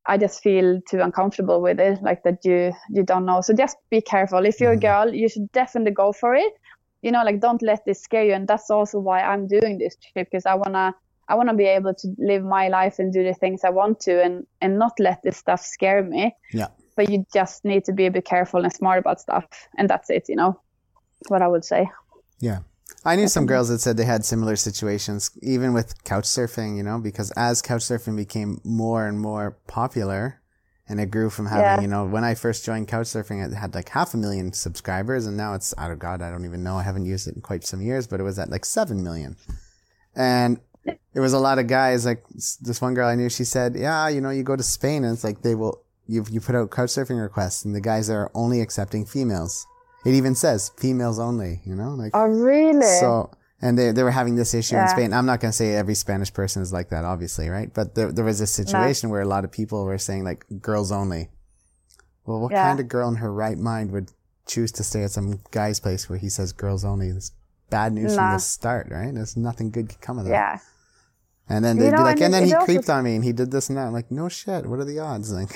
[0.05, 2.01] I just feel too uncomfortable with it.
[2.01, 3.41] Like that you you don't know.
[3.41, 4.45] So just be careful.
[4.45, 5.05] If you're a mm-hmm.
[5.05, 6.53] girl, you should definitely go for it.
[7.01, 8.33] You know, like don't let this scare you.
[8.33, 10.95] And that's also why I'm doing this trip because I wanna
[11.27, 14.21] I wanna be able to live my life and do the things I want to,
[14.23, 16.35] and and not let this stuff scare me.
[16.51, 16.67] Yeah.
[16.95, 19.45] But you just need to be a bit careful and smart about stuff,
[19.77, 20.29] and that's it.
[20.29, 20.59] You know,
[21.29, 21.89] what I would say.
[22.39, 22.59] Yeah.
[23.05, 26.83] I knew some girls that said they had similar situations, even with couch surfing, you
[26.83, 30.39] know, because as couch surfing became more and more popular
[30.87, 31.81] and it grew from having, Yeah.
[31.81, 35.25] you know, when I first joined couch surfing, it had like half a million subscribers
[35.25, 36.77] and now it's, oh God, I don't even know.
[36.77, 39.35] I haven't used it in quite some years, but it was at like 7 million.
[40.15, 43.75] And it was a lot of guys, like this one girl I knew, she said,
[43.75, 46.55] yeah, you know, you go to Spain and it's like they will, you, you put
[46.55, 49.65] out couch surfing requests and the guys are only accepting females.
[50.05, 52.85] It even says females only, you know, like, Oh, really?
[52.99, 53.31] so,
[53.61, 55.13] and they, they were having this issue in Spain.
[55.13, 57.73] I'm not going to say every Spanish person is like that, obviously, right?
[57.73, 60.91] But there, there was a situation where a lot of people were saying like girls
[60.91, 61.29] only.
[62.25, 62.63] Well, what Yeah.
[62.63, 64.11] kind of girl in her right mind would
[64.45, 67.07] choose to stay at some guy's place where he says girls only?
[67.07, 67.31] It's
[67.69, 69.13] bad news from the start, right?
[69.13, 70.31] There's nothing good could come of that.
[70.31, 70.59] yeah.
[71.49, 73.23] And then they'd be know, like, and and then he also- creeped on me and
[73.23, 73.87] he did this and that.
[73.87, 74.65] I'm like, no shit.
[74.65, 75.31] What are the odds?
[75.39, 75.51] Like,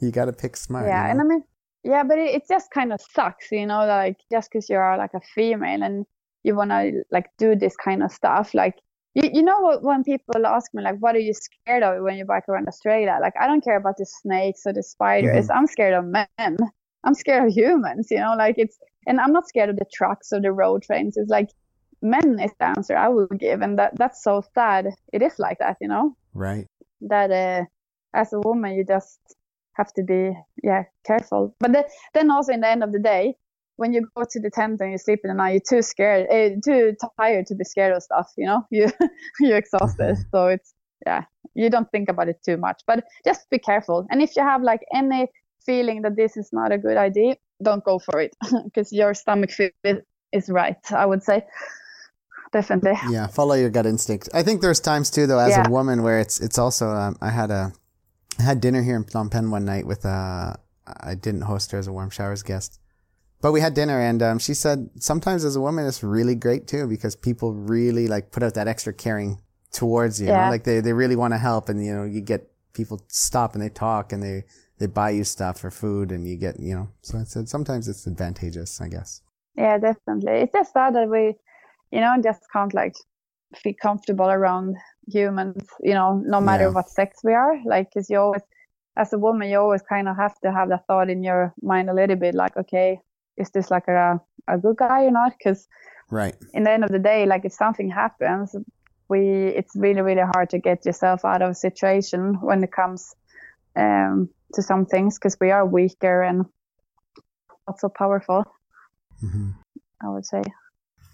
[0.00, 0.86] you got to pick smart.
[0.86, 1.44] yeah you and i mean
[1.84, 4.96] yeah but it, it just kind of sucks you know like just because you are
[4.96, 6.06] like a female and
[6.42, 8.74] you want to like do this kind of stuff like
[9.14, 12.16] you, you know what when people ask me like what are you scared of when
[12.16, 15.56] you bike around australia like i don't care about the snakes or the spiders Mhm.
[15.56, 16.56] i'm scared of men
[17.04, 20.32] i'm scared of humans you know like it's and i'm not scared of the trucks
[20.32, 21.50] or the road trains it's like
[22.02, 25.58] men is the answer i would give and that that's so sad it is like
[25.58, 26.66] that you know Right.
[27.00, 27.64] that uh,
[28.12, 29.20] as a woman you just
[29.76, 30.32] have to be
[30.62, 31.84] yeah careful but then,
[32.14, 33.34] then also in the end of the day
[33.76, 36.26] when you go to the tent and you sleep in the night you're too scared
[36.30, 38.86] uh, too tired to be scared of stuff you know you
[39.40, 40.24] you're exhausted Mhm.
[40.30, 40.74] so it's
[41.06, 41.22] yeah
[41.54, 44.62] you don't think about it too much but just be careful and if you have
[44.62, 45.28] like any
[45.66, 48.34] feeling that this is not a good idea don't go for it
[48.64, 49.70] because your stomach feel
[50.32, 51.42] is right i would say
[52.52, 54.28] definitely Yeah, follow your gut instinct.
[54.32, 55.66] I think there's times too, though, as Yeah.
[55.66, 56.86] a woman, where it's it's also.
[56.88, 57.72] Um, I had a
[58.38, 60.54] I had dinner here in Phnom Penh one night with uh
[60.86, 62.78] I didn't host her as a warm showers guest,
[63.40, 66.66] but we had dinner and um, she said sometimes as a woman it's really great
[66.66, 69.40] too because people really like put out that extra caring
[69.72, 70.26] towards you.
[70.26, 70.50] you know?
[70.50, 73.62] Like they they really want to help and you know you get people stop and
[73.62, 74.44] they talk and they
[74.78, 77.88] they buy you stuff for food and you get you know so I said sometimes
[77.88, 79.22] it's advantageous I guess.
[79.56, 80.32] Yeah, definitely.
[80.32, 81.34] It's just sad that we,
[81.90, 82.94] you know, just can't like
[83.56, 86.70] feel comfortable around humans, you know, no matter Yeah.
[86.70, 87.56] what sex we are.
[87.64, 88.42] Like, because you always,
[88.96, 91.90] as a woman, you always kind of have to have that thought in your mind
[91.90, 93.00] a little bit like, okay,
[93.36, 95.32] is this like a, a good guy or not?
[95.38, 95.66] Because
[96.10, 96.36] Right.
[96.52, 98.54] in the end of the day, like if something happens,
[99.08, 103.14] we it's really really hard to get yourself out of a situation when it comes
[103.76, 106.46] um, to some things because we are weaker and
[107.66, 108.44] not so powerful.
[109.20, 109.50] hmm
[110.02, 110.42] I would say.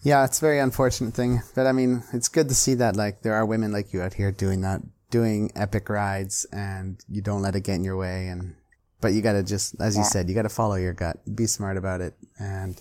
[0.02, 3.22] Yeah, it's a very unfortunate thing, but I mean, it's good to see that like
[3.22, 7.43] there are women like you out here doing that, doing epic rides, and you don't
[7.43, 8.28] let it get in your way.
[8.28, 8.55] And
[9.01, 11.47] but you got to just, as you said, you got to follow your gut, be
[11.47, 12.77] smart about it, and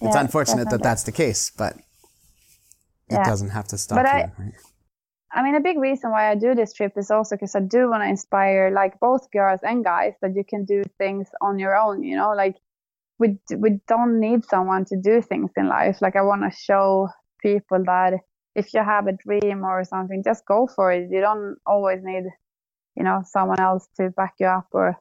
[0.00, 1.76] it's Yeah, unfortunate that that's the case, but
[3.08, 3.24] it Yeah.
[3.24, 4.10] doesn't have to stop But you.
[4.20, 4.54] I- right?
[5.34, 7.88] I mean, a big reason why I do this trip is also because I do
[7.88, 11.74] want to inspire like both girls and guys that you can do things on your
[11.74, 12.02] own.
[12.02, 12.56] You know, like
[13.18, 16.00] we we don't need someone to do things in life.
[16.00, 17.08] Like I want to show
[17.40, 18.14] people that
[18.54, 21.10] if you have a dream or something, just go for it.
[21.10, 22.24] You don't always need,
[22.96, 24.96] you know, someone else to back you up or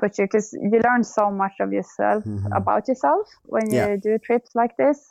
[0.00, 2.52] put you because you learn so much of yourself Mhm.
[2.52, 3.96] about yourself when you Yeah.
[3.96, 5.08] do trips like this.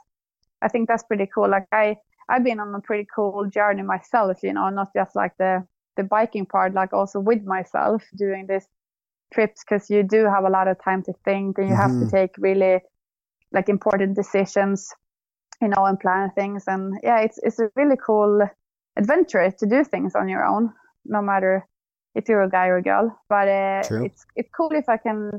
[0.62, 1.50] I think that's pretty cool.
[1.50, 1.98] Like I
[2.30, 5.66] I've been on a pretty cool journey myself, you know, not just like the
[5.98, 8.68] the biking part, like also with myself doing this
[9.34, 12.06] trips because you do have a lot of time to think and you have to
[12.06, 12.12] Mhm.
[12.12, 12.80] take really
[13.52, 14.94] like important decisions,
[15.62, 16.66] you know, and plan things.
[16.68, 18.42] And yeah, it's it's a really cool
[18.98, 20.74] adventure to do things on your own,
[21.06, 21.68] no matter
[22.16, 23.18] if you're a guy or a girl.
[23.30, 25.32] But uh, it's it's cool if I can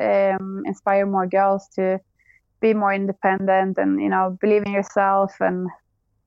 [0.00, 2.00] um, inspire more girls to
[2.60, 5.68] be more independent and you know believe in yourself and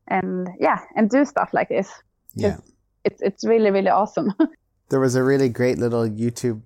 [0.08, 1.92] and yeah and do stuff like this
[2.36, 2.58] Yeah,
[3.04, 4.34] it's it's really really awesome
[4.90, 6.62] there was a really great little YouTube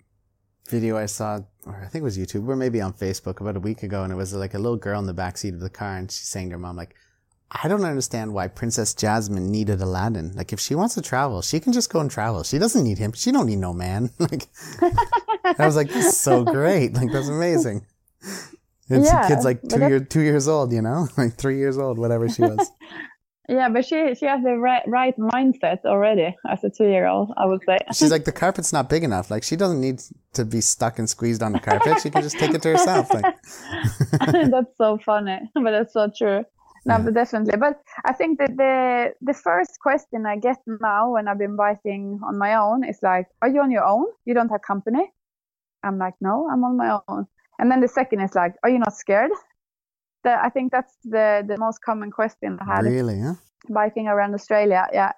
[0.68, 3.60] video I saw, or I think it was YouTube, or maybe on Facebook about a
[3.60, 5.70] week ago, and it was like a little girl in the back seat of the
[5.70, 6.96] car, and she's saying to her mom, like,
[7.50, 10.34] I don't understand why Princess Jasmine needed Aladdin.
[10.36, 12.44] Like, if she wants to travel, she can just go and travel.
[12.44, 13.14] She doesn't need him.
[13.14, 14.10] She don't need no man.
[14.20, 14.48] like,
[14.82, 16.94] I was like, that's so great.
[16.94, 17.86] Like, that's amazing.
[18.90, 21.98] It's Yeah, kid's like two year, two years old, you know, like three years old,
[21.98, 22.72] whatever she was.
[23.48, 27.32] yeah but she she has the right right mindset already as a two year old
[27.38, 29.32] i would say She's like, the carpet's not big enough.
[29.32, 30.02] Like, she doesn't need
[30.34, 32.00] to be stuck and squeezed on the carpet.
[32.02, 33.14] She can just take it to herself.
[33.14, 33.26] Like,
[34.52, 36.44] that's so funny but that's so true
[36.86, 37.00] no Yeah.
[37.06, 37.76] but definitely but
[38.06, 42.38] i think that the the first question i get now when i've been biking on
[42.38, 45.06] my own is like are you on your own you don't have company
[45.84, 47.26] i'm like no i'm on my own
[47.60, 49.32] and then the second is like are you not scared
[50.28, 53.36] the, i think that's the the most common question i had really, huh?
[53.80, 55.14] biking around australia yeah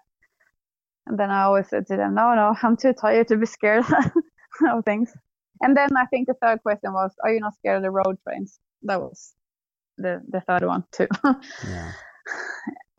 [1.08, 3.86] and then i always said to them no no i'm too tired to be scared
[4.74, 5.14] of things
[5.62, 8.18] and then i think the third question was are you not scared of the road
[8.26, 9.34] trains that was
[9.98, 11.08] the the third one too
[11.68, 11.94] Yeah.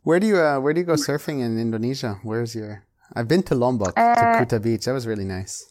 [0.03, 2.19] Where do you uh, where do you go surfing in Indonesia?
[2.23, 2.85] Where's your?
[3.15, 4.85] I've been to Lombok to Uh, Kuta Beach.
[4.85, 5.70] That was really nice.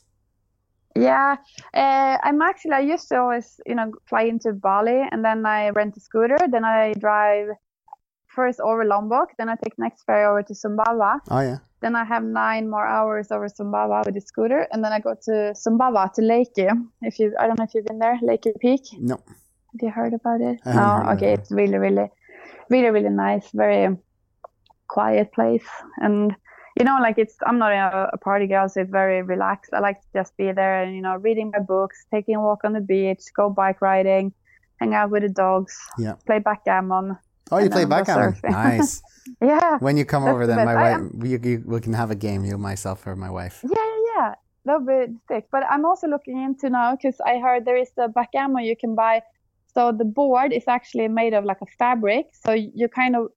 [0.97, 1.37] Yeah,
[1.75, 2.73] uh, I'm actually.
[2.73, 6.37] I used to always, you know, fly into Bali, and then I rent a scooter.
[6.51, 7.49] Then I drive
[8.27, 9.29] first over Lombok.
[9.39, 11.21] Then I take next ferry over to Sumbawa.
[11.31, 11.59] Oh yeah.
[11.81, 15.15] Then I have nine more hours over Sumbawa with the scooter, and then I go
[15.27, 16.69] to Sumbawa to Lakey.
[17.03, 18.83] If you, I don't know if you've been there, Lakey Peak.
[18.99, 19.17] No.
[19.17, 20.61] Have you heard about it?
[20.65, 21.12] I no.
[21.12, 21.41] Okay, it.
[21.41, 22.11] it's really, really,
[22.69, 23.49] really, really nice.
[23.55, 23.97] Very
[24.89, 25.69] quiet place,
[25.99, 26.35] and
[26.81, 27.36] you know, like it's.
[27.47, 29.70] I'm not a, a party girl, so it's very relaxed.
[29.73, 32.61] I like to just be there and you know, reading my books, taking a walk
[32.65, 34.32] on the beach, go bike riding,
[34.81, 36.15] hang out with the dogs, Yeah.
[36.27, 37.19] play backgammon.
[37.52, 38.35] Oh, you play backgammon?
[38.44, 39.02] Nice.
[39.43, 39.77] yeah.
[39.78, 40.74] When you come over, then my.
[40.74, 42.44] Wife, we, we, we can have a game.
[42.44, 43.61] You, myself, or my wife.
[43.62, 44.35] Yeah, yeah, yeah.
[44.65, 45.48] That'll be sick.
[45.52, 48.94] But I'm also looking into now because I heard there is a backgammon you can
[48.94, 49.23] buy.
[49.74, 52.27] So the board is actually made of like a fabric.
[52.44, 53.28] So you kind of,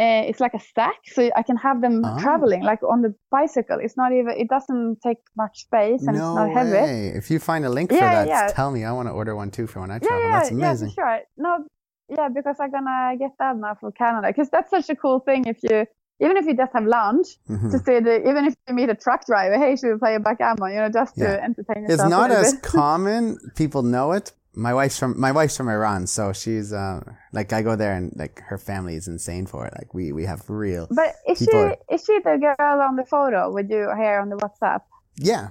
[0.00, 0.96] uh, it's like a stack.
[1.06, 2.18] So I can have them Oh.
[2.18, 3.78] traveling like on the bicycle.
[3.80, 6.72] It's not even, it doesn't take much space and no it's not heavy.
[6.72, 7.06] way.
[7.14, 8.46] If you find a link for that, yeah.
[8.48, 8.84] tell me.
[8.84, 10.20] I want to order one too for when I travel.
[10.22, 10.88] yeah, That's yeah, amazing.
[10.90, 11.20] for sure.
[11.36, 11.66] No,
[12.08, 15.44] yeah, because I'm gonna get that now for Canada because that's such a cool thing.
[15.46, 15.86] If you,
[16.20, 17.70] even if you just have lunch, Mhm.
[17.72, 20.20] to say the, even if you meet a truck driver, hey, should we play a
[20.20, 20.72] backgammon?
[20.72, 22.00] You know, just to entertain yourself.
[22.00, 22.62] It's not as bit.
[22.80, 23.38] common.
[23.56, 24.32] People know it.
[24.54, 27.00] My wife's from my wife's from Iran, so she's uh
[27.32, 29.72] like I go there and like her family is insane for it.
[29.78, 33.06] Like we we have real But is people she is she the girl on the
[33.06, 34.82] photo with you here on the WhatsApp?
[35.16, 35.48] yeah.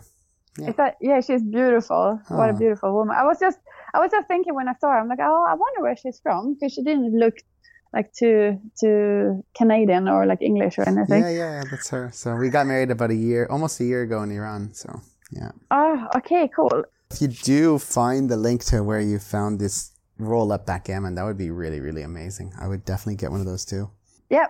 [0.60, 0.70] Yeah.
[0.70, 1.22] Is that yeah?
[1.22, 2.20] She's beautiful.
[2.28, 2.58] What a Oh.
[2.58, 3.16] beautiful woman.
[3.18, 3.58] I was just
[3.94, 6.20] I was just thinking when I saw her, I'm like, oh, I wonder where she's
[6.20, 7.36] from because she didn't look
[7.94, 11.24] like too too Canadian or like English or anything.
[11.24, 12.12] Yeah, yeah, yeah, that's her.
[12.14, 14.74] So we got married about a year, almost a year ago in Iran.
[14.74, 15.00] So
[15.32, 15.52] yeah.
[15.72, 16.84] Oh, okay, cool.
[17.12, 21.24] If you do find the link to where you found this roll up backgammon, that
[21.26, 22.54] would be really, really amazing.
[22.60, 23.90] I would definitely get one of those too.
[24.30, 24.50] Yep.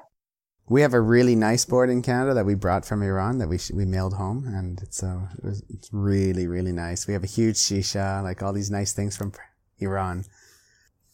[0.70, 3.58] We have a really nice board in Canada that we brought from Iran that we
[3.58, 7.08] sh- we mailed home, and it's uh, it was- it's really really nice.
[7.08, 9.32] We have a huge shisha, like all these nice things from
[9.80, 10.24] Iran.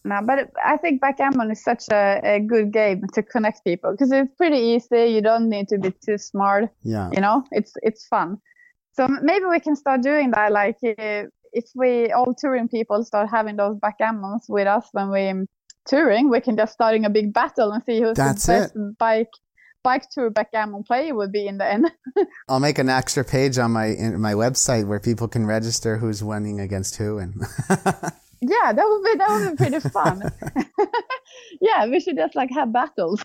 [0.04, 4.12] No, but I think backgammon is such a, a good game to connect people because
[4.12, 5.06] it's pretty easy.
[5.16, 6.70] You don't need to be too smart.
[6.84, 8.40] Yeah, you know it's it's fun
[8.98, 11.24] so maybe we can start doing that like uh,
[11.58, 15.46] if we all touring people start having those backgammons with us when we're
[15.88, 19.32] touring we can just starting a big battle and see who's That's the best bike
[19.84, 21.90] bike tour backgammon player would be in the end.
[22.50, 26.24] I'll make an extra page on my in my website where people can register who's
[26.24, 27.34] winning against who, and
[28.42, 30.22] yeah that would be that would be pretty fun.
[31.62, 33.24] Yeah we should just like have battles.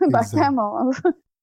[0.00, 0.92] Backgammon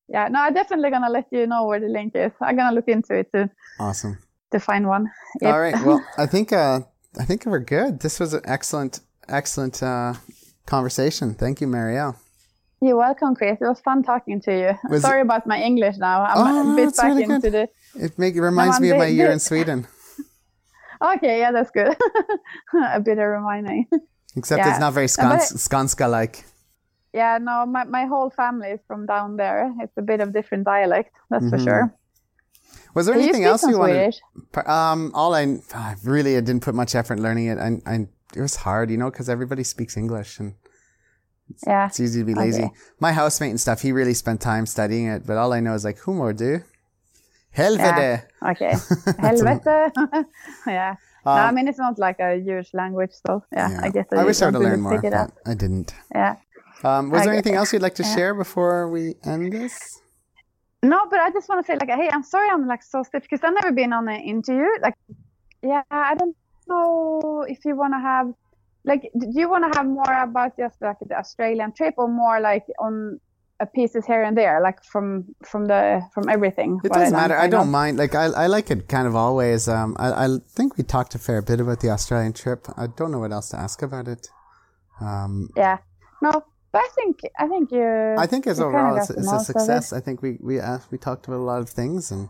[0.09, 2.31] yeah no i'm definitely gonna let you know where the link is.
[2.41, 3.49] I'm gonna look into it to
[3.79, 4.17] awesome.
[4.51, 5.05] To find one
[5.41, 5.53] Yep.
[5.53, 5.75] All right.
[5.85, 6.79] Well, I think uh,
[7.19, 7.99] I think we're good.
[7.99, 10.13] This was an excellent, excellent uh,
[10.65, 11.33] conversation.
[11.35, 12.15] Thank you, Marielle.
[12.81, 13.57] You're welcome, Chris.
[13.61, 14.71] It was fun talking to you.
[14.89, 16.23] Was Sorry about my English now.
[16.23, 17.69] I'm Oh, a bit back really into good.
[17.95, 18.03] the.
[18.05, 19.85] It make it reminds I'm me of my year in Sweden,
[21.15, 21.95] Okay, yeah, that's good.
[22.93, 23.87] a bit of reminding.
[24.35, 24.69] except Yeah.
[24.71, 26.45] it's not very No, but- Skans- Skanska like.
[27.13, 29.73] Yeah, no, my, my whole family is from down there.
[29.81, 31.63] It's a bit of different dialect, that's for Mhm.
[31.63, 31.93] sure.
[32.95, 34.13] Was there Do anything speak else you wanted?
[34.13, 34.67] Swedish?
[34.67, 37.57] Um, all I, I really I didn't put much effort learning it.
[37.57, 40.55] I, I it was hard, you know, because everybody speaks English and
[41.65, 41.87] Yeah.
[41.87, 42.63] it's easy to be lazy.
[42.63, 42.73] Okay.
[42.99, 45.83] My housemate and stuff, he really spent time studying it, but all I know is
[45.85, 46.61] like humor, du.
[47.55, 48.23] Helvete.
[48.51, 48.71] Okay.
[49.25, 49.91] Helvete.
[50.67, 50.95] yeah.
[51.25, 53.79] no, I Um, mean, it's not like a huge language, so yeah, yeah.
[53.83, 55.93] I guess I wish I would have learned more, pick it but I didn't.
[56.13, 56.35] Yeah.
[56.83, 58.15] Um, was I there anything else you'd like to Yeah.
[58.15, 59.99] share before we end this?
[60.81, 63.23] No, but I just want to say, like, hey, I'm sorry I'm like so stiff
[63.23, 64.67] because I've never been on an interview.
[64.81, 64.95] Like,
[65.61, 66.35] yeah, I don't
[66.67, 68.33] know if you want to have,
[68.85, 72.39] like, do you want to have more about just like the Australian trip or more
[72.39, 73.19] like on
[73.59, 76.79] uh, pieces here and there, like from from the from everything?
[76.81, 77.35] It doesn't done, matter.
[77.35, 77.97] I don't mind.
[77.97, 79.67] Like I, I like it kind of always.
[79.67, 82.67] Um, I, I think we talked a fair bit about the Australian trip.
[82.77, 84.29] I don't know what else to ask about it.
[85.01, 85.79] Um, Yeah,
[86.21, 88.15] no, but I think I think you.
[88.17, 89.59] I think as overall it's, it's a most of it.
[89.59, 89.93] success.
[89.93, 92.29] I think we we uh, we talked about a lot of things, and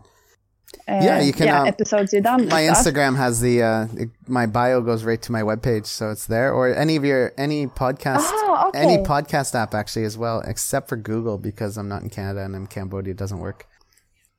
[0.88, 2.48] uh, yeah, you can, Yeah, um, episodes you done.
[2.48, 2.62] my.
[2.62, 6.52] Instagram has the uh, it, my bio goes right to my webpage, so it's there.
[6.52, 8.78] Or any of your any podcast, Oh, okay.
[8.78, 12.54] any podcast app actually as well, except for Google because I'm not in Canada and
[12.56, 13.12] I'm Cambodia.
[13.12, 13.66] It doesn't work.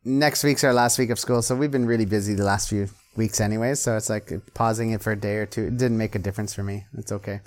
[0.04, 2.88] Next week's our last week of school, so we've been really busy the last few
[3.16, 3.76] weeks, anyway.
[3.76, 5.66] So it's like pausing it for a day or two.
[5.68, 6.86] It didn't make a difference for me.
[6.98, 7.42] It's okay.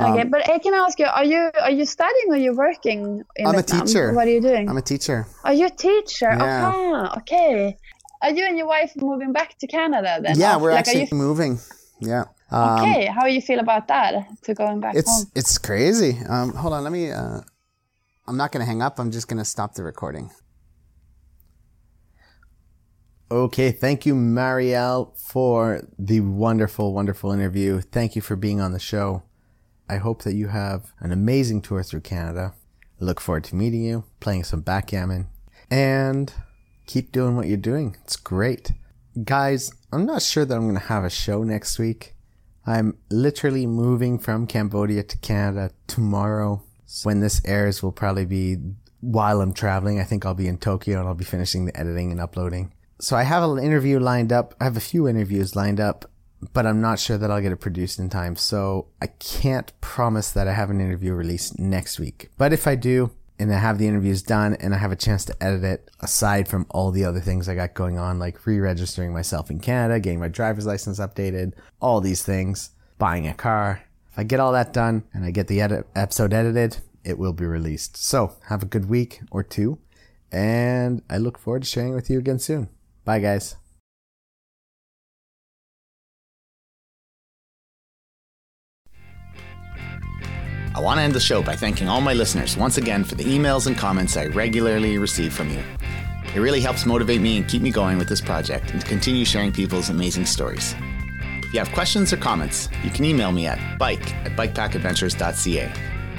[0.00, 2.54] Okay, Um, but I can ask you: Are you are you studying or are you
[2.54, 4.12] working in I'm a teacher.
[4.14, 4.68] What are you doing?
[4.68, 5.26] I'm a teacher.
[5.44, 6.30] Are you a teacher?
[6.30, 6.66] Yeah.
[6.68, 7.76] Aha, okay.
[8.22, 10.38] Are you and your wife moving back to Canada then?
[10.38, 11.58] Yeah, we're like, actually you- moving.
[12.00, 12.24] Yeah.
[12.50, 14.26] Um, okay, how you feel about that?
[14.44, 15.26] To going back It's home?
[15.34, 16.18] it's crazy.
[16.28, 17.10] Um, hold on, let me.
[17.10, 17.40] Uh,
[18.26, 18.98] I'm not gonna hang up.
[18.98, 20.30] I'm just gonna stop the recording.
[23.30, 27.80] Okay, thank you, Marielle, for the wonderful, wonderful interview.
[27.80, 29.22] Thank you for being on the show.
[29.90, 32.54] I hope that you have an amazing tour through Canada.
[33.00, 35.26] I look forward to meeting you, playing some backgammon,
[35.68, 36.32] and
[36.86, 37.96] keep doing what you're doing.
[38.04, 38.70] It's great.
[39.24, 42.14] Guys, I'm not sure that I'm going to have a show next week.
[42.64, 46.62] I'm literally moving from Cambodia to Canada tomorrow.
[47.02, 48.58] When this airs will probably be
[49.00, 49.98] while I'm traveling.
[49.98, 52.72] I think I'll be in Tokyo and I'll be finishing the editing and uploading.
[53.00, 54.54] So I have an interview lined up.
[54.60, 56.04] I have a few interviews lined up
[56.52, 58.36] but I'm not sure that I'll get it produced in time.
[58.36, 62.30] So I can't promise that I have an interview released next week.
[62.38, 63.10] But if I do,
[63.40, 66.46] and I have the interviews done and I have a chance to edit it aside
[66.46, 70.20] from all the other things I got going on, like re-registering myself in Canada, getting
[70.20, 73.82] my driver's license updated, all these things, buying a car.
[74.12, 77.32] If I get all that done and I get the edit episode edited, it will
[77.32, 77.96] be released.
[77.96, 79.78] So have a good week or two.
[80.30, 82.68] And I look forward to sharing with you again soon.
[83.06, 83.56] Bye guys.
[90.72, 93.24] I want to end the show by thanking all my listeners once again for the
[93.24, 95.60] emails and comments I regularly receive from you.
[96.32, 99.24] It really helps motivate me and keep me going with this project and to continue
[99.24, 100.76] sharing people's amazing stories.
[101.42, 105.72] If you have questions or comments, you can email me at bike at bikepackadventures.ca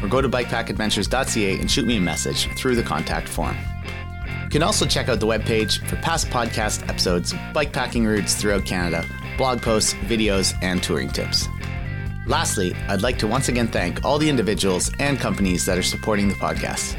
[0.03, 3.55] or go to bikepackadventures.ca and shoot me a message through the contact form.
[4.43, 9.05] You can also check out the webpage for past podcast episodes, bikepacking routes throughout Canada,
[9.37, 11.47] blog posts, videos, and touring tips.
[12.31, 16.29] Lastly, I'd like to once again thank all the individuals and companies that are supporting
[16.29, 16.95] the podcast.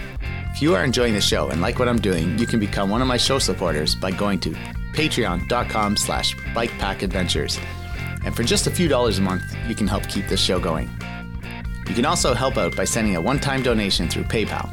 [0.52, 3.00] If you are enjoying the show and like what I'm doing, you can become one
[3.00, 4.50] of my show supporters by going to
[4.92, 7.58] patreon.com slash bikepackadventures.
[8.26, 10.90] And for just a few dollars a month, you can help keep this show going.
[11.88, 14.68] You can also help out by sending a one-time donation through PayPal.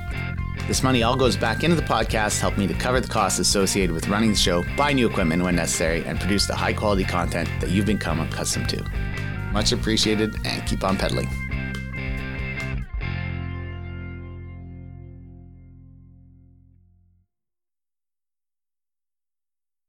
[0.68, 3.94] This money all goes back into the podcast, help me to cover the costs associated
[3.94, 7.48] with running the show, buy new equipment when necessary, and produce the high quality content
[7.62, 8.84] that you've become accustomed to.
[9.52, 11.49] Much appreciated and keep on pedaling.